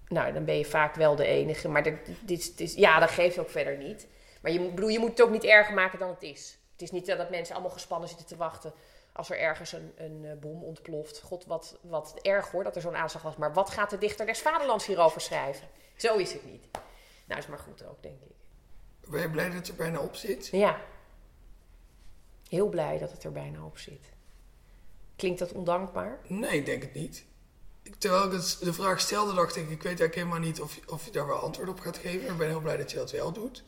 Nou, 0.09 0.33
dan 0.33 0.45
ben 0.45 0.59
je 0.59 0.65
vaak 0.65 0.95
wel 0.95 1.17
de 1.17 1.27
enige, 1.27 1.69
maar 1.69 1.83
dit, 1.83 2.57
dit, 2.57 2.75
ja, 2.75 2.99
dat 2.99 3.11
geeft 3.11 3.39
ook 3.39 3.51
verder 3.51 3.77
niet. 3.77 4.07
Maar 4.43 4.53
je, 4.53 4.61
bedoel, 4.61 4.89
je 4.89 4.99
moet 4.99 5.11
het 5.11 5.23
ook 5.23 5.31
niet 5.31 5.45
erger 5.45 5.75
maken 5.75 5.99
dan 5.99 6.09
het 6.09 6.23
is. 6.23 6.59
Het 6.73 6.83
is 6.83 6.91
niet 6.91 7.07
dat 7.07 7.31
mensen 7.31 7.55
allemaal 7.55 7.73
gespannen 7.73 8.09
zitten 8.09 8.27
te 8.27 8.37
wachten 8.37 8.73
als 9.13 9.31
er 9.31 9.39
ergens 9.39 9.73
een, 9.73 9.93
een 9.97 10.25
eh, 10.25 10.37
bom 10.37 10.63
ontploft. 10.63 11.21
God, 11.21 11.45
wat, 11.45 11.79
wat 11.83 12.19
erg 12.23 12.51
hoor 12.51 12.65
dat 12.65 12.77
er 12.77 12.83
zo'n 12.83 12.97
aanslag 12.97 13.23
was. 13.23 13.37
Maar 13.37 13.53
wat 13.53 13.71
gaat 13.71 13.91
de 13.91 13.99
dichter 13.99 14.27
des 14.27 14.41
vaderlands 14.41 14.87
hierover 14.87 15.21
schrijven? 15.21 15.69
Zo 15.97 16.17
is 16.17 16.33
het 16.33 16.45
niet. 16.45 16.67
Nou, 17.27 17.41
is 17.41 17.47
maar 17.47 17.59
goed 17.59 17.85
ook, 17.85 18.03
denk 18.03 18.21
ik. 18.21 18.35
Ben 19.11 19.21
je 19.21 19.31
blij 19.31 19.47
dat 19.47 19.55
het 19.55 19.69
er 19.69 19.75
bijna 19.75 20.01
op 20.01 20.17
zit? 20.17 20.47
Ja. 20.47 20.81
Heel 22.49 22.69
blij 22.69 22.99
dat 22.99 23.11
het 23.11 23.25
er 23.25 23.33
bijna 23.33 23.65
op 23.65 23.79
zit. 23.79 24.11
Klinkt 25.17 25.39
dat 25.39 25.53
ondankbaar? 25.53 26.19
Nee, 26.27 26.59
ik 26.59 26.67
denk 26.67 26.83
het 26.83 26.95
niet. 26.95 27.25
Terwijl 27.99 28.25
ik 28.25 28.31
de 28.61 28.73
vraag 28.73 29.01
stelde, 29.01 29.35
dacht 29.35 29.57
ik, 29.57 29.63
ik 29.63 29.69
weet 29.69 29.85
eigenlijk 29.85 30.15
helemaal 30.15 30.39
niet 30.39 30.61
of, 30.61 30.79
of 30.87 31.05
je 31.05 31.11
daar 31.11 31.27
wel 31.27 31.37
antwoord 31.37 31.69
op 31.69 31.81
gaat 31.81 31.99
geven. 31.99 32.29
Ik 32.29 32.37
ben 32.37 32.49
heel 32.49 32.61
blij 32.61 32.77
dat 32.77 32.91
je 32.91 32.97
dat 32.97 33.11
wel 33.11 33.33
doet. 33.33 33.65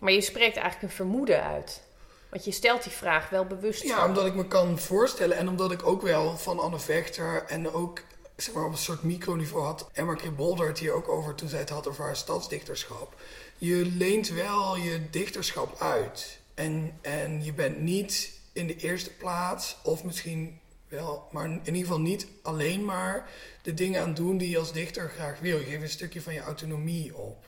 Maar 0.00 0.12
je 0.12 0.20
spreekt 0.20 0.56
eigenlijk 0.56 0.82
een 0.82 0.96
vermoeden 0.96 1.42
uit. 1.42 1.82
Want 2.28 2.44
je 2.44 2.52
stelt 2.52 2.82
die 2.82 2.92
vraag 2.92 3.28
wel 3.28 3.44
bewust. 3.44 3.82
Ja, 3.82 4.06
omdat 4.06 4.26
ik 4.26 4.34
me 4.34 4.46
kan 4.46 4.78
voorstellen 4.78 5.36
en 5.36 5.48
omdat 5.48 5.72
ik 5.72 5.86
ook 5.86 6.02
wel 6.02 6.38
van 6.38 6.58
Anne 6.58 6.78
Vechter 6.78 7.44
en 7.46 7.72
ook 7.72 8.02
zeg 8.36 8.54
maar, 8.54 8.64
op 8.64 8.72
een 8.72 8.78
soort 8.78 9.02
microniveau 9.02 9.64
had 9.64 9.88
Emma 9.92 10.16
Bolder 10.36 10.66
het 10.66 10.78
hier 10.78 10.92
ook 10.92 11.08
over 11.08 11.34
toen 11.34 11.48
zij 11.48 11.58
het 11.58 11.70
had 11.70 11.88
over 11.88 12.04
haar 12.04 12.16
stadsdichterschap. 12.16 13.20
Je 13.58 13.86
leent 13.96 14.28
wel 14.28 14.76
je 14.76 15.10
dichterschap 15.10 15.80
uit. 15.80 16.38
En, 16.54 16.98
en 17.00 17.44
je 17.44 17.52
bent 17.52 17.80
niet 17.80 18.32
in 18.52 18.66
de 18.66 18.76
eerste 18.76 19.10
plaats, 19.10 19.76
of 19.82 20.04
misschien 20.04 20.60
wel, 20.88 21.28
maar 21.30 21.44
in 21.44 21.60
ieder 21.64 21.80
geval 21.80 22.00
niet 22.00 22.26
alleen 22.42 22.84
maar 22.84 23.30
de 23.62 23.74
dingen 23.74 24.02
aan 24.02 24.14
doen 24.14 24.38
die 24.38 24.50
je 24.50 24.58
als 24.58 24.72
dichter 24.72 25.10
graag 25.10 25.40
wil. 25.40 25.58
Je 25.58 25.64
geeft 25.64 25.82
een 25.82 25.88
stukje 25.88 26.22
van 26.22 26.34
je 26.34 26.40
autonomie 26.40 27.16
op. 27.16 27.47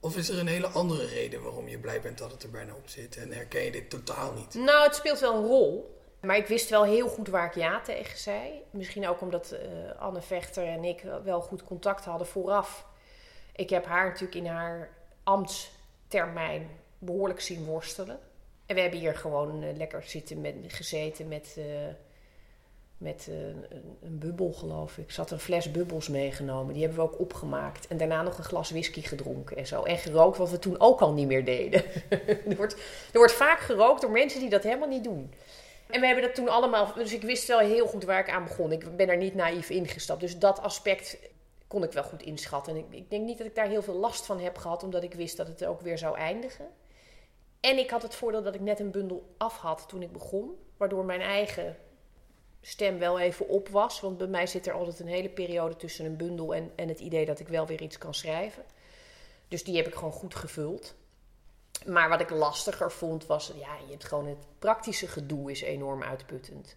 Of 0.00 0.16
is 0.16 0.28
er 0.28 0.38
een 0.38 0.46
hele 0.46 0.66
andere 0.66 1.06
reden 1.06 1.42
waarom 1.42 1.68
je 1.68 1.78
blij 1.78 2.00
bent 2.00 2.18
dat 2.18 2.32
het 2.32 2.42
er 2.42 2.50
bijna 2.50 2.74
op 2.74 2.88
zit 2.88 3.16
en 3.16 3.32
herken 3.32 3.62
je 3.62 3.70
dit 3.70 3.90
totaal 3.90 4.32
niet? 4.32 4.54
Nou, 4.54 4.86
het 4.86 4.94
speelt 4.94 5.20
wel 5.20 5.34
een 5.34 5.46
rol. 5.46 5.94
Maar 6.20 6.36
ik 6.36 6.46
wist 6.46 6.70
wel 6.70 6.84
heel 6.84 7.08
goed 7.08 7.28
waar 7.28 7.46
ik 7.46 7.54
ja 7.54 7.80
tegen 7.80 8.18
zei. 8.18 8.62
Misschien 8.70 9.08
ook 9.08 9.20
omdat 9.20 9.52
uh, 9.52 10.00
Anne 10.00 10.22
Vechter 10.22 10.66
en 10.66 10.84
ik 10.84 11.04
wel 11.24 11.40
goed 11.40 11.62
contact 11.62 12.04
hadden 12.04 12.26
vooraf. 12.26 12.86
Ik 13.52 13.70
heb 13.70 13.84
haar 13.84 14.04
natuurlijk 14.04 14.34
in 14.34 14.46
haar 14.46 14.90
ambtstermijn 15.22 16.68
behoorlijk 16.98 17.40
zien 17.40 17.64
worstelen. 17.64 18.18
En 18.66 18.74
we 18.74 18.80
hebben 18.80 19.00
hier 19.00 19.16
gewoon 19.16 19.62
uh, 19.62 19.76
lekker 19.76 20.02
zitten 20.02 20.40
met, 20.40 20.54
gezeten 20.66 21.28
met, 21.28 21.54
uh, 21.58 21.64
met 22.98 23.26
uh, 23.30 23.46
een, 23.46 23.64
een, 24.02 24.18
bubbel, 24.18 24.52
geloof 24.52 24.98
ik. 24.98 25.10
Ze 25.10 25.20
had 25.20 25.30
een 25.30 25.38
fles 25.38 25.70
bubbels 25.70 26.08
meegenomen. 26.08 26.72
Die 26.72 26.82
hebben 26.82 27.04
we 27.04 27.12
ook 27.12 27.20
opgemaakt. 27.20 27.86
En 27.86 27.96
daarna 27.96 28.22
nog 28.22 28.38
een 28.38 28.44
glas 28.44 28.70
whisky 28.70 29.02
gedronken 29.02 29.56
en 29.56 29.66
zo. 29.66 29.82
En 29.82 29.98
gerookt, 29.98 30.38
wat 30.38 30.50
we 30.50 30.58
toen 30.58 30.80
ook 30.80 31.00
al 31.00 31.12
niet 31.12 31.26
meer 31.26 31.44
deden. 31.44 31.84
er, 32.48 32.56
wordt, 32.56 32.74
er 33.12 33.18
wordt 33.18 33.32
vaak 33.32 33.60
gerookt 33.60 34.00
door 34.00 34.10
mensen 34.10 34.40
die 34.40 34.48
dat 34.48 34.62
helemaal 34.62 34.88
niet 34.88 35.04
doen. 35.04 35.32
En 35.86 36.00
we 36.00 36.06
hebben 36.06 36.24
dat 36.24 36.34
toen 36.34 36.48
allemaal... 36.48 36.92
Dus 36.94 37.12
ik 37.12 37.22
wist 37.22 37.46
wel 37.46 37.58
heel 37.58 37.86
goed 37.86 38.04
waar 38.04 38.20
ik 38.20 38.30
aan 38.30 38.44
begon. 38.44 38.72
Ik 38.72 38.96
ben 38.96 39.08
er 39.08 39.16
niet 39.16 39.34
naïef 39.34 39.70
ingestapt. 39.70 40.20
Dus 40.20 40.38
dat 40.38 40.60
aspect 40.60 41.18
kon 41.66 41.82
ik 41.82 41.92
wel 41.92 42.02
goed 42.02 42.22
inschatten. 42.22 42.74
En 42.74 42.78
ik, 42.78 42.86
ik 42.90 43.10
denk 43.10 43.24
niet 43.24 43.38
dat 43.38 43.46
ik 43.46 43.54
daar 43.54 43.68
heel 43.68 43.82
veel 43.82 43.94
last 43.94 44.26
van 44.26 44.40
heb 44.40 44.58
gehad... 44.58 44.82
omdat 44.82 45.02
ik 45.02 45.14
wist 45.14 45.36
dat 45.36 45.46
het 45.46 45.64
ook 45.64 45.80
weer 45.80 45.98
zou 45.98 46.16
eindigen. 46.16 46.66
En 47.60 47.78
ik 47.78 47.90
had 47.90 48.02
het 48.02 48.14
voordeel 48.14 48.42
dat 48.42 48.54
ik 48.54 48.60
net 48.60 48.80
een 48.80 48.90
bundel 48.90 49.34
af 49.36 49.56
had 49.56 49.84
toen 49.88 50.02
ik 50.02 50.12
begon. 50.12 50.56
Waardoor 50.76 51.04
mijn 51.04 51.20
eigen 51.20 51.76
stem 52.66 52.98
wel 52.98 53.18
even 53.18 53.48
op 53.48 53.68
was. 53.68 54.00
Want 54.00 54.18
bij 54.18 54.26
mij 54.26 54.46
zit 54.46 54.66
er 54.66 54.72
altijd 54.72 55.00
een 55.00 55.06
hele 55.06 55.28
periode 55.28 55.76
tussen 55.76 56.04
een 56.04 56.16
bundel 56.16 56.54
en, 56.54 56.70
en 56.76 56.88
het 56.88 57.00
idee 57.00 57.26
dat 57.26 57.40
ik 57.40 57.48
wel 57.48 57.66
weer 57.66 57.82
iets 57.82 57.98
kan 57.98 58.14
schrijven. 58.14 58.64
Dus 59.48 59.64
die 59.64 59.76
heb 59.76 59.86
ik 59.86 59.94
gewoon 59.94 60.12
goed 60.12 60.34
gevuld. 60.34 60.94
Maar 61.84 62.08
wat 62.08 62.20
ik 62.20 62.30
lastiger 62.30 62.92
vond 62.92 63.26
was, 63.26 63.52
ja, 63.58 63.76
je 63.84 63.90
hebt 63.90 64.04
gewoon 64.04 64.26
het 64.26 64.46
praktische 64.58 65.06
gedoe 65.06 65.50
is 65.50 65.60
enorm 65.60 66.02
uitputtend. 66.02 66.76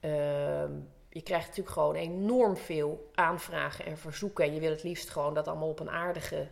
Ehm, 0.00 0.72
je 1.08 1.22
krijgt 1.22 1.46
natuurlijk 1.46 1.74
gewoon 1.74 1.94
enorm 1.94 2.56
veel 2.56 3.10
aanvragen 3.14 3.84
en 3.84 3.98
verzoeken. 3.98 4.44
En 4.44 4.54
je 4.54 4.60
wil 4.60 4.70
het 4.70 4.82
liefst 4.82 5.10
gewoon 5.10 5.34
dat 5.34 5.48
allemaal 5.48 5.68
op 5.68 5.80
een 5.80 5.90
aardige, 5.90 6.48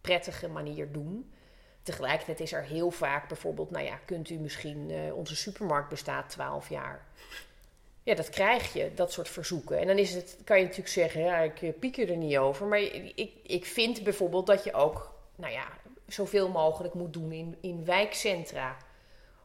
prettige 0.00 0.48
manier 0.48 0.92
doen. 0.92 1.32
Tegelijkertijd 1.82 2.40
is 2.40 2.52
er 2.52 2.62
heel 2.62 2.90
vaak 2.90 3.28
bijvoorbeeld, 3.28 3.70
nou 3.70 3.84
ja, 3.84 3.96
kunt 3.96 4.30
u 4.30 4.34
misschien, 4.34 4.90
uh, 4.90 5.14
onze 5.14 5.36
supermarkt 5.36 5.88
bestaat 5.88 6.28
12 6.28 6.68
jaar. 6.68 7.06
Ja, 8.02 8.14
dat 8.14 8.28
krijg 8.28 8.72
je, 8.72 8.94
dat 8.94 9.12
soort 9.12 9.28
verzoeken. 9.28 9.78
En 9.78 9.86
dan 9.86 9.98
is 9.98 10.14
het, 10.14 10.36
kan 10.44 10.56
je 10.56 10.62
natuurlijk 10.62 10.90
zeggen, 10.90 11.20
ja, 11.20 11.38
ik 11.38 11.62
eh, 11.62 11.70
piek 11.78 11.96
er 11.96 12.16
niet 12.16 12.36
over. 12.36 12.66
Maar 12.66 12.80
ik, 12.80 13.32
ik 13.42 13.64
vind 13.64 14.02
bijvoorbeeld 14.02 14.46
dat 14.46 14.64
je 14.64 14.72
ook, 14.72 15.14
nou 15.36 15.52
ja, 15.52 15.66
zoveel 16.06 16.48
mogelijk 16.48 16.94
moet 16.94 17.12
doen 17.12 17.32
in, 17.32 17.56
in 17.60 17.84
wijkcentra. 17.84 18.76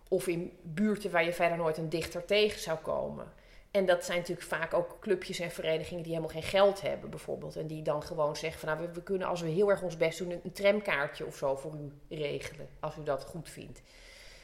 Of 0.10 0.28
in 0.28 0.58
buurten 0.62 1.12
waar 1.12 1.26
je 1.26 1.34
verder 1.34 1.58
nooit 1.58 1.78
een 1.78 1.90
dichter 1.90 2.26
tegen 2.26 2.60
zou 2.60 2.78
komen. 2.78 3.34
En 3.76 3.86
dat 3.86 4.06
zijn 4.06 4.18
natuurlijk 4.18 4.48
vaak 4.48 4.74
ook 4.74 4.98
clubjes 5.00 5.40
en 5.40 5.52
verenigingen 5.52 6.04
die 6.04 6.12
helemaal 6.14 6.34
geen 6.34 6.50
geld 6.50 6.82
hebben, 6.82 7.10
bijvoorbeeld. 7.10 7.56
En 7.56 7.68
die 7.68 7.82
dan 7.82 8.04
gewoon 8.04 8.36
zeggen 8.36 8.60
van 8.60 8.78
nou, 8.78 8.90
we, 8.94 9.04
kunnen 9.04 9.28
als 9.28 9.42
we 9.42 9.50
heel 9.50 9.70
erg 9.70 9.82
ons 9.82 9.98
best 9.98 10.18
doen, 10.18 10.32
een, 10.32 10.52
tramkaartje 10.52 11.26
of 11.26 11.36
zo 11.36 11.56
voor 11.56 11.74
u 11.76 12.16
regelen. 12.16 12.68
Als 12.80 12.98
u 12.98 13.04
dat 13.04 13.26
goed 13.26 13.50
vindt. 13.50 13.82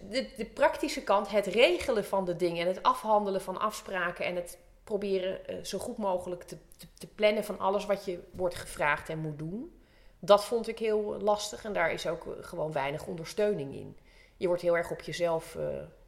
De, 0.09 0.29
de, 0.37 0.45
praktische 0.45 1.03
kant, 1.03 1.29
het 1.29 1.45
regelen 1.45 2.05
van 2.05 2.25
de 2.25 2.35
dingen 2.35 2.61
en 2.61 2.67
het 2.67 2.83
afhandelen 2.83 3.41
van 3.41 3.59
afspraken 3.59 4.25
en 4.25 4.35
het 4.35 4.57
proberen 4.83 5.39
uh, 5.49 5.63
zo 5.63 5.77
goed 5.77 5.97
mogelijk 5.97 6.43
te, 6.43 6.57
te, 6.97 7.07
plannen 7.07 7.43
van 7.43 7.59
alles 7.59 7.85
wat 7.85 8.05
je 8.05 8.19
wordt 8.31 8.55
gevraagd 8.55 9.09
en 9.09 9.19
moet 9.19 9.37
doen. 9.37 9.79
Dat 10.19 10.45
vond 10.45 10.67
ik 10.67 10.79
heel 10.79 11.21
lastig 11.21 11.63
en 11.63 11.73
daar 11.73 11.91
is 11.91 12.07
ook 12.07 12.25
eh, 12.25 12.43
gewoon 12.43 12.71
weinig 12.71 13.07
ondersteuning 13.07 13.75
in. 13.75 13.97
Je 14.37 14.47
wordt 14.47 14.61
heel 14.61 14.77
erg 14.77 14.91
op 14.91 15.01
jezelf 15.01 15.55
uh, 15.55 15.63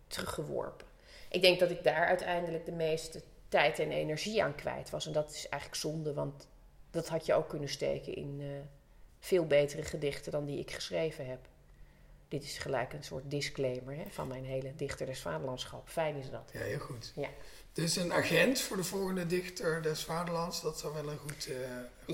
teruggeworpen 0.08 0.88
ik 1.34 1.41
denk 1.41 1.60
dat 1.60 1.70
ik 1.70 1.84
daar 1.84 2.08
uiteindelijk 2.08 2.66
de 2.66 2.72
meeste 2.72 3.22
tijd 3.48 3.80
en 3.80 3.91
energie 3.91 4.44
aan 4.44 4.56
kwijt 4.56 4.89
was. 4.89 5.06
En 5.06 5.12
dat 5.12 5.30
is 5.30 5.50
eigenlijk 5.50 5.82
zonde, 5.82 6.14
want 6.14 6.48
dat 6.91 7.08
had 7.08 7.26
je 7.26 7.34
ook 7.34 7.50
kunnen 7.50 7.70
steken 7.70 8.16
in 8.16 8.41
veel 9.20 9.48
betere 9.48 9.84
gedichten 9.84 10.32
dan 10.32 10.46
die 10.46 10.60
ik 10.60 10.72
geschreven 10.72 11.26
heb. 11.26 11.39
Dit 12.34 12.44
is 12.44 12.58
gelijk 12.58 12.94
een 12.94 13.04
soort 13.04 13.32
disclaimer 13.32 13.96
hè, 13.96 14.04
van 14.10 14.28
mijn 14.28 14.46
hele 14.46 14.76
Dichter 14.76 15.06
des 15.06 15.22
Vaderlandschap. 15.22 15.90
Fijn 15.90 16.16
is 16.16 16.30
dat. 16.30 16.50
Ja, 16.54 16.60
heel 16.60 16.80
goed. 16.80 17.12
Ja. 17.16 17.30
Dus 17.74 17.96
een 17.96 18.14
agent 18.14 18.60
voor 18.60 18.78
de 18.78 18.84
volgende 18.84 19.26
Dichter 19.26 19.82
des 19.82 20.04
Vaderlands, 20.04 20.62
dat 20.62 20.80
zou 20.80 20.94
wel 20.94 21.10
een 21.10 21.18
goed. 21.18 21.48
Uh, 21.50 21.56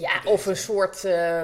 ja, 0.02 0.22
of 0.26 0.46
een 0.46 0.58
soort. 0.58 1.04
Uh, 1.04 1.44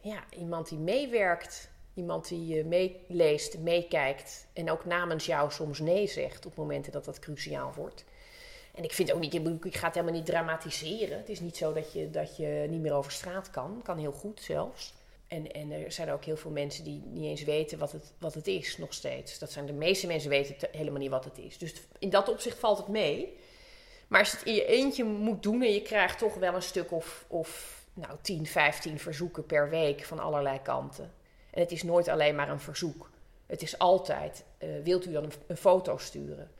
ja, 0.00 0.24
iemand 0.30 0.68
die 0.68 0.78
meewerkt 0.78 1.68
Iemand 1.94 2.28
die 2.28 2.46
je 2.46 2.64
meeleest, 2.64 3.58
meekijkt 3.58 4.46
en 4.52 4.70
ook 4.70 4.84
namens 4.84 5.26
jou 5.26 5.50
soms 5.50 5.78
nee 5.78 6.06
zegt 6.06 6.46
op 6.46 6.56
momenten 6.56 6.92
dat 6.92 7.04
dat 7.04 7.18
cruciaal 7.18 7.72
wordt. 7.76 8.04
En 8.74 8.84
ik 8.84 8.92
vind 8.92 9.12
ook 9.12 9.20
niet, 9.20 9.34
ik 9.64 9.76
ga 9.76 9.86
het 9.86 9.94
helemaal 9.94 10.16
niet 10.16 10.26
dramatiseren. 10.26 11.18
Het 11.18 11.28
is 11.28 11.40
niet 11.40 11.56
zo 11.56 11.72
dat 11.72 11.92
je, 11.92 12.10
dat 12.10 12.36
je 12.36 12.66
niet 12.68 12.80
meer 12.80 12.92
over 12.92 13.12
straat 13.12 13.50
kan. 13.50 13.80
Kan 13.82 13.98
heel 13.98 14.12
goed 14.12 14.40
zelfs. 14.42 14.94
En, 15.34 15.52
en 15.52 15.70
er 15.70 15.92
zijn 15.92 16.10
ook 16.10 16.24
heel 16.24 16.36
veel 16.36 16.50
mensen 16.50 16.84
die 16.84 17.02
niet 17.06 17.24
eens 17.24 17.44
weten 17.44 17.78
wat 17.78 17.92
het, 17.92 18.12
wat 18.18 18.34
het 18.34 18.46
is, 18.46 18.78
nog 18.78 18.92
steeds. 18.92 19.38
Dat 19.38 19.52
zijn 19.52 19.66
de 19.66 19.72
meeste 19.72 20.06
mensen 20.06 20.30
weten 20.30 20.68
helemaal 20.72 21.00
niet 21.00 21.10
wat 21.10 21.24
het 21.24 21.38
is. 21.38 21.58
Dus 21.58 21.74
in 21.98 22.10
dat 22.10 22.28
opzicht 22.28 22.58
valt 22.58 22.78
het 22.78 22.88
mee. 22.88 23.36
Maar 24.08 24.20
als 24.20 24.30
je 24.30 24.36
het 24.36 24.46
in 24.46 24.54
je 24.54 24.66
eentje 24.66 25.04
moet 25.04 25.42
doen 25.42 25.62
en 25.62 25.72
je 25.72 25.82
krijgt 25.82 26.18
toch 26.18 26.34
wel 26.34 26.54
een 26.54 26.62
stuk 26.62 26.92
of, 26.92 27.24
of 27.28 27.82
nou, 27.94 28.16
10, 28.20 28.46
15 28.46 28.98
verzoeken 28.98 29.46
per 29.46 29.70
week 29.70 30.04
van 30.04 30.18
allerlei 30.18 30.62
kanten 30.62 31.12
en 31.54 31.60
het 31.60 31.72
is 31.72 31.82
nooit 31.82 32.08
alleen 32.08 32.34
maar 32.34 32.48
een 32.48 32.60
verzoek. 32.60 33.10
Het 33.46 33.62
is 33.62 33.78
altijd, 33.78 34.44
eh, 34.58 34.68
wilt 34.84 35.06
u 35.06 35.12
dan 35.12 35.24
een, 35.24 35.32
een 35.46 35.56
foto 35.56 35.98
sturen? 35.98 36.50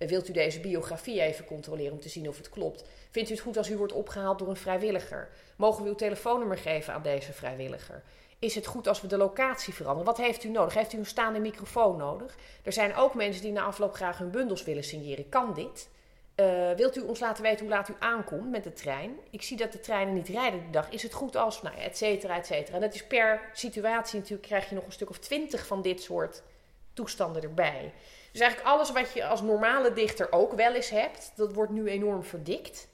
Eh, 0.00 0.08
wilt 0.08 0.28
u 0.28 0.32
deze 0.32 0.60
biografie 0.60 1.20
even 1.20 1.44
controleren 1.44 1.92
om 1.92 2.00
te 2.00 2.08
zien 2.08 2.28
of 2.28 2.36
het 2.36 2.48
klopt? 2.48 2.84
Vindt 3.10 3.30
u 3.30 3.32
het 3.32 3.42
goed 3.42 3.56
als 3.56 3.70
u 3.70 3.76
wordt 3.76 3.92
opgehaald 3.92 4.38
door 4.38 4.48
een 4.48 4.56
vrijwilliger? 4.56 5.28
Mogen 5.56 5.82
we 5.82 5.88
uw 5.88 5.94
telefoonnummer 5.94 6.58
geven 6.58 6.94
aan 6.94 7.02
deze 7.02 7.32
vrijwilliger? 7.32 8.02
Is 8.38 8.54
het 8.54 8.66
goed 8.66 8.86
als 8.86 9.00
we 9.00 9.06
de 9.06 9.16
locatie 9.16 9.74
veranderen? 9.74 10.06
Wat 10.06 10.26
heeft 10.26 10.44
u 10.44 10.48
nodig? 10.48 10.74
Heeft 10.74 10.92
u 10.92 10.98
een 10.98 11.06
staande 11.06 11.38
microfoon 11.38 11.96
nodig? 11.96 12.36
Er 12.62 12.72
zijn 12.72 12.94
ook 12.94 13.14
mensen 13.14 13.42
die 13.42 13.52
na 13.52 13.62
afloop 13.62 13.94
graag 13.94 14.18
hun 14.18 14.30
bundels 14.30 14.64
willen 14.64 14.84
signeren. 14.84 15.28
Kan 15.28 15.54
dit? 15.54 15.88
Uh, 16.36 16.70
wilt 16.72 16.96
u 16.96 17.00
ons 17.00 17.20
laten 17.20 17.42
weten 17.42 17.60
hoe 17.60 17.74
laat 17.74 17.88
u 17.88 17.94
aankomt 17.98 18.50
met 18.50 18.64
de 18.64 18.72
trein? 18.72 19.16
Ik 19.30 19.42
zie 19.42 19.56
dat 19.56 19.72
de 19.72 19.80
treinen 19.80 20.14
niet 20.14 20.28
rijden 20.28 20.60
die 20.60 20.70
dag. 20.70 20.90
Is 20.90 21.02
het 21.02 21.12
goed 21.12 21.36
als, 21.36 21.62
nou 21.62 21.76
ja, 21.76 21.82
et 21.82 21.96
cetera, 21.96 22.36
et 22.36 22.46
cetera. 22.46 22.74
En 22.74 22.80
dat 22.80 22.94
is 22.94 23.06
per 23.06 23.40
situatie 23.52 24.18
natuurlijk, 24.18 24.48
krijg 24.48 24.68
je 24.68 24.74
nog 24.74 24.86
een 24.86 24.92
stuk 24.92 25.10
of 25.10 25.18
twintig 25.18 25.66
van 25.66 25.82
dit 25.82 26.02
soort 26.02 26.42
toestanden 26.92 27.42
erbij. 27.42 27.92
Dus 28.32 28.40
eigenlijk 28.40 28.70
alles 28.70 28.92
wat 28.92 29.12
je 29.12 29.26
als 29.26 29.42
normale 29.42 29.92
dichter 29.92 30.32
ook 30.32 30.52
wel 30.52 30.74
eens 30.74 30.90
hebt, 30.90 31.32
dat 31.36 31.52
wordt 31.52 31.72
nu 31.72 31.86
enorm 31.86 32.22
verdikt. 32.22 32.88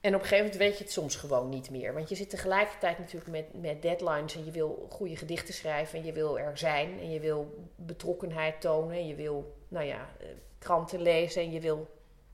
En 0.00 0.14
op 0.14 0.20
een 0.20 0.26
gegeven 0.26 0.44
moment 0.44 0.56
weet 0.56 0.78
je 0.78 0.84
het 0.84 0.92
soms 0.92 1.16
gewoon 1.16 1.48
niet 1.48 1.70
meer. 1.70 1.94
Want 1.94 2.08
je 2.08 2.14
zit 2.14 2.30
tegelijkertijd 2.30 2.98
natuurlijk 2.98 3.30
met, 3.30 3.60
met 3.60 3.82
deadlines 3.82 4.34
en 4.34 4.44
je 4.44 4.50
wil 4.50 4.86
goede 4.90 5.16
gedichten 5.16 5.54
schrijven 5.54 5.98
en 5.98 6.04
je 6.04 6.12
wil 6.12 6.38
er 6.38 6.58
zijn 6.58 6.98
en 6.98 7.10
je 7.10 7.20
wil 7.20 7.70
betrokkenheid 7.76 8.60
tonen 8.60 8.96
en 8.96 9.06
je 9.06 9.14
wil, 9.14 9.56
nou 9.68 9.86
ja, 9.86 10.08
eh, 10.20 10.26
kranten 10.58 11.02
lezen 11.02 11.42
en 11.42 11.50
je 11.50 11.60
wil 11.60 11.88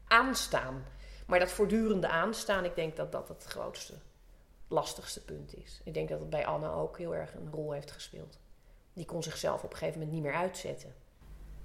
aanstaan. 0.07 0.85
Maar 1.27 1.39
dat 1.39 1.51
voortdurende 1.51 2.09
aanstaan, 2.09 2.65
ik 2.65 2.75
denk 2.75 2.97
dat 2.97 3.13
dat 3.13 3.29
het 3.29 3.45
grootste, 3.45 3.95
lastigste 4.69 5.25
punt 5.25 5.57
is. 5.57 5.81
Ik 5.85 5.95
denk 5.95 6.09
dat 6.09 6.21
het 6.21 6.31
bij 6.31 6.47
Anne 6.47 6.71
ook 6.71 6.99
heel 6.99 7.15
erg 7.15 7.35
een 7.35 7.51
rol 7.53 7.73
heeft 7.73 7.91
gespeeld. 7.91 8.39
Die 8.93 9.05
kon 9.05 9.23
zichzelf 9.23 9.63
op 9.65 9.71
een 9.71 9.77
gegeven 9.77 9.99
moment 10.01 10.17
niet 10.17 10.27
meer 10.27 10.41
uitzetten. 10.41 10.95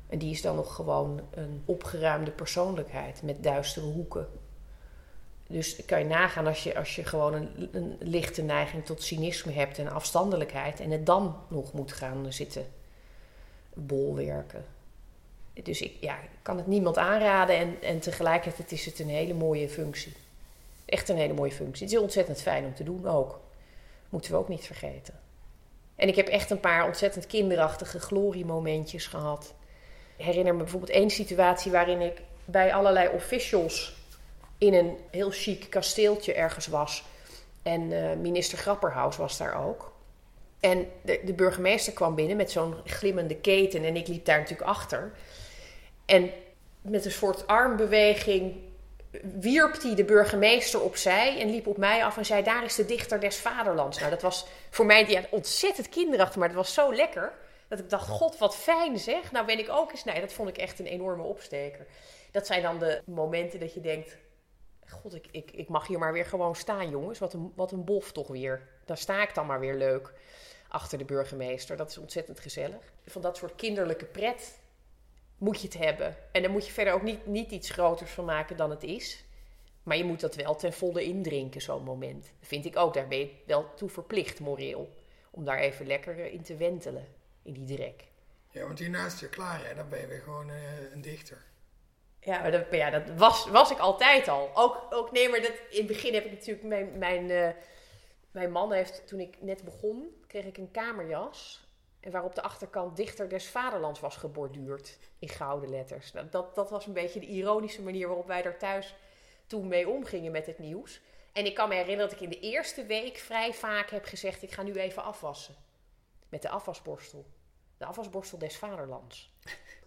En 0.08 0.18
die 0.18 0.32
is 0.32 0.42
dan 0.42 0.56
nog 0.56 0.76
gewoon 0.76 1.22
een 1.32 1.62
opgeruimde 1.66 2.32
persoonlijkheid 2.32 3.22
met 3.22 3.44
duistere 3.44 3.86
hoeken. 3.86 4.28
Dus 5.48 5.86
kan 5.86 6.00
je 6.00 6.06
nagaan 6.06 6.48
als 6.48 6.64
je, 6.64 6.78
als 6.78 6.96
je 6.96 7.04
gewoon 7.04 7.34
een, 7.34 7.70
een 7.72 7.98
lichte 8.00 8.42
neiging 8.42 8.86
tot 8.86 9.04
cynisme 9.04 9.52
hebt 9.52 9.78
en 9.78 9.92
afstandelijkheid 9.92 10.80
en 10.80 10.92
het 10.92 11.06
dan 11.06 11.38
nog 11.48 11.74
moet 11.74 11.94
gaan 11.94 12.34
zitten 12.34 12.66
bolwerken 13.74 14.66
dus 15.54 15.82
ik 15.82 15.98
ja, 16.00 16.20
kan 16.42 16.58
het 16.58 16.68
niemand 16.68 16.98
aanraden 16.98 17.58
en, 17.58 17.82
en 17.82 18.00
tegelijkertijd 18.00 18.72
is 18.72 18.86
het 18.86 19.00
een 19.00 19.10
hele 19.10 19.34
mooie 19.34 19.70
functie. 19.70 20.14
Echt 20.86 21.10
een 21.10 21.18
hele 21.18 21.34
mooie 21.34 21.52
functie. 21.52 21.86
Het 21.86 21.96
is 21.96 22.02
ontzettend 22.02 22.42
fijn 22.42 22.66
om 22.66 22.74
te 22.74 22.84
doen 22.84 23.08
ook. 23.08 23.40
Moeten 24.10 24.32
we 24.32 24.38
ook 24.38 24.50
niet 24.50 24.66
vergeten. 24.66 25.20
En 25.96 26.08
ik 26.08 26.16
heb 26.16 26.28
echt 26.28 26.50
een 26.50 26.60
paar 26.60 26.86
ontzettend 26.86 27.28
kinderachtige 27.28 28.00
gloriemomentjes 28.00 29.08
gehad. 29.08 29.54
Herinner 30.24 30.54
me 30.54 30.62
bijvoorbeeld 30.62 30.92
één 30.92 31.10
situatie 31.10 31.72
waarin 31.72 32.02
ik 32.02 32.22
bij 32.46 32.74
allerlei 32.74 33.10
officials 33.14 33.96
in 34.58 34.74
een 34.74 34.98
heel 35.12 35.32
chic 35.32 35.70
kasteeltje 35.70 36.34
ergens 36.34 36.68
was. 36.68 37.04
En 37.64 37.82
uh, 37.92 38.14
minister 38.14 38.58
Grapperhaus 38.58 39.18
was 39.18 39.38
daar 39.38 39.66
ook. 39.66 39.92
En 40.60 40.88
de, 41.02 41.20
de 41.24 41.34
burgemeester 41.34 41.94
kwam 41.94 42.16
binnen 42.16 42.38
met 42.38 42.52
zo'n 42.52 42.76
glimmende 42.86 43.36
keten 43.36 43.84
en 43.84 43.96
ik 43.96 44.08
liep 44.08 44.26
daar 44.26 44.40
natuurlijk 44.40 44.70
achter. 44.70 45.12
En 46.06 46.32
met 46.82 47.06
een 47.06 47.12
soort 47.12 47.48
armbeweging 47.48 48.56
wierp 49.22 49.82
hij 49.82 49.96
de 49.96 50.04
burgemeester 50.04 50.82
opzij 50.82 51.40
en 51.40 51.50
liep 51.50 51.68
op 51.68 51.78
mij 51.78 52.04
af 52.04 52.18
en 52.18 52.26
zei: 52.26 52.44
Daar 52.44 52.64
is 52.64 52.76
de 52.76 52.86
dichter 52.86 53.20
des 53.20 53.38
vaderlands. 53.38 53.98
Nou, 53.98 54.10
dat 54.10 54.22
was 54.22 54.48
voor 54.70 54.86
mij 54.86 55.06
ja, 55.08 55.22
ontzettend 55.30 55.90
kinderachtig, 55.90 56.36
maar 56.36 56.48
het 56.48 56.58
was 56.58 56.74
zo 56.74 56.94
lekker. 56.94 57.32
Dat 57.76 57.84
ik 57.84 57.90
dacht: 57.90 58.08
God, 58.08 58.38
wat 58.38 58.56
fijn 58.56 59.00
zeg. 59.00 59.32
Nou 59.32 59.46
ben 59.46 59.60
ik 59.60 59.70
ook 59.70 59.92
eens. 59.92 60.04
Nee, 60.04 60.22
dat 60.22 60.34
vond 60.34 60.50
ik 60.50 60.58
echt 60.58 60.80
een 60.80 60.86
enorme 60.86 61.24
opsteker. 61.24 61.88
Dat 62.32 62.46
zijn 62.48 62.62
dan 62.62 62.80
de 62.80 63.02
momenten 63.06 63.60
dat 63.60 63.74
je 63.74 63.82
denkt: 63.82 64.18
God, 64.88 65.16
ik, 65.16 65.28
ik, 65.32 65.52
ik 65.52 65.70
mag 65.70 65.88
hier 65.88 66.00
maar 66.00 66.14
weer 66.14 66.26
gewoon 66.26 66.56
staan, 66.56 66.90
jongens. 66.90 67.20
Wat 67.20 67.34
een, 67.34 67.52
wat 67.56 67.72
een 67.72 67.84
bof 67.84 68.12
toch 68.12 68.28
weer. 68.28 68.68
Daar 68.86 68.98
sta 68.98 69.22
ik 69.22 69.34
dan 69.34 69.46
maar 69.46 69.60
weer 69.60 69.76
leuk 69.76 70.14
achter 70.68 70.98
de 70.98 71.06
burgemeester. 71.06 71.78
Dat 71.78 71.90
is 71.90 71.98
ontzettend 71.98 72.40
gezellig. 72.40 72.94
Van 73.06 73.22
dat 73.22 73.38
soort 73.38 73.56
kinderlijke 73.56 74.06
pret 74.06 74.60
moet 75.38 75.62
je 75.62 75.68
het 75.68 75.78
hebben. 75.78 76.16
En 76.32 76.42
dan 76.42 76.52
moet 76.52 76.66
je 76.66 76.74
verder 76.74 76.94
ook 76.94 77.04
niet, 77.04 77.26
niet 77.26 77.52
iets 77.52 77.70
groters 77.70 78.12
van 78.12 78.26
maken 78.26 78.58
dan 78.58 78.70
het 78.70 78.84
is. 78.84 79.26
Maar 79.84 79.98
je 79.98 80.04
moet 80.04 80.20
dat 80.20 80.36
wel 80.36 80.56
ten 80.56 80.74
volle 80.74 81.04
indrinken, 81.04 81.62
zo'n 81.62 81.84
moment. 81.84 82.32
vind 82.42 82.66
ik 82.66 82.78
ook. 82.78 82.94
Daar 82.94 83.08
ben 83.08 83.20
je 83.20 83.32
wel 83.46 83.74
toe 83.76 83.90
verplicht, 83.90 84.40
moreel. 84.40 84.90
Om 85.32 85.46
daar 85.46 85.58
even 85.58 85.88
lekker 85.88 86.32
in 86.32 86.42
te 86.42 86.56
wentelen, 86.56 87.08
in 87.44 87.54
die 87.54 87.76
drek. 87.76 88.04
Ja, 88.50 88.66
want 88.66 88.80
hiernaast 88.80 89.20
je 89.20 89.30
klaar, 89.30 89.66
hè? 89.66 89.76
dan 89.76 89.90
ben 89.90 90.00
je 90.00 90.08
weer 90.08 90.22
gewoon 90.22 90.50
uh, 90.50 90.92
een 90.92 91.02
dichter. 91.02 91.46
Ja, 92.20 92.42
maar 92.42 92.52
dat, 92.52 92.66
ja, 92.72 92.90
dat 92.90 93.10
was, 93.18 93.48
was 93.50 93.72
ik 93.72 93.78
altijd 93.78 94.28
al. 94.28 94.52
Ook, 94.54 94.86
ook 94.90 95.12
nee, 95.12 95.30
maar 95.30 95.42
dat, 95.42 95.54
in 95.70 95.78
het 95.78 95.88
begin 95.88 96.14
heb 96.14 96.26
ik 96.26 96.32
natuurlijk... 96.32 96.64
Mijn, 96.66 96.98
mijn, 96.98 97.30
uh, 97.30 97.50
mijn 98.32 98.52
man 98.52 98.72
heeft, 98.72 99.08
toen 99.08 99.20
ik 99.20 99.42
net 99.42 99.64
begon, 99.64 100.24
kreeg 100.28 100.46
ik 100.46 100.58
een 100.58 100.72
kamerjas. 100.72 101.68
En 102.00 102.12
waarop 102.12 102.36
de 102.36 102.42
achterkant 102.42 102.98
dichter 102.98 103.30
des 103.30 103.48
vaderlands 103.50 104.00
was 104.00 104.16
geborduurd 104.16 104.98
in 105.20 105.30
gouden 105.30 105.70
letters. 105.70 106.12
Nou, 106.12 106.28
dat, 106.30 106.56
dat 106.56 106.70
was 106.70 106.86
een 106.86 106.94
beetje 106.94 107.20
de 107.20 107.26
ironische 107.26 107.82
manier 107.82 108.08
waarop 108.08 108.28
wij 108.28 108.42
daar 108.42 108.58
thuis 108.58 108.96
toen 109.48 109.68
mee 109.68 109.90
omgingen 109.90 110.32
met 110.32 110.46
het 110.46 110.60
nieuws. 110.60 111.02
En 111.34 111.46
ik 111.46 111.56
kan 111.56 111.70
me 111.70 111.76
herinneren 111.76 112.10
dat 112.10 112.20
ik 112.20 112.24
in 112.24 112.30
de 112.30 112.40
eerste 112.40 112.86
week 112.86 113.18
vrij 113.18 113.54
vaak 113.54 113.90
heb 113.90 114.06
gezegd: 114.06 114.44
ik 114.44 114.52
ga 114.52 114.64
nu 114.64 114.74
even 114.74 115.04
afwassen. 115.04 115.56
Met 116.30 116.42
de 116.42 116.50
afwasborstel. 116.50 117.26
De 117.84 117.90
afwasborstel 117.90 118.38
des 118.38 118.58
vaderlands. 118.58 119.34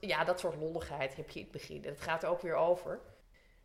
Ja, 0.01 0.25
dat 0.25 0.41
soort 0.41 0.57
lolligheid 0.57 1.17
heb 1.17 1.31
je 1.31 1.39
in 1.39 1.45
het 1.45 1.53
begin. 1.53 1.85
Het 1.85 2.01
gaat 2.01 2.23
er 2.23 2.29
ook 2.29 2.41
weer 2.41 2.55
over. 2.55 3.01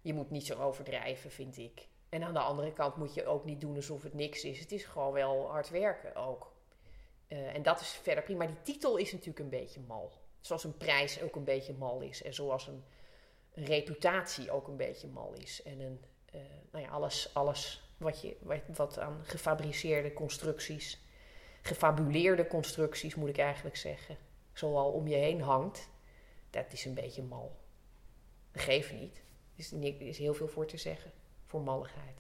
Je 0.02 0.14
moet 0.14 0.30
niet 0.30 0.46
zo 0.46 0.62
overdrijven, 0.62 1.32
vind 1.32 1.58
ik. 1.58 1.88
En 2.10 2.24
aan 2.24 2.34
de 2.34 2.40
andere 2.40 2.74
kant 2.74 2.96
moet 2.96 3.14
je 3.14 3.26
ook 3.26 3.46
niet 3.46 3.62
doen 3.62 3.76
alsof 3.76 4.04
het 4.04 4.14
niks 4.14 4.44
is. 4.44 4.60
Het 4.60 4.72
is 4.72 4.84
gewoon 4.84 5.14
wel 5.14 5.50
hard 5.50 5.70
werken 5.70 6.16
ook. 6.16 6.52
Uh, 7.28 7.56
en 7.56 7.64
dat 7.64 7.82
is 7.82 7.88
verder 7.88 8.24
prima. 8.24 8.44
Maar 8.44 8.54
die 8.54 8.62
titel 8.74 8.98
is 8.98 9.12
natuurlijk 9.12 9.40
een 9.40 9.50
beetje 9.50 9.80
mal. 9.80 10.12
Zoals 10.40 10.64
een 10.64 10.78
prijs 10.78 11.22
ook 11.22 11.36
een 11.36 11.44
beetje 11.44 11.74
mal 11.74 12.02
is. 12.02 12.24
En 12.24 12.34
zoals 12.34 12.68
een, 12.68 12.84
reputatie 13.54 14.52
ook 14.52 14.68
een 14.68 14.78
beetje 14.78 15.08
mal 15.08 15.34
is. 15.34 15.64
En 15.64 15.80
een, 15.80 16.04
uh, 16.36 16.42
nou 16.72 16.86
ja, 16.86 16.92
alles, 16.92 17.34
alles 17.34 17.94
wat, 17.98 18.22
je, 18.22 18.38
wat, 18.42 18.62
wat 18.76 19.00
aan 19.00 19.20
gefabriceerde 19.24 20.14
constructies, 20.14 21.02
gefabuleerde 21.62 22.47
constructies 22.47 23.16
moet 23.16 23.30
ik 23.30 23.38
eigenlijk 23.38 23.76
zeggen, 23.76 24.18
zoal 24.53 24.91
om 24.91 25.07
je 25.07 25.16
heen 25.16 25.41
hangt, 25.41 25.89
dat 26.49 26.66
is 26.70 26.86
een 26.86 26.93
beetje 26.93 27.24
mal. 27.24 27.59
Geef 28.51 28.93
niet. 28.93 29.22
Er 29.57 30.01
is, 30.01 30.18
heel 30.18 30.34
veel 30.34 30.47
voor 30.47 30.66
te 30.66 30.78
zeggen, 30.78 31.12
voor 31.45 31.62
malligheid. 31.62 32.18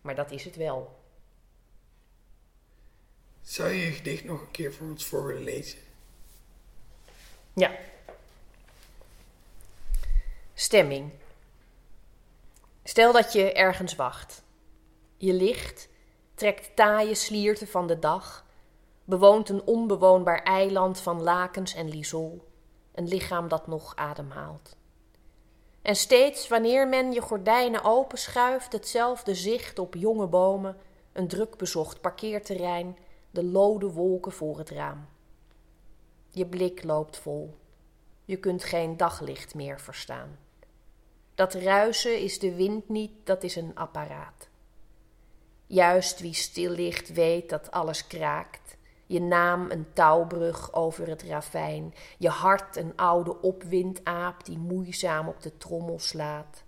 Maar 0.00 0.14
dat 0.14 0.30
is 0.30 0.44
het 0.44 0.56
wel. 0.56 1.00
Zou 3.40 3.70
je 3.70 3.84
je 3.84 3.90
gedicht 3.90 4.24
nog 4.24 4.40
een 4.40 4.50
keer 4.50 4.72
voor 4.72 4.86
ons 4.86 5.06
voor 5.06 5.26
willen 5.26 5.42
lezen? 5.42 5.78
Ja. 7.52 7.78
Stemming. 10.54 11.10
Stel 12.84 13.12
dat 13.12 13.32
je 13.32 13.52
ergens 13.52 13.94
wacht. 13.94 14.42
Je 15.16 15.32
ligt, 15.32 15.88
trekt 16.34 16.76
taaie 16.76 17.14
slierten 17.14 17.68
van 17.68 17.86
de 17.86 17.98
dag, 17.98 18.41
bewoont 19.04 19.48
een 19.48 19.66
onbewoonbaar 19.66 20.42
eiland 20.42 21.00
van 21.00 21.22
lakens 21.22 21.74
en 21.74 21.88
lisol, 21.88 22.48
een 22.94 23.08
lichaam 23.08 23.48
dat 23.48 23.66
nog 23.66 23.96
ademhaalt. 23.96 24.76
En 25.82 25.96
steeds 25.96 26.48
wanneer 26.48 26.88
men 26.88 27.12
je 27.12 27.20
gordijnen 27.20 27.84
openschuift, 27.84 28.72
hetzelfde 28.72 29.34
zicht 29.34 29.78
op 29.78 29.94
jonge 29.94 30.26
bomen, 30.26 30.76
een 31.12 31.28
druk 31.28 31.56
bezocht 31.56 32.00
parkeerterrein, 32.00 32.98
de 33.30 33.44
lode 33.44 33.90
wolken 33.90 34.32
voor 34.32 34.58
het 34.58 34.70
raam. 34.70 35.06
Je 36.30 36.46
blik 36.46 36.84
loopt 36.84 37.16
vol. 37.16 37.58
Je 38.24 38.36
kunt 38.36 38.64
geen 38.64 38.96
daglicht 38.96 39.54
meer 39.54 39.80
verstaan. 39.80 40.38
Dat 41.34 41.54
ruisen 41.54 42.20
is 42.20 42.38
de 42.38 42.54
wind 42.54 42.88
niet, 42.88 43.12
dat 43.24 43.42
is 43.42 43.56
een 43.56 43.74
apparaat. 43.74 44.48
Juist 45.66 46.20
wie 46.20 46.34
stil 46.34 46.70
ligt 46.70 47.12
weet 47.12 47.48
dat 47.48 47.70
alles 47.70 48.06
kraakt. 48.06 48.61
Je 49.06 49.20
naam 49.20 49.70
een 49.70 49.86
touwbrug 49.92 50.72
over 50.72 51.08
het 51.08 51.22
ravijn. 51.22 51.94
Je 52.18 52.28
hart 52.28 52.76
een 52.76 52.96
oude 52.96 53.40
opwindaap 53.40 54.44
die 54.44 54.58
moeizaam 54.58 55.28
op 55.28 55.42
de 55.42 55.56
trommel 55.56 55.98
slaat. 55.98 56.62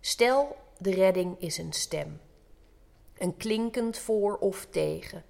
Stel, 0.00 0.56
de 0.78 0.90
redding 0.90 1.40
is 1.40 1.58
een 1.58 1.72
stem. 1.72 2.20
Een 3.18 3.36
klinkend 3.36 3.98
voor 3.98 4.36
of 4.36 4.66
tegen 4.70 5.24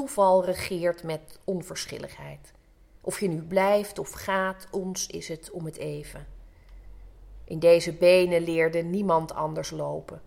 toeval 0.00 0.44
regeert 0.44 1.02
met 1.02 1.38
onverschilligheid. 1.44 2.52
Of 3.00 3.20
je 3.20 3.28
nu 3.28 3.42
blijft 3.42 3.98
of 3.98 4.10
gaat, 4.10 4.66
ons 4.70 5.06
is 5.06 5.28
het 5.28 5.50
om 5.50 5.64
het 5.64 5.76
even. 5.76 6.26
In 7.44 7.58
deze 7.58 7.92
benen 7.92 8.42
leerde 8.42 8.82
niemand 8.82 9.34
anders 9.34 9.70
lopen. 9.70 10.20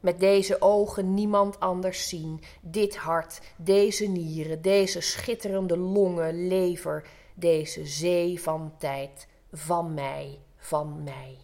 Met 0.00 0.20
deze 0.20 0.60
ogen 0.60 1.14
niemand 1.14 1.60
anders 1.60 2.08
zien. 2.08 2.40
Dit 2.60 2.96
hart, 2.96 3.40
deze 3.56 4.06
nieren, 4.06 4.62
deze 4.62 5.00
schitterende 5.00 5.76
longen, 5.76 6.48
lever, 6.48 7.08
deze 7.34 7.86
zee 7.86 8.40
van 8.40 8.74
tijd. 8.78 9.26
Van 9.52 9.94
mij, 9.94 10.38
van 10.56 11.02
mij. 11.02 11.36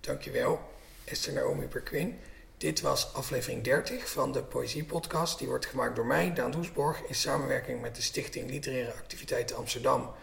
Dankjewel, 0.00 0.60
Esther 1.04 1.32
Naomi 1.32 1.66
Perquin. 1.66 2.18
Dit 2.56 2.80
was 2.80 3.14
aflevering 3.14 3.64
30 3.64 4.10
van 4.10 4.32
de 4.32 4.42
Poëzie-podcast. 4.42 5.38
Die 5.38 5.48
wordt 5.48 5.66
gemaakt 5.66 5.96
door 5.96 6.06
mij, 6.06 6.34
Daan 6.34 6.50
Doesborg, 6.50 7.02
in 7.02 7.14
samenwerking 7.14 7.80
met 7.80 7.96
de 7.96 8.02
Stichting 8.02 8.50
Literaire 8.50 8.92
Activiteiten 8.92 9.56
Amsterdam 9.56 10.14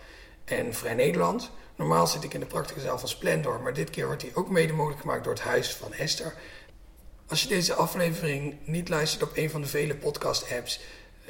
en 0.50 0.74
Vrij 0.74 0.93
Nederland. 0.93 1.52
Normaal 1.76 2.08
zit 2.08 2.24
ik 2.24 2.34
in 2.34 2.39
de 2.39 2.45
prachtige 2.45 2.80
zaal 2.80 3.00
van 3.00 3.10
Splendor, 3.10 3.60
maar 3.62 3.74
dit 3.74 3.89
keer 3.89 4.06
wordt 4.06 4.22
die 4.22 4.36
ook 4.36 4.50
mede 4.50 4.74
mogelijk 4.74 5.02
gemaakt 5.02 5.24
door 5.24 5.34
het 5.34 5.41
Huis 5.41 5.74
van 5.76 5.93
Esther. 5.93 6.34
Als 7.28 7.41
je 7.41 7.47
deze 7.47 7.74
aflevering 7.74 8.56
niet 8.66 8.89
luistert 8.89 9.24
op 9.24 9.38
een 9.38 9.50
van 9.50 9.62
de 9.62 9.68
vele 9.68 9.95
podcast-apps, 9.95 10.80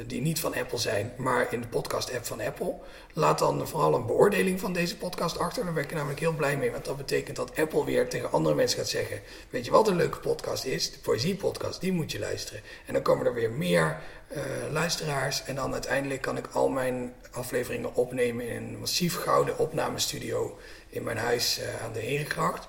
die 0.07 0.21
niet 0.21 0.39
van 0.39 0.55
Apple 0.55 0.77
zijn, 0.77 1.13
maar 1.17 1.53
in 1.53 1.61
de 1.61 1.67
podcast-app 1.67 2.25
van 2.25 2.41
Apple. 2.41 2.75
Laat 3.13 3.39
dan 3.39 3.67
vooral 3.67 3.95
een 3.95 4.05
beoordeling 4.05 4.59
van 4.59 4.73
deze 4.73 4.97
podcast 4.97 5.37
achter. 5.37 5.63
Daar 5.63 5.73
ben 5.73 5.83
ik 5.83 5.93
namelijk 5.93 6.19
heel 6.19 6.33
blij 6.33 6.57
mee, 6.57 6.71
want 6.71 6.85
dat 6.85 6.97
betekent 6.97 7.35
dat 7.35 7.57
Apple 7.57 7.85
weer 7.85 8.09
tegen 8.09 8.31
andere 8.31 8.55
mensen 8.55 8.79
gaat 8.79 8.87
zeggen: 8.87 9.21
Weet 9.49 9.65
je 9.65 9.71
wat 9.71 9.87
een 9.87 9.95
leuke 9.95 10.19
podcast 10.19 10.65
is? 10.65 10.91
De 10.91 10.99
Poëzie-podcast, 10.99 11.81
die 11.81 11.91
moet 11.91 12.11
je 12.11 12.19
luisteren. 12.19 12.61
En 12.85 12.93
dan 12.93 13.01
komen 13.01 13.25
er 13.25 13.33
weer 13.33 13.51
meer 13.51 13.97
uh, 14.31 14.41
luisteraars. 14.71 15.43
En 15.43 15.55
dan 15.55 15.73
uiteindelijk 15.73 16.21
kan 16.21 16.37
ik 16.37 16.47
al 16.51 16.69
mijn 16.69 17.13
afleveringen 17.31 17.95
opnemen 17.95 18.47
in 18.47 18.55
een 18.55 18.79
massief 18.79 19.15
gouden 19.15 19.57
opnamestudio 19.57 20.57
in 20.89 21.03
mijn 21.03 21.17
huis 21.17 21.59
uh, 21.59 21.83
aan 21.83 21.93
de 21.93 21.99
Herengracht. 21.99 22.67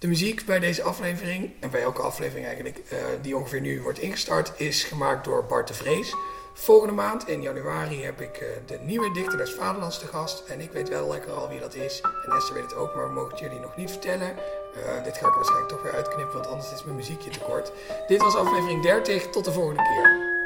De 0.00 0.06
muziek 0.06 0.44
bij 0.46 0.58
deze 0.58 0.82
aflevering, 0.82 1.50
en 1.60 1.70
bij 1.70 1.82
elke 1.82 2.02
aflevering 2.02 2.46
eigenlijk, 2.46 2.78
uh, 2.78 2.98
die 3.22 3.36
ongeveer 3.36 3.60
nu 3.60 3.82
wordt 3.82 3.98
ingestart, 3.98 4.52
is 4.56 4.84
gemaakt 4.84 5.24
door 5.24 5.44
Bart 5.44 5.68
de 5.68 5.74
Vrees. 5.74 6.14
Volgende 6.52 6.94
maand, 6.94 7.28
in 7.28 7.42
januari, 7.42 8.04
heb 8.04 8.20
ik 8.20 8.40
uh, 8.40 8.48
de 8.66 8.78
nieuwe 8.82 9.12
dichter 9.12 9.38
des 9.38 9.52
Vaderlands 9.52 9.98
te 9.98 10.06
gast. 10.06 10.42
En 10.48 10.60
ik 10.60 10.72
weet 10.72 10.88
wel 10.88 11.08
lekker 11.08 11.32
al 11.32 11.48
wie 11.48 11.60
dat 11.60 11.74
is. 11.74 12.00
En 12.00 12.32
Esther 12.32 12.54
weet 12.54 12.62
het 12.62 12.74
ook, 12.74 12.94
maar 12.94 13.08
we 13.08 13.14
mogen 13.14 13.30
het 13.30 13.38
jullie 13.38 13.60
nog 13.60 13.76
niet 13.76 13.90
vertellen. 13.90 14.28
Uh, 14.28 15.04
dit 15.04 15.18
ga 15.18 15.28
ik 15.28 15.34
waarschijnlijk 15.34 15.70
toch 15.70 15.82
weer 15.82 15.94
uitknippen, 15.94 16.34
want 16.34 16.46
anders 16.46 16.72
is 16.72 16.84
mijn 16.84 16.96
muziekje 16.96 17.30
te 17.30 17.38
kort. 17.38 17.72
Dit 18.06 18.20
was 18.20 18.36
aflevering 18.36 18.82
30. 18.82 19.30
Tot 19.30 19.44
de 19.44 19.52
volgende 19.52 19.82
keer. 19.82 20.39